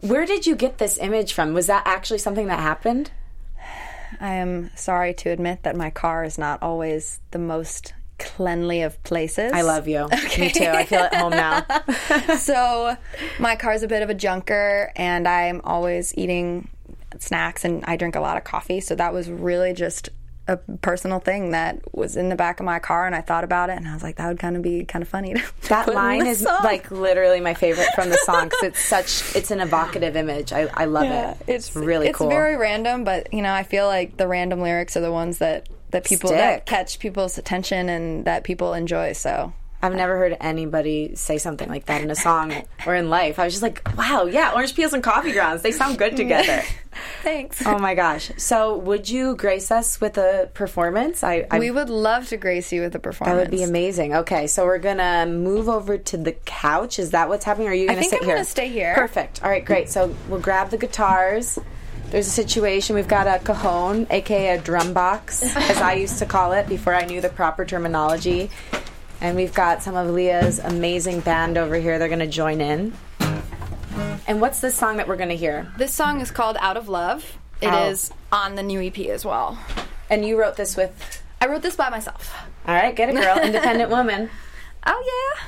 Where 0.00 0.26
did 0.26 0.46
you 0.46 0.54
get 0.54 0.78
this 0.78 0.98
image 0.98 1.32
from? 1.32 1.54
Was 1.54 1.66
that 1.66 1.82
actually 1.86 2.18
something 2.18 2.46
that 2.46 2.60
happened? 2.60 3.10
I 4.20 4.34
am 4.34 4.70
sorry 4.76 5.14
to 5.14 5.30
admit 5.30 5.62
that 5.64 5.76
my 5.76 5.90
car 5.90 6.24
is 6.24 6.38
not 6.38 6.62
always 6.62 7.20
the 7.30 7.38
most 7.38 7.94
cleanly 8.18 8.82
of 8.82 9.02
places. 9.02 9.52
I 9.52 9.62
love 9.62 9.88
you. 9.88 10.08
Me 10.38 10.50
too. 10.50 10.66
I 10.66 10.84
feel 10.84 11.00
at 11.00 11.14
home 11.14 11.30
now. 11.30 11.64
so 12.36 12.96
my 13.38 13.56
car's 13.56 13.82
a 13.82 13.88
bit 13.88 14.02
of 14.02 14.10
a 14.10 14.14
junker 14.14 14.92
and 14.94 15.26
I'm 15.26 15.60
always 15.64 16.16
eating 16.16 16.68
snacks 17.18 17.64
and 17.64 17.84
I 17.84 17.96
drink 17.96 18.14
a 18.14 18.20
lot 18.20 18.36
of 18.36 18.44
coffee. 18.44 18.80
So 18.80 18.94
that 18.94 19.12
was 19.12 19.28
really 19.28 19.72
just 19.72 20.10
a 20.48 20.56
personal 20.56 21.20
thing 21.20 21.50
that 21.50 21.80
was 21.94 22.16
in 22.16 22.28
the 22.28 22.34
back 22.34 22.58
of 22.58 22.66
my 22.66 22.78
car 22.78 23.06
and 23.06 23.14
I 23.14 23.20
thought 23.20 23.44
about 23.44 23.70
it 23.70 23.76
and 23.76 23.86
I 23.86 23.94
was 23.94 24.02
like, 24.02 24.16
that 24.16 24.26
would 24.26 24.38
kind 24.38 24.56
of 24.56 24.62
be 24.62 24.84
kind 24.84 25.02
of 25.02 25.08
funny. 25.08 25.34
That 25.68 25.88
line 25.88 26.26
is 26.26 26.40
song. 26.40 26.60
like 26.64 26.90
literally 26.90 27.40
my 27.40 27.54
favorite 27.54 27.88
from 27.94 28.10
the 28.10 28.18
song 28.24 28.44
because 28.44 28.62
it's 28.62 28.84
such 28.84 29.34
it's 29.34 29.50
an 29.50 29.60
evocative 29.60 30.16
image. 30.16 30.52
I, 30.52 30.68
I 30.74 30.84
love 30.84 31.06
it. 31.06 31.36
It's 31.46 31.74
really 31.74 32.08
it's 32.08 32.18
cool. 32.18 32.28
very 32.28 32.56
random, 32.56 33.04
but 33.04 33.32
you 33.32 33.40
know, 33.40 33.52
I 33.52 33.62
feel 33.62 33.86
like 33.86 34.16
the 34.18 34.28
random 34.28 34.60
lyrics 34.60 34.96
are 34.96 35.00
the 35.00 35.12
ones 35.12 35.38
that 35.38 35.68
that 35.92 36.04
people 36.04 36.30
that 36.30 36.66
catch 36.66 36.98
people's 36.98 37.38
attention 37.38 37.88
and 37.88 38.24
that 38.26 38.44
people 38.44 38.74
enjoy. 38.74 39.12
So 39.12 39.54
I've 39.82 39.96
never 39.96 40.16
heard 40.16 40.36
anybody 40.40 41.16
say 41.16 41.38
something 41.38 41.68
like 41.68 41.86
that 41.86 42.02
in 42.02 42.10
a 42.10 42.14
song 42.14 42.54
or 42.86 42.94
in 42.94 43.10
life. 43.10 43.40
I 43.40 43.44
was 43.44 43.52
just 43.52 43.64
like, 43.64 43.82
wow, 43.98 44.26
yeah, 44.26 44.52
orange 44.54 44.76
peels 44.76 44.92
and 44.92 45.02
coffee 45.02 45.32
grounds. 45.32 45.62
They 45.62 45.72
sound 45.72 45.98
good 45.98 46.16
together. 46.16 46.62
thanks. 47.22 47.66
oh 47.66 47.78
my 47.78 47.96
gosh. 47.96 48.30
So, 48.36 48.76
would 48.78 49.08
you 49.08 49.34
grace 49.34 49.72
us 49.72 50.00
with 50.00 50.18
a 50.18 50.48
performance? 50.54 51.24
I, 51.24 51.48
I 51.50 51.58
we 51.58 51.72
would 51.72 51.90
love 51.90 52.28
to 52.28 52.36
grace 52.36 52.72
you 52.72 52.82
with 52.82 52.94
a 52.94 53.00
performance. 53.00 53.36
that 53.36 53.50
would 53.50 53.56
be 53.56 53.64
amazing. 53.64 54.14
Okay, 54.14 54.46
so 54.46 54.64
we're 54.64 54.78
gonna 54.78 55.26
move 55.26 55.68
over 55.68 55.98
to 55.98 56.16
the 56.16 56.32
couch. 56.32 57.00
Is 57.00 57.10
that 57.10 57.28
what's 57.28 57.44
happening? 57.44 57.66
Or 57.66 57.72
are 57.72 57.74
you 57.74 57.88
gonna 57.88 57.98
think 57.98 58.10
sit 58.10 58.20
I'm 58.20 58.26
here? 58.26 58.34
gonna 58.36 58.44
stay 58.44 58.68
here. 58.68 58.94
Perfect. 58.94 59.42
All 59.42 59.50
right, 59.50 59.64
great. 59.64 59.88
So 59.88 60.14
we'll 60.28 60.38
grab 60.38 60.70
the 60.70 60.78
guitars. 60.78 61.58
There's 62.10 62.26
a 62.26 62.30
situation. 62.30 62.94
We've 62.94 63.08
got 63.08 63.26
a 63.26 63.42
cajon, 63.42 64.06
aka 64.10 64.56
a 64.56 64.60
drum 64.60 64.92
box, 64.92 65.42
as 65.56 65.78
I 65.78 65.94
used 65.94 66.18
to 66.18 66.26
call 66.26 66.52
it 66.52 66.68
before 66.68 66.94
I 66.94 67.04
knew 67.06 67.20
the 67.20 67.30
proper 67.30 67.64
terminology. 67.64 68.50
And 69.22 69.36
we've 69.36 69.54
got 69.54 69.82
some 69.84 69.94
of 69.94 70.10
Leah's 70.10 70.58
amazing 70.58 71.20
band 71.20 71.56
over 71.56 71.76
here. 71.76 71.98
They're 71.98 72.08
gonna 72.08 72.26
join 72.26 72.60
in. 72.60 72.92
And 74.26 74.40
what's 74.40 74.58
this 74.60 74.74
song 74.74 74.96
that 74.96 75.06
we're 75.06 75.16
gonna 75.16 75.34
hear? 75.34 75.70
This 75.78 75.94
song 75.94 76.20
is 76.20 76.30
called 76.32 76.56
Out 76.60 76.76
of 76.76 76.88
Love. 76.88 77.38
It 77.60 77.72
is 77.72 78.10
Oh. 78.32 78.38
on 78.44 78.56
the 78.56 78.62
new 78.64 78.80
EP 78.80 79.08
as 79.10 79.24
well. 79.24 79.56
And 80.10 80.26
you 80.26 80.38
wrote 80.38 80.56
this 80.56 80.76
with. 80.76 81.22
I 81.40 81.46
wrote 81.46 81.62
this 81.62 81.76
by 81.76 81.88
myself. 81.88 82.34
All 82.66 82.74
right, 82.74 82.94
get 82.94 83.08
it, 83.10 83.14
girl. 83.14 83.38
Independent 83.42 83.90
woman. 83.90 84.28
Oh 84.84 85.02
yeah. 85.38 85.42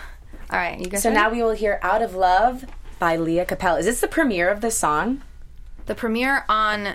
All 0.51 0.59
right, 0.59 0.79
you 0.79 0.87
guys. 0.87 1.03
So 1.03 1.09
ready? 1.11 1.21
now 1.21 1.31
we 1.31 1.43
will 1.43 1.51
hear 1.55 1.81
"Out 1.83 2.01
of 2.03 2.15
Love" 2.15 2.65
by 3.01 3.17
Leah 3.17 3.45
Capelle. 3.45 3.77
Is 3.77 3.87
this 3.87 4.01
the 4.01 4.07
premiere 4.09 4.49
of 4.51 4.61
this 4.61 4.79
song 4.79 5.23
the 5.87 5.95
premiere 5.97 6.45
on 6.49 6.95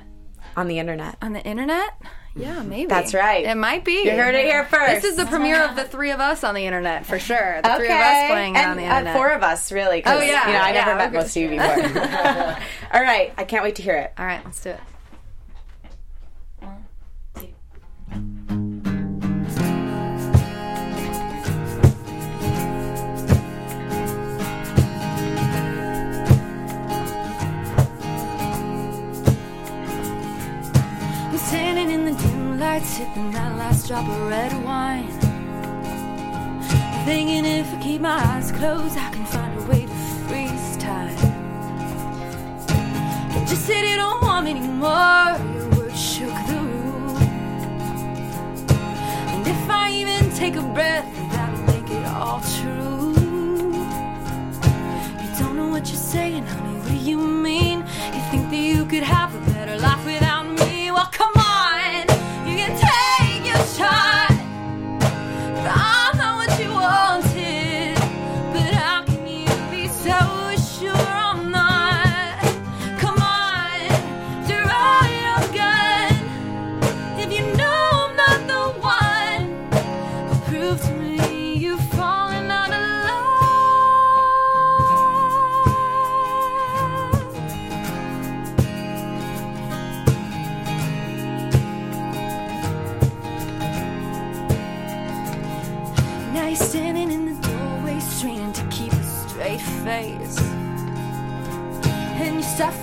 on 0.55 0.67
the 0.69 0.79
internet? 0.79 1.17
on 1.21 1.33
the 1.33 1.41
internet. 1.43 1.89
Yeah, 2.39 2.63
maybe. 2.63 2.87
That's 2.87 3.13
right. 3.13 3.45
It 3.45 3.55
might 3.55 3.83
be. 3.85 4.03
You 4.05 4.11
heard 4.11 4.33
it 4.35 4.45
here 4.45 4.65
first. 4.65 5.01
This 5.01 5.11
is 5.11 5.15
the 5.17 5.25
premiere 5.25 5.61
of 5.63 5.75
the 5.75 5.83
three 5.83 6.11
of 6.11 6.19
us 6.19 6.43
on 6.43 6.55
the 6.55 6.65
internet 6.65 7.05
for 7.05 7.19
sure. 7.19 7.59
The 7.61 7.75
three 7.75 7.87
of 7.87 7.91
us 7.91 8.29
playing 8.29 8.55
it 8.55 8.59
and, 8.59 8.71
on 8.71 8.77
the 8.77 8.83
uh, 8.85 8.91
internet. 8.99 9.15
four 9.15 9.29
of 9.31 9.43
us, 9.43 9.71
really. 9.71 10.01
'cause, 10.01 10.17
Oh, 10.19 10.23
yeah, 10.23 10.47
You 10.47 10.53
know, 10.53 10.59
I 10.59 10.71
never 10.71 10.91
yeah, 10.91 10.97
met 10.97 11.13
most 11.13 11.35
of 11.35 11.41
you 11.43 11.49
before. 11.49 11.67
All 12.93 13.01
right, 13.01 13.33
I 13.37 13.43
can't 13.43 13.63
wait 13.63 13.75
to 13.75 13.81
hear 13.81 13.95
it. 13.95 14.13
All 14.17 14.25
right, 14.25 14.43
let's 14.45 14.61
do 14.61 14.69
it. 14.71 14.79
Dim 32.69 32.81
light, 32.81 32.85
sipping 32.85 33.31
that 33.31 33.57
last 33.57 33.87
drop 33.87 34.07
of 34.07 34.29
red 34.29 34.53
wine. 34.63 35.07
Thinking 37.05 37.45
if 37.45 37.73
I 37.73 37.81
keep 37.81 38.01
my 38.01 38.19
eyes 38.23 38.51
closed, 38.51 38.97
I 38.97 39.09
can 39.11 39.25
find 39.25 39.59
a 39.59 39.63
way 39.63 39.85
to 39.85 39.93
freeze 40.27 40.77
time. 40.77 41.15
You 43.33 43.47
just 43.47 43.65
said 43.65 43.81
you 43.81 43.95
don't 43.95 44.21
want 44.21 44.45
me 44.45 44.51
anymore. 44.51 45.08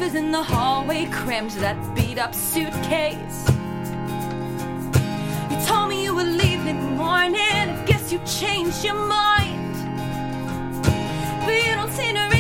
Your 0.06 0.14
in 0.14 0.30
the 0.30 0.42
hallway, 0.42 1.04
crammed 1.06 1.50
that 1.62 1.76
beat 1.96 2.16
up 2.16 2.32
suitcase. 2.32 3.50
You 5.50 5.66
told 5.66 5.88
me 5.88 6.04
you 6.04 6.14
would 6.14 6.28
leave 6.28 6.64
morning. 6.74 7.34
I 7.74 7.84
guess 7.86 8.12
you 8.12 8.20
changed 8.24 8.84
your 8.84 8.94
mind. 8.94 9.74
But 11.44 11.54
you 11.54 11.74
don't 11.74 11.90
seem 11.90 12.14
to 12.14 12.35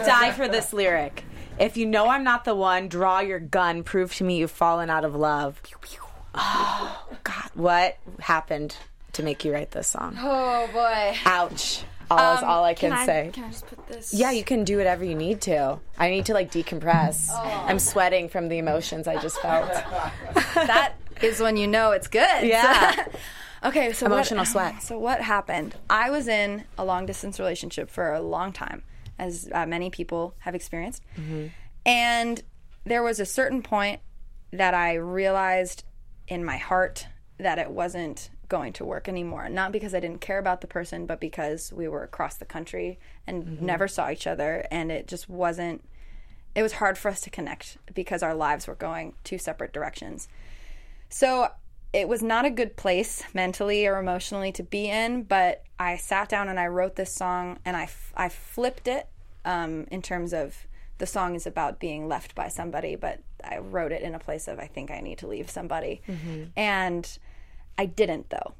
I 0.00 0.04
die 0.04 0.32
for 0.32 0.48
this 0.48 0.72
lyric. 0.72 1.24
If 1.58 1.76
you 1.76 1.86
know 1.86 2.08
I'm 2.08 2.24
not 2.24 2.44
the 2.44 2.54
one, 2.54 2.88
draw 2.88 3.20
your 3.20 3.38
gun. 3.38 3.82
Prove 3.82 4.14
to 4.16 4.24
me 4.24 4.38
you've 4.38 4.50
fallen 4.50 4.90
out 4.90 5.04
of 5.04 5.14
love. 5.14 5.60
Oh, 6.34 7.06
God, 7.24 7.50
what 7.54 7.98
happened 8.20 8.76
to 9.12 9.22
make 9.22 9.44
you 9.44 9.52
write 9.52 9.70
this 9.72 9.88
song? 9.88 10.16
Oh 10.18 10.68
boy. 10.72 11.16
Ouch. 11.26 11.84
All 12.10 12.34
is 12.34 12.42
um, 12.42 12.48
all 12.48 12.64
I 12.64 12.74
can, 12.74 12.92
I, 12.92 13.06
say. 13.06 13.30
Can 13.32 13.44
I 13.44 13.48
just 13.48 13.66
put 13.66 13.86
this? 13.86 14.12
Yeah, 14.12 14.30
you 14.32 14.44
can 14.44 14.64
do 14.64 14.76
whatever 14.76 15.04
you 15.04 15.14
need 15.14 15.40
to. 15.42 15.78
I 15.98 16.10
need 16.10 16.26
to 16.26 16.34
like 16.34 16.50
decompress. 16.50 17.28
Oh. 17.30 17.64
I'm 17.66 17.78
sweating 17.78 18.28
from 18.28 18.48
the 18.48 18.58
emotions 18.58 19.08
I 19.08 19.16
just 19.18 19.40
felt. 19.40 19.68
that 20.54 20.94
is 21.22 21.40
when 21.40 21.56
you 21.56 21.66
know 21.66 21.92
it's 21.92 22.08
good. 22.08 22.44
Yeah. 22.44 23.06
okay, 23.64 23.92
so 23.92 24.06
Emotional 24.06 24.40
what, 24.40 24.48
sweat. 24.48 24.74
So 24.82 24.98
what 24.98 25.20
happened? 25.20 25.74
I 25.88 26.10
was 26.10 26.28
in 26.28 26.64
a 26.76 26.84
long 26.84 27.06
distance 27.06 27.38
relationship 27.38 27.88
for 27.88 28.12
a 28.12 28.20
long 28.20 28.52
time, 28.52 28.82
as 29.18 29.48
uh, 29.52 29.66
many 29.66 29.90
people 29.90 30.34
have 30.40 30.54
experienced, 30.54 31.02
Mm-hmm. 31.18 31.46
and 31.86 32.42
there 32.84 33.02
was 33.02 33.20
a 33.20 33.26
certain 33.26 33.62
point 33.62 34.00
that 34.52 34.74
I 34.74 34.94
realized 34.94 35.84
in 36.28 36.44
my 36.44 36.56
heart 36.56 37.06
that 37.38 37.58
it 37.58 37.70
wasn't 37.70 38.30
going 38.48 38.72
to 38.74 38.84
work 38.84 39.08
anymore. 39.08 39.48
Not 39.48 39.72
because 39.72 39.94
I 39.94 40.00
didn't 40.00 40.20
care 40.20 40.38
about 40.38 40.60
the 40.60 40.66
person, 40.66 41.06
but 41.06 41.20
because 41.20 41.72
we 41.72 41.88
were 41.88 42.02
across 42.02 42.36
the 42.36 42.44
country 42.44 42.98
and 43.26 43.44
Mm-hmm. 43.44 43.66
never 43.66 43.88
saw 43.88 44.10
each 44.10 44.26
other, 44.26 44.66
and 44.70 44.90
it 44.92 45.06
just 45.08 45.28
wasn't. 45.28 45.84
It 46.54 46.62
was 46.62 46.72
hard 46.74 46.98
for 46.98 47.08
us 47.08 47.20
to 47.22 47.30
connect 47.30 47.78
because 47.94 48.22
our 48.22 48.34
lives 48.34 48.66
were 48.66 48.74
going 48.74 49.14
two 49.24 49.38
separate 49.38 49.72
directions. 49.72 50.28
So 51.08 51.48
it 51.92 52.08
was 52.08 52.22
not 52.22 52.44
a 52.44 52.50
good 52.50 52.76
place 52.76 53.22
mentally 53.34 53.86
or 53.86 53.98
emotionally 53.98 54.52
to 54.52 54.62
be 54.62 54.88
in, 54.88 55.24
but 55.24 55.62
I 55.78 55.96
sat 55.96 56.28
down 56.28 56.48
and 56.48 56.58
I 56.58 56.66
wrote 56.66 56.96
this 56.96 57.12
song 57.12 57.58
and 57.64 57.76
I, 57.76 57.84
f- 57.84 58.12
I 58.16 58.28
flipped 58.28 58.88
it 58.88 59.08
um, 59.44 59.86
in 59.90 60.00
terms 60.02 60.32
of 60.32 60.66
the 60.98 61.06
song 61.06 61.34
is 61.34 61.46
about 61.46 61.80
being 61.80 62.08
left 62.08 62.34
by 62.34 62.48
somebody, 62.48 62.94
but 62.96 63.20
I 63.44 63.58
wrote 63.58 63.92
it 63.92 64.02
in 64.02 64.14
a 64.14 64.18
place 64.18 64.46
of 64.48 64.58
I 64.58 64.66
think 64.68 64.90
I 64.90 65.00
need 65.00 65.18
to 65.18 65.26
leave 65.26 65.50
somebody. 65.50 66.00
And 66.56 67.18
I 67.76 67.86
didn't 67.86 68.30
though. 68.30 68.54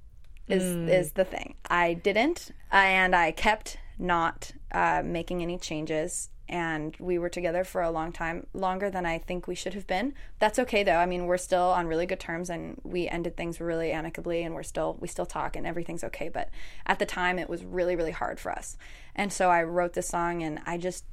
Is 0.48 0.62
is 0.90 1.12
the 1.12 1.24
thing. 1.24 1.54
I 1.70 1.94
didn't, 1.94 2.50
and 2.72 3.14
I 3.14 3.30
kept 3.30 3.78
not 3.96 4.50
uh, 4.72 5.00
making 5.04 5.40
any 5.40 5.56
changes. 5.56 6.28
And 6.52 6.94
we 7.00 7.18
were 7.18 7.30
together 7.30 7.64
for 7.64 7.80
a 7.80 7.90
long 7.90 8.12
time, 8.12 8.46
longer 8.52 8.90
than 8.90 9.06
I 9.06 9.16
think 9.16 9.46
we 9.46 9.54
should 9.54 9.72
have 9.72 9.86
been. 9.86 10.12
That's 10.38 10.58
okay 10.58 10.82
though. 10.82 10.98
I 10.98 11.06
mean, 11.06 11.24
we're 11.24 11.38
still 11.38 11.70
on 11.70 11.86
really 11.86 12.04
good 12.04 12.20
terms, 12.20 12.50
and 12.50 12.78
we 12.84 13.08
ended 13.08 13.38
things 13.38 13.58
really 13.58 13.90
amicably, 13.90 14.42
and 14.42 14.54
we're 14.54 14.62
still 14.62 14.98
we 15.00 15.08
still 15.08 15.24
talk, 15.24 15.56
and 15.56 15.66
everything's 15.66 16.04
okay. 16.04 16.28
But 16.28 16.50
at 16.84 16.98
the 16.98 17.06
time, 17.06 17.38
it 17.38 17.48
was 17.48 17.64
really 17.64 17.96
really 17.96 18.10
hard 18.10 18.38
for 18.38 18.52
us. 18.52 18.76
And 19.16 19.32
so 19.32 19.48
I 19.48 19.62
wrote 19.62 19.94
this 19.94 20.08
song, 20.08 20.42
and 20.42 20.60
I 20.66 20.76
just 20.76 21.06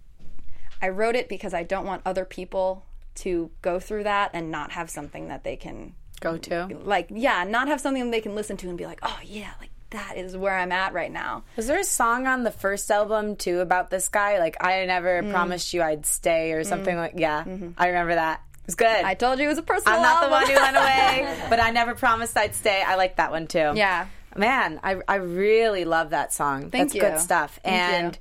I 0.82 0.90
wrote 0.90 1.16
it 1.16 1.30
because 1.30 1.54
I 1.54 1.64
don't 1.64 1.86
want 1.86 2.02
other 2.06 2.26
people 2.26 2.86
to 3.16 3.50
go 3.62 3.80
through 3.80 4.04
that 4.04 4.32
and 4.34 4.52
not 4.52 4.72
have 4.74 4.90
something 4.90 5.30
that 5.30 5.46
they 5.46 5.56
can 5.56 5.94
Go 6.20 6.38
to. 6.38 6.68
like 6.84 7.08
yeah, 7.10 7.46
not 7.46 7.70
have 7.70 7.80
something 7.80 8.12
they 8.12 8.20
can 8.20 8.36
listen 8.36 8.58
to 8.58 8.68
and 8.68 8.78
be 8.78 8.86
like, 8.86 9.00
"Oh 9.04 9.20
yeah, 9.24 9.52
like 9.62 9.69
that 9.92 10.18
is 10.18 10.36
where 10.38 10.56
I'm 10.58 10.72
at 10.72 10.94
right 10.94 11.12
now." 11.12 11.44
Was 11.56 11.68
there 11.68 11.80
a 11.80 11.84
song 11.84 12.28
on 12.28 12.44
the 12.44 12.52
first 12.52 12.90
album 12.92 13.36
too 13.36 13.60
about 13.60 13.90
this 13.90 14.10
guy? 14.10 14.40
Like 14.40 14.58
I 14.64 14.86
never 14.86 15.22
Mm. 15.24 15.32
promised 15.32 15.74
you 15.74 15.82
I'd 15.82 16.06
stay 16.06 16.54
or 16.54 16.64
something 16.64 16.96
like. 16.96 17.14
Yeah, 17.16 17.44
I 17.78 17.88
remember 17.88 18.16
that. 18.16 18.42
It 18.64 18.66
was 18.68 18.76
good. 18.76 18.88
Mm-hmm. 18.88 19.06
I 19.08 19.14
told 19.16 19.40
you 19.40 19.46
it 19.46 19.50
was 19.50 19.58
a 19.58 19.64
personal 19.64 19.98
I'm 19.98 20.02
not 20.04 20.22
the 20.24 20.30
one 20.30 20.48
who 20.48 20.54
went 20.54 20.78
away, 20.78 21.38
but 21.50 21.60
I 21.60 21.72
never 21.72 21.96
promised 21.96 22.38
I'd 22.38 22.54
stay. 22.54 22.84
I 22.86 22.96
like 22.96 23.16
that 23.16 23.32
one 23.32 23.48
too. 23.48 23.72
Yeah. 23.76 24.08
Man, 24.38 24.80
I, 24.84 24.98
I 25.08 25.16
really 25.16 25.86
love 25.86 26.12
that 26.12 26.32
song. 26.34 26.70
Thank 26.70 26.90
That's 26.92 26.96
you. 26.96 27.02
good 27.02 27.20
stuff. 27.20 27.60
Thank 27.64 28.16
you. 28.16 28.20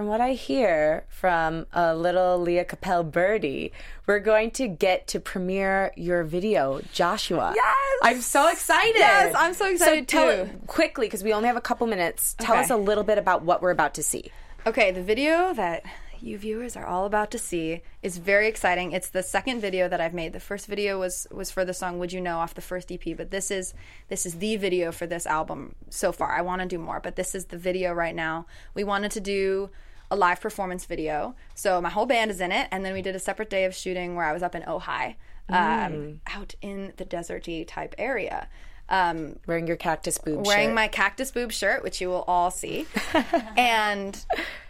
From 0.00 0.06
what 0.08 0.22
I 0.22 0.32
hear 0.32 1.04
from 1.10 1.66
a 1.74 1.94
little 1.94 2.38
Leah 2.38 2.64
Capelle 2.64 3.04
birdie, 3.04 3.70
we're 4.06 4.18
going 4.18 4.50
to 4.52 4.66
get 4.66 5.06
to 5.08 5.20
premiere 5.20 5.92
your 5.94 6.24
video, 6.24 6.80
Joshua. 6.94 7.52
Yes! 7.54 7.76
I'm 8.02 8.22
so 8.22 8.48
excited. 8.48 8.96
Yes, 8.96 9.34
I'm 9.36 9.52
so 9.52 9.70
excited 9.70 10.08
tell- 10.08 10.46
too. 10.46 10.50
Quickly, 10.66 11.06
because 11.06 11.22
we 11.22 11.34
only 11.34 11.48
have 11.48 11.58
a 11.58 11.60
couple 11.60 11.86
minutes, 11.86 12.34
tell 12.38 12.54
Okay. 12.54 12.62
us 12.62 12.70
a 12.70 12.76
little 12.76 13.04
bit 13.04 13.18
about 13.18 13.42
what 13.42 13.60
we're 13.60 13.72
about 13.72 13.92
to 13.92 14.02
see. 14.02 14.32
Okay, 14.66 14.90
the 14.90 15.02
video 15.02 15.52
that 15.52 15.84
you 16.18 16.38
viewers 16.38 16.76
are 16.76 16.86
all 16.86 17.04
about 17.04 17.30
to 17.32 17.38
see 17.38 17.82
is 18.02 18.16
very 18.16 18.48
exciting. 18.48 18.92
It's 18.92 19.10
the 19.10 19.22
second 19.22 19.60
video 19.60 19.86
that 19.86 20.00
I've 20.00 20.14
made. 20.14 20.32
The 20.32 20.40
first 20.40 20.66
video 20.66 20.98
was 20.98 21.26
was 21.30 21.50
for 21.50 21.62
the 21.66 21.74
song 21.74 21.98
"Would 21.98 22.14
You 22.14 22.22
Know" 22.22 22.38
off 22.38 22.54
the 22.54 22.62
first 22.62 22.90
EP, 22.90 23.14
but 23.14 23.30
this 23.30 23.50
is 23.50 23.74
this 24.08 24.24
is 24.24 24.38
the 24.38 24.56
video 24.56 24.92
for 24.92 25.06
this 25.06 25.26
album 25.26 25.74
so 25.90 26.10
far. 26.10 26.32
I 26.32 26.40
want 26.40 26.62
to 26.62 26.66
do 26.68 26.78
more, 26.78 27.00
but 27.00 27.16
this 27.16 27.34
is 27.34 27.46
the 27.46 27.58
video 27.58 27.92
right 27.92 28.14
now. 28.14 28.46
We 28.72 28.82
wanted 28.82 29.10
to 29.12 29.20
do 29.20 29.68
a 30.10 30.16
live 30.16 30.40
performance 30.40 30.84
video, 30.86 31.34
so 31.54 31.80
my 31.80 31.90
whole 31.90 32.06
band 32.06 32.30
is 32.30 32.40
in 32.40 32.52
it, 32.52 32.68
and 32.70 32.84
then 32.84 32.92
we 32.92 33.02
did 33.02 33.14
a 33.14 33.20
separate 33.20 33.50
day 33.50 33.64
of 33.64 33.74
shooting 33.74 34.16
where 34.16 34.24
I 34.24 34.32
was 34.32 34.42
up 34.42 34.54
in 34.54 34.62
Ojai, 34.62 35.14
um, 35.48 36.20
out 36.26 36.54
in 36.62 36.92
the 36.96 37.04
deserty 37.04 37.66
type 37.66 37.94
area. 37.98 38.48
Um, 38.88 39.36
Wearing 39.46 39.68
your 39.68 39.76
cactus 39.76 40.18
boob 40.18 40.44
wearing 40.44 40.70
shirt. 40.70 40.74
my 40.74 40.88
cactus 40.88 41.30
boob 41.30 41.52
shirt, 41.52 41.84
which 41.84 42.00
you 42.00 42.08
will 42.08 42.24
all 42.26 42.50
see. 42.50 42.86
and 43.56 44.24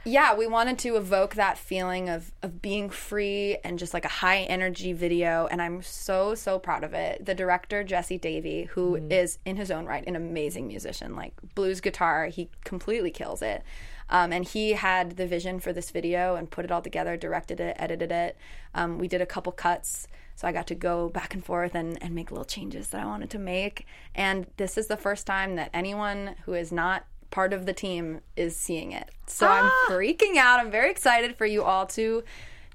yeah, 0.04 0.34
we 0.34 0.46
wanted 0.46 0.78
to 0.80 0.96
evoke 0.96 1.36
that 1.36 1.56
feeling 1.56 2.10
of 2.10 2.30
of 2.42 2.60
being 2.60 2.90
free 2.90 3.56
and 3.64 3.78
just 3.78 3.94
like 3.94 4.04
a 4.04 4.08
high 4.08 4.40
energy 4.40 4.92
video. 4.92 5.48
And 5.50 5.62
I'm 5.62 5.80
so 5.82 6.34
so 6.34 6.58
proud 6.58 6.84
of 6.84 6.92
it. 6.92 7.24
The 7.24 7.34
director 7.34 7.82
Jesse 7.82 8.18
Davey, 8.18 8.64
who 8.64 8.96
is 9.08 9.38
in 9.46 9.56
his 9.56 9.70
own 9.70 9.86
right 9.86 10.06
an 10.06 10.16
amazing 10.16 10.68
musician, 10.68 11.16
like 11.16 11.32
blues 11.54 11.80
guitar, 11.80 12.26
he 12.26 12.50
completely 12.62 13.10
kills 13.10 13.40
it. 13.40 13.62
Um, 14.10 14.32
and 14.32 14.44
he 14.44 14.72
had 14.72 15.16
the 15.16 15.26
vision 15.26 15.60
for 15.60 15.72
this 15.72 15.90
video 15.90 16.34
and 16.34 16.50
put 16.50 16.64
it 16.64 16.70
all 16.70 16.82
together, 16.82 17.16
directed 17.16 17.60
it, 17.60 17.76
edited 17.78 18.12
it. 18.12 18.36
Um, 18.74 18.98
we 18.98 19.08
did 19.08 19.22
a 19.22 19.26
couple 19.26 19.52
cuts. 19.52 20.06
So 20.34 20.48
I 20.48 20.52
got 20.52 20.66
to 20.68 20.74
go 20.74 21.08
back 21.08 21.34
and 21.34 21.44
forth 21.44 21.74
and, 21.74 22.02
and 22.02 22.14
make 22.14 22.30
little 22.30 22.44
changes 22.44 22.88
that 22.88 23.00
I 23.00 23.04
wanted 23.04 23.30
to 23.30 23.38
make. 23.38 23.86
And 24.14 24.46
this 24.56 24.76
is 24.76 24.88
the 24.88 24.96
first 24.96 25.26
time 25.26 25.56
that 25.56 25.70
anyone 25.72 26.34
who 26.44 26.54
is 26.54 26.72
not 26.72 27.04
part 27.30 27.52
of 27.52 27.66
the 27.66 27.72
team 27.72 28.20
is 28.36 28.56
seeing 28.56 28.92
it. 28.92 29.10
So 29.26 29.46
I'm 29.46 29.70
freaking 29.88 30.36
out. 30.36 30.58
I'm 30.58 30.70
very 30.70 30.90
excited 30.90 31.36
for 31.36 31.46
you 31.46 31.62
all 31.62 31.86
to 31.88 32.24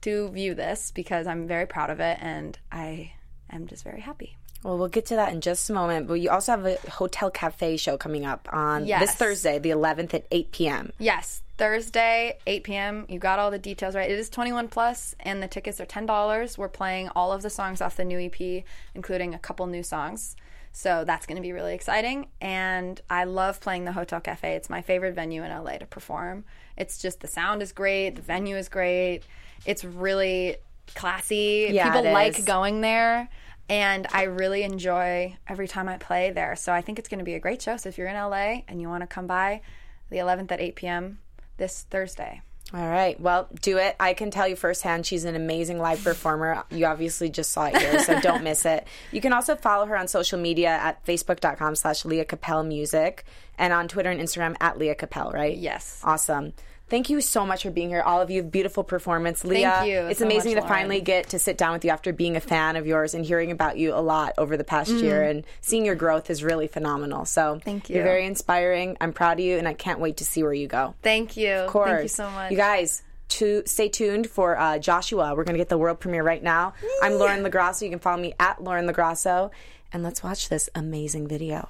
to 0.01 0.29
view 0.29 0.53
this 0.53 0.91
because 0.91 1.25
I'm 1.25 1.47
very 1.47 1.65
proud 1.65 1.89
of 1.89 1.99
it 1.99 2.19
and 2.21 2.57
I 2.71 3.13
am 3.49 3.65
just 3.65 3.83
very 3.83 4.01
happy. 4.01 4.37
Well, 4.65 4.79
we'll 4.79 4.87
get 4.87 5.05
to 5.07 5.15
that 5.17 5.31
in 5.31 5.41
just 5.41 5.69
a 5.69 5.73
moment. 5.73 6.07
But 6.07 6.15
you 6.15 6.31
also 6.31 6.53
have 6.53 6.65
a 6.65 6.77
hotel 6.89 7.29
cafe 7.29 7.77
show 7.77 7.97
coming 7.97 8.25
up 8.25 8.49
on 8.51 8.87
this 8.87 9.13
Thursday, 9.13 9.59
the 9.59 9.69
11th 9.69 10.15
at 10.15 10.25
8 10.31 10.51
p.m. 10.51 10.91
Yes, 10.97 11.43
Thursday, 11.59 12.39
8 12.47 12.63
p.m. 12.63 13.05
You 13.07 13.19
got 13.19 13.37
all 13.37 13.51
the 13.51 13.59
details 13.59 13.93
right. 13.93 14.09
It 14.09 14.17
is 14.17 14.27
21 14.31 14.69
plus, 14.69 15.13
and 15.19 15.43
the 15.43 15.47
tickets 15.47 15.79
are 15.79 15.85
$10. 15.85 16.57
We're 16.57 16.67
playing 16.67 17.09
all 17.09 17.31
of 17.31 17.43
the 17.43 17.51
songs 17.51 17.79
off 17.79 17.95
the 17.95 18.05
new 18.05 18.19
EP, 18.19 18.63
including 18.95 19.35
a 19.35 19.37
couple 19.37 19.67
new 19.67 19.83
songs. 19.83 20.35
So 20.71 21.03
that's 21.05 21.27
going 21.27 21.35
to 21.35 21.43
be 21.43 21.51
really 21.51 21.75
exciting. 21.75 22.27
And 22.41 22.99
I 23.07 23.25
love 23.25 23.61
playing 23.61 23.85
the 23.85 23.91
Hotel 23.91 24.19
Cafe. 24.19 24.55
It's 24.55 24.69
my 24.69 24.81
favorite 24.81 25.13
venue 25.13 25.43
in 25.43 25.51
LA 25.51 25.77
to 25.77 25.85
perform. 25.85 26.43
It's 26.75 26.97
just 26.97 27.19
the 27.19 27.27
sound 27.27 27.61
is 27.61 27.71
great, 27.71 28.15
the 28.15 28.23
venue 28.23 28.55
is 28.57 28.67
great. 28.67 29.21
It's 29.67 29.83
really 29.83 30.57
classy. 30.95 31.69
Yeah, 31.69 31.91
People 31.91 32.11
like 32.11 32.43
going 32.45 32.81
there. 32.81 33.29
And 33.67 34.07
I 34.11 34.23
really 34.23 34.63
enjoy 34.63 35.37
every 35.47 35.67
time 35.67 35.89
I 35.89 35.97
play 35.97 36.31
there. 36.31 36.55
So 36.55 36.71
I 36.71 36.81
think 36.81 36.99
it's 36.99 37.09
going 37.09 37.19
to 37.19 37.25
be 37.25 37.33
a 37.33 37.39
great 37.39 37.61
show. 37.61 37.77
So 37.77 37.89
if 37.89 37.97
you're 37.97 38.07
in 38.07 38.15
LA 38.15 38.61
and 38.67 38.79
you 38.79 38.89
want 38.89 39.01
to 39.01 39.07
come 39.07 39.27
by, 39.27 39.61
the 40.09 40.17
11th 40.17 40.51
at 40.51 40.61
8 40.61 40.75
p.m. 40.75 41.19
this 41.57 41.83
Thursday. 41.89 42.41
All 42.73 42.87
right. 42.87 43.19
Well, 43.19 43.47
do 43.61 43.77
it. 43.77 43.95
I 43.99 44.13
can 44.13 44.31
tell 44.31 44.47
you 44.47 44.55
firsthand, 44.55 45.05
she's 45.05 45.23
an 45.23 45.35
amazing 45.35 45.79
live 45.79 46.03
performer. 46.03 46.63
You 46.71 46.87
obviously 46.87 47.29
just 47.29 47.51
saw 47.51 47.65
it 47.65 47.77
here, 47.77 47.99
so 47.99 48.19
don't 48.21 48.43
miss 48.43 48.65
it. 48.65 48.87
You 49.11 49.21
can 49.21 49.33
also 49.33 49.55
follow 49.55 49.85
her 49.85 49.95
on 49.95 50.07
social 50.07 50.39
media 50.39 50.69
at 50.69 51.05
facebook.com 51.05 51.75
slash 51.75 52.05
Leah 52.05 52.25
Capelle 52.25 52.63
Music 52.63 53.23
and 53.57 53.71
on 53.71 53.87
Twitter 53.87 54.09
and 54.09 54.19
Instagram 54.19 54.55
at 54.59 54.79
Leah 54.79 54.95
Capelle, 54.95 55.31
right? 55.31 55.55
Yes. 55.55 56.01
Awesome. 56.03 56.53
Thank 56.87 57.09
you 57.09 57.19
so 57.19 57.45
much 57.47 57.63
for 57.63 57.71
being 57.71 57.89
here. 57.89 58.01
All 58.01 58.21
of 58.21 58.29
you, 58.29 58.43
beautiful 58.43 58.83
performance. 58.83 59.43
Leah, 59.43 59.71
Thank 59.77 59.89
you 59.91 59.99
it's 60.01 60.19
so 60.19 60.25
amazing 60.25 60.53
much, 60.53 60.63
to 60.63 60.69
finally 60.69 61.01
get 61.01 61.29
to 61.29 61.39
sit 61.39 61.57
down 61.57 61.73
with 61.73 61.83
you 61.83 61.89
after 61.89 62.13
being 62.13 62.35
a 62.35 62.39
fan 62.39 62.75
of 62.75 62.85
yours 62.85 63.15
and 63.15 63.25
hearing 63.25 63.49
about 63.49 63.77
you 63.77 63.95
a 63.95 64.01
lot 64.01 64.33
over 64.37 64.55
the 64.55 64.63
past 64.63 64.91
year 64.91 65.23
and 65.23 65.43
seeing 65.61 65.83
your 65.83 65.95
growth 65.95 66.29
is 66.29 66.43
really 66.43 66.67
phenomenal. 66.67 67.25
So 67.25 67.55
Mm. 67.55 67.63
Thank 67.63 67.89
you. 67.89 67.95
You're 67.95 68.03
very 68.03 68.25
inspiring. 68.25 68.97
I'm 69.01 69.13
proud 69.13 69.39
of 69.39 69.45
you 69.45 69.57
and 69.57 69.67
I 69.67 69.73
can't 69.73 69.99
wait 69.99 70.17
to 70.17 70.25
see 70.25 70.43
where 70.43 70.53
you 70.53 70.67
go. 70.67 70.93
Thank 71.01 71.37
you. 71.37 71.53
Of 71.53 71.71
course. 71.71 71.89
Thank 71.89 72.03
you 72.03 72.07
so 72.09 72.29
much. 72.29 72.51
You 72.51 72.57
guys, 72.57 73.01
to 73.29 73.63
stay 73.65 73.89
tuned 73.89 74.29
for 74.29 74.55
uh, 74.57 74.77
Joshua. 74.77 75.33
We're 75.35 75.43
going 75.43 75.55
to 75.55 75.59
get 75.59 75.69
the 75.69 75.79
world 75.79 75.99
premiere 75.99 76.21
right 76.23 76.43
now. 76.43 76.73
I'm 77.01 77.13
Lauren 77.13 77.43
LoGrasso. 77.43 77.81
You 77.81 77.89
can 77.89 77.97
follow 77.99 78.21
me 78.21 78.35
at 78.39 78.63
Lauren 78.63 78.87
LoGrasso. 78.87 79.49
And 79.91 80.03
let's 80.03 80.21
watch 80.21 80.49
this 80.49 80.69
amazing 80.75 81.27
video. 81.27 81.67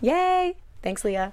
Yay! 0.00 0.56
Thanks, 0.82 1.04
Leah. 1.04 1.32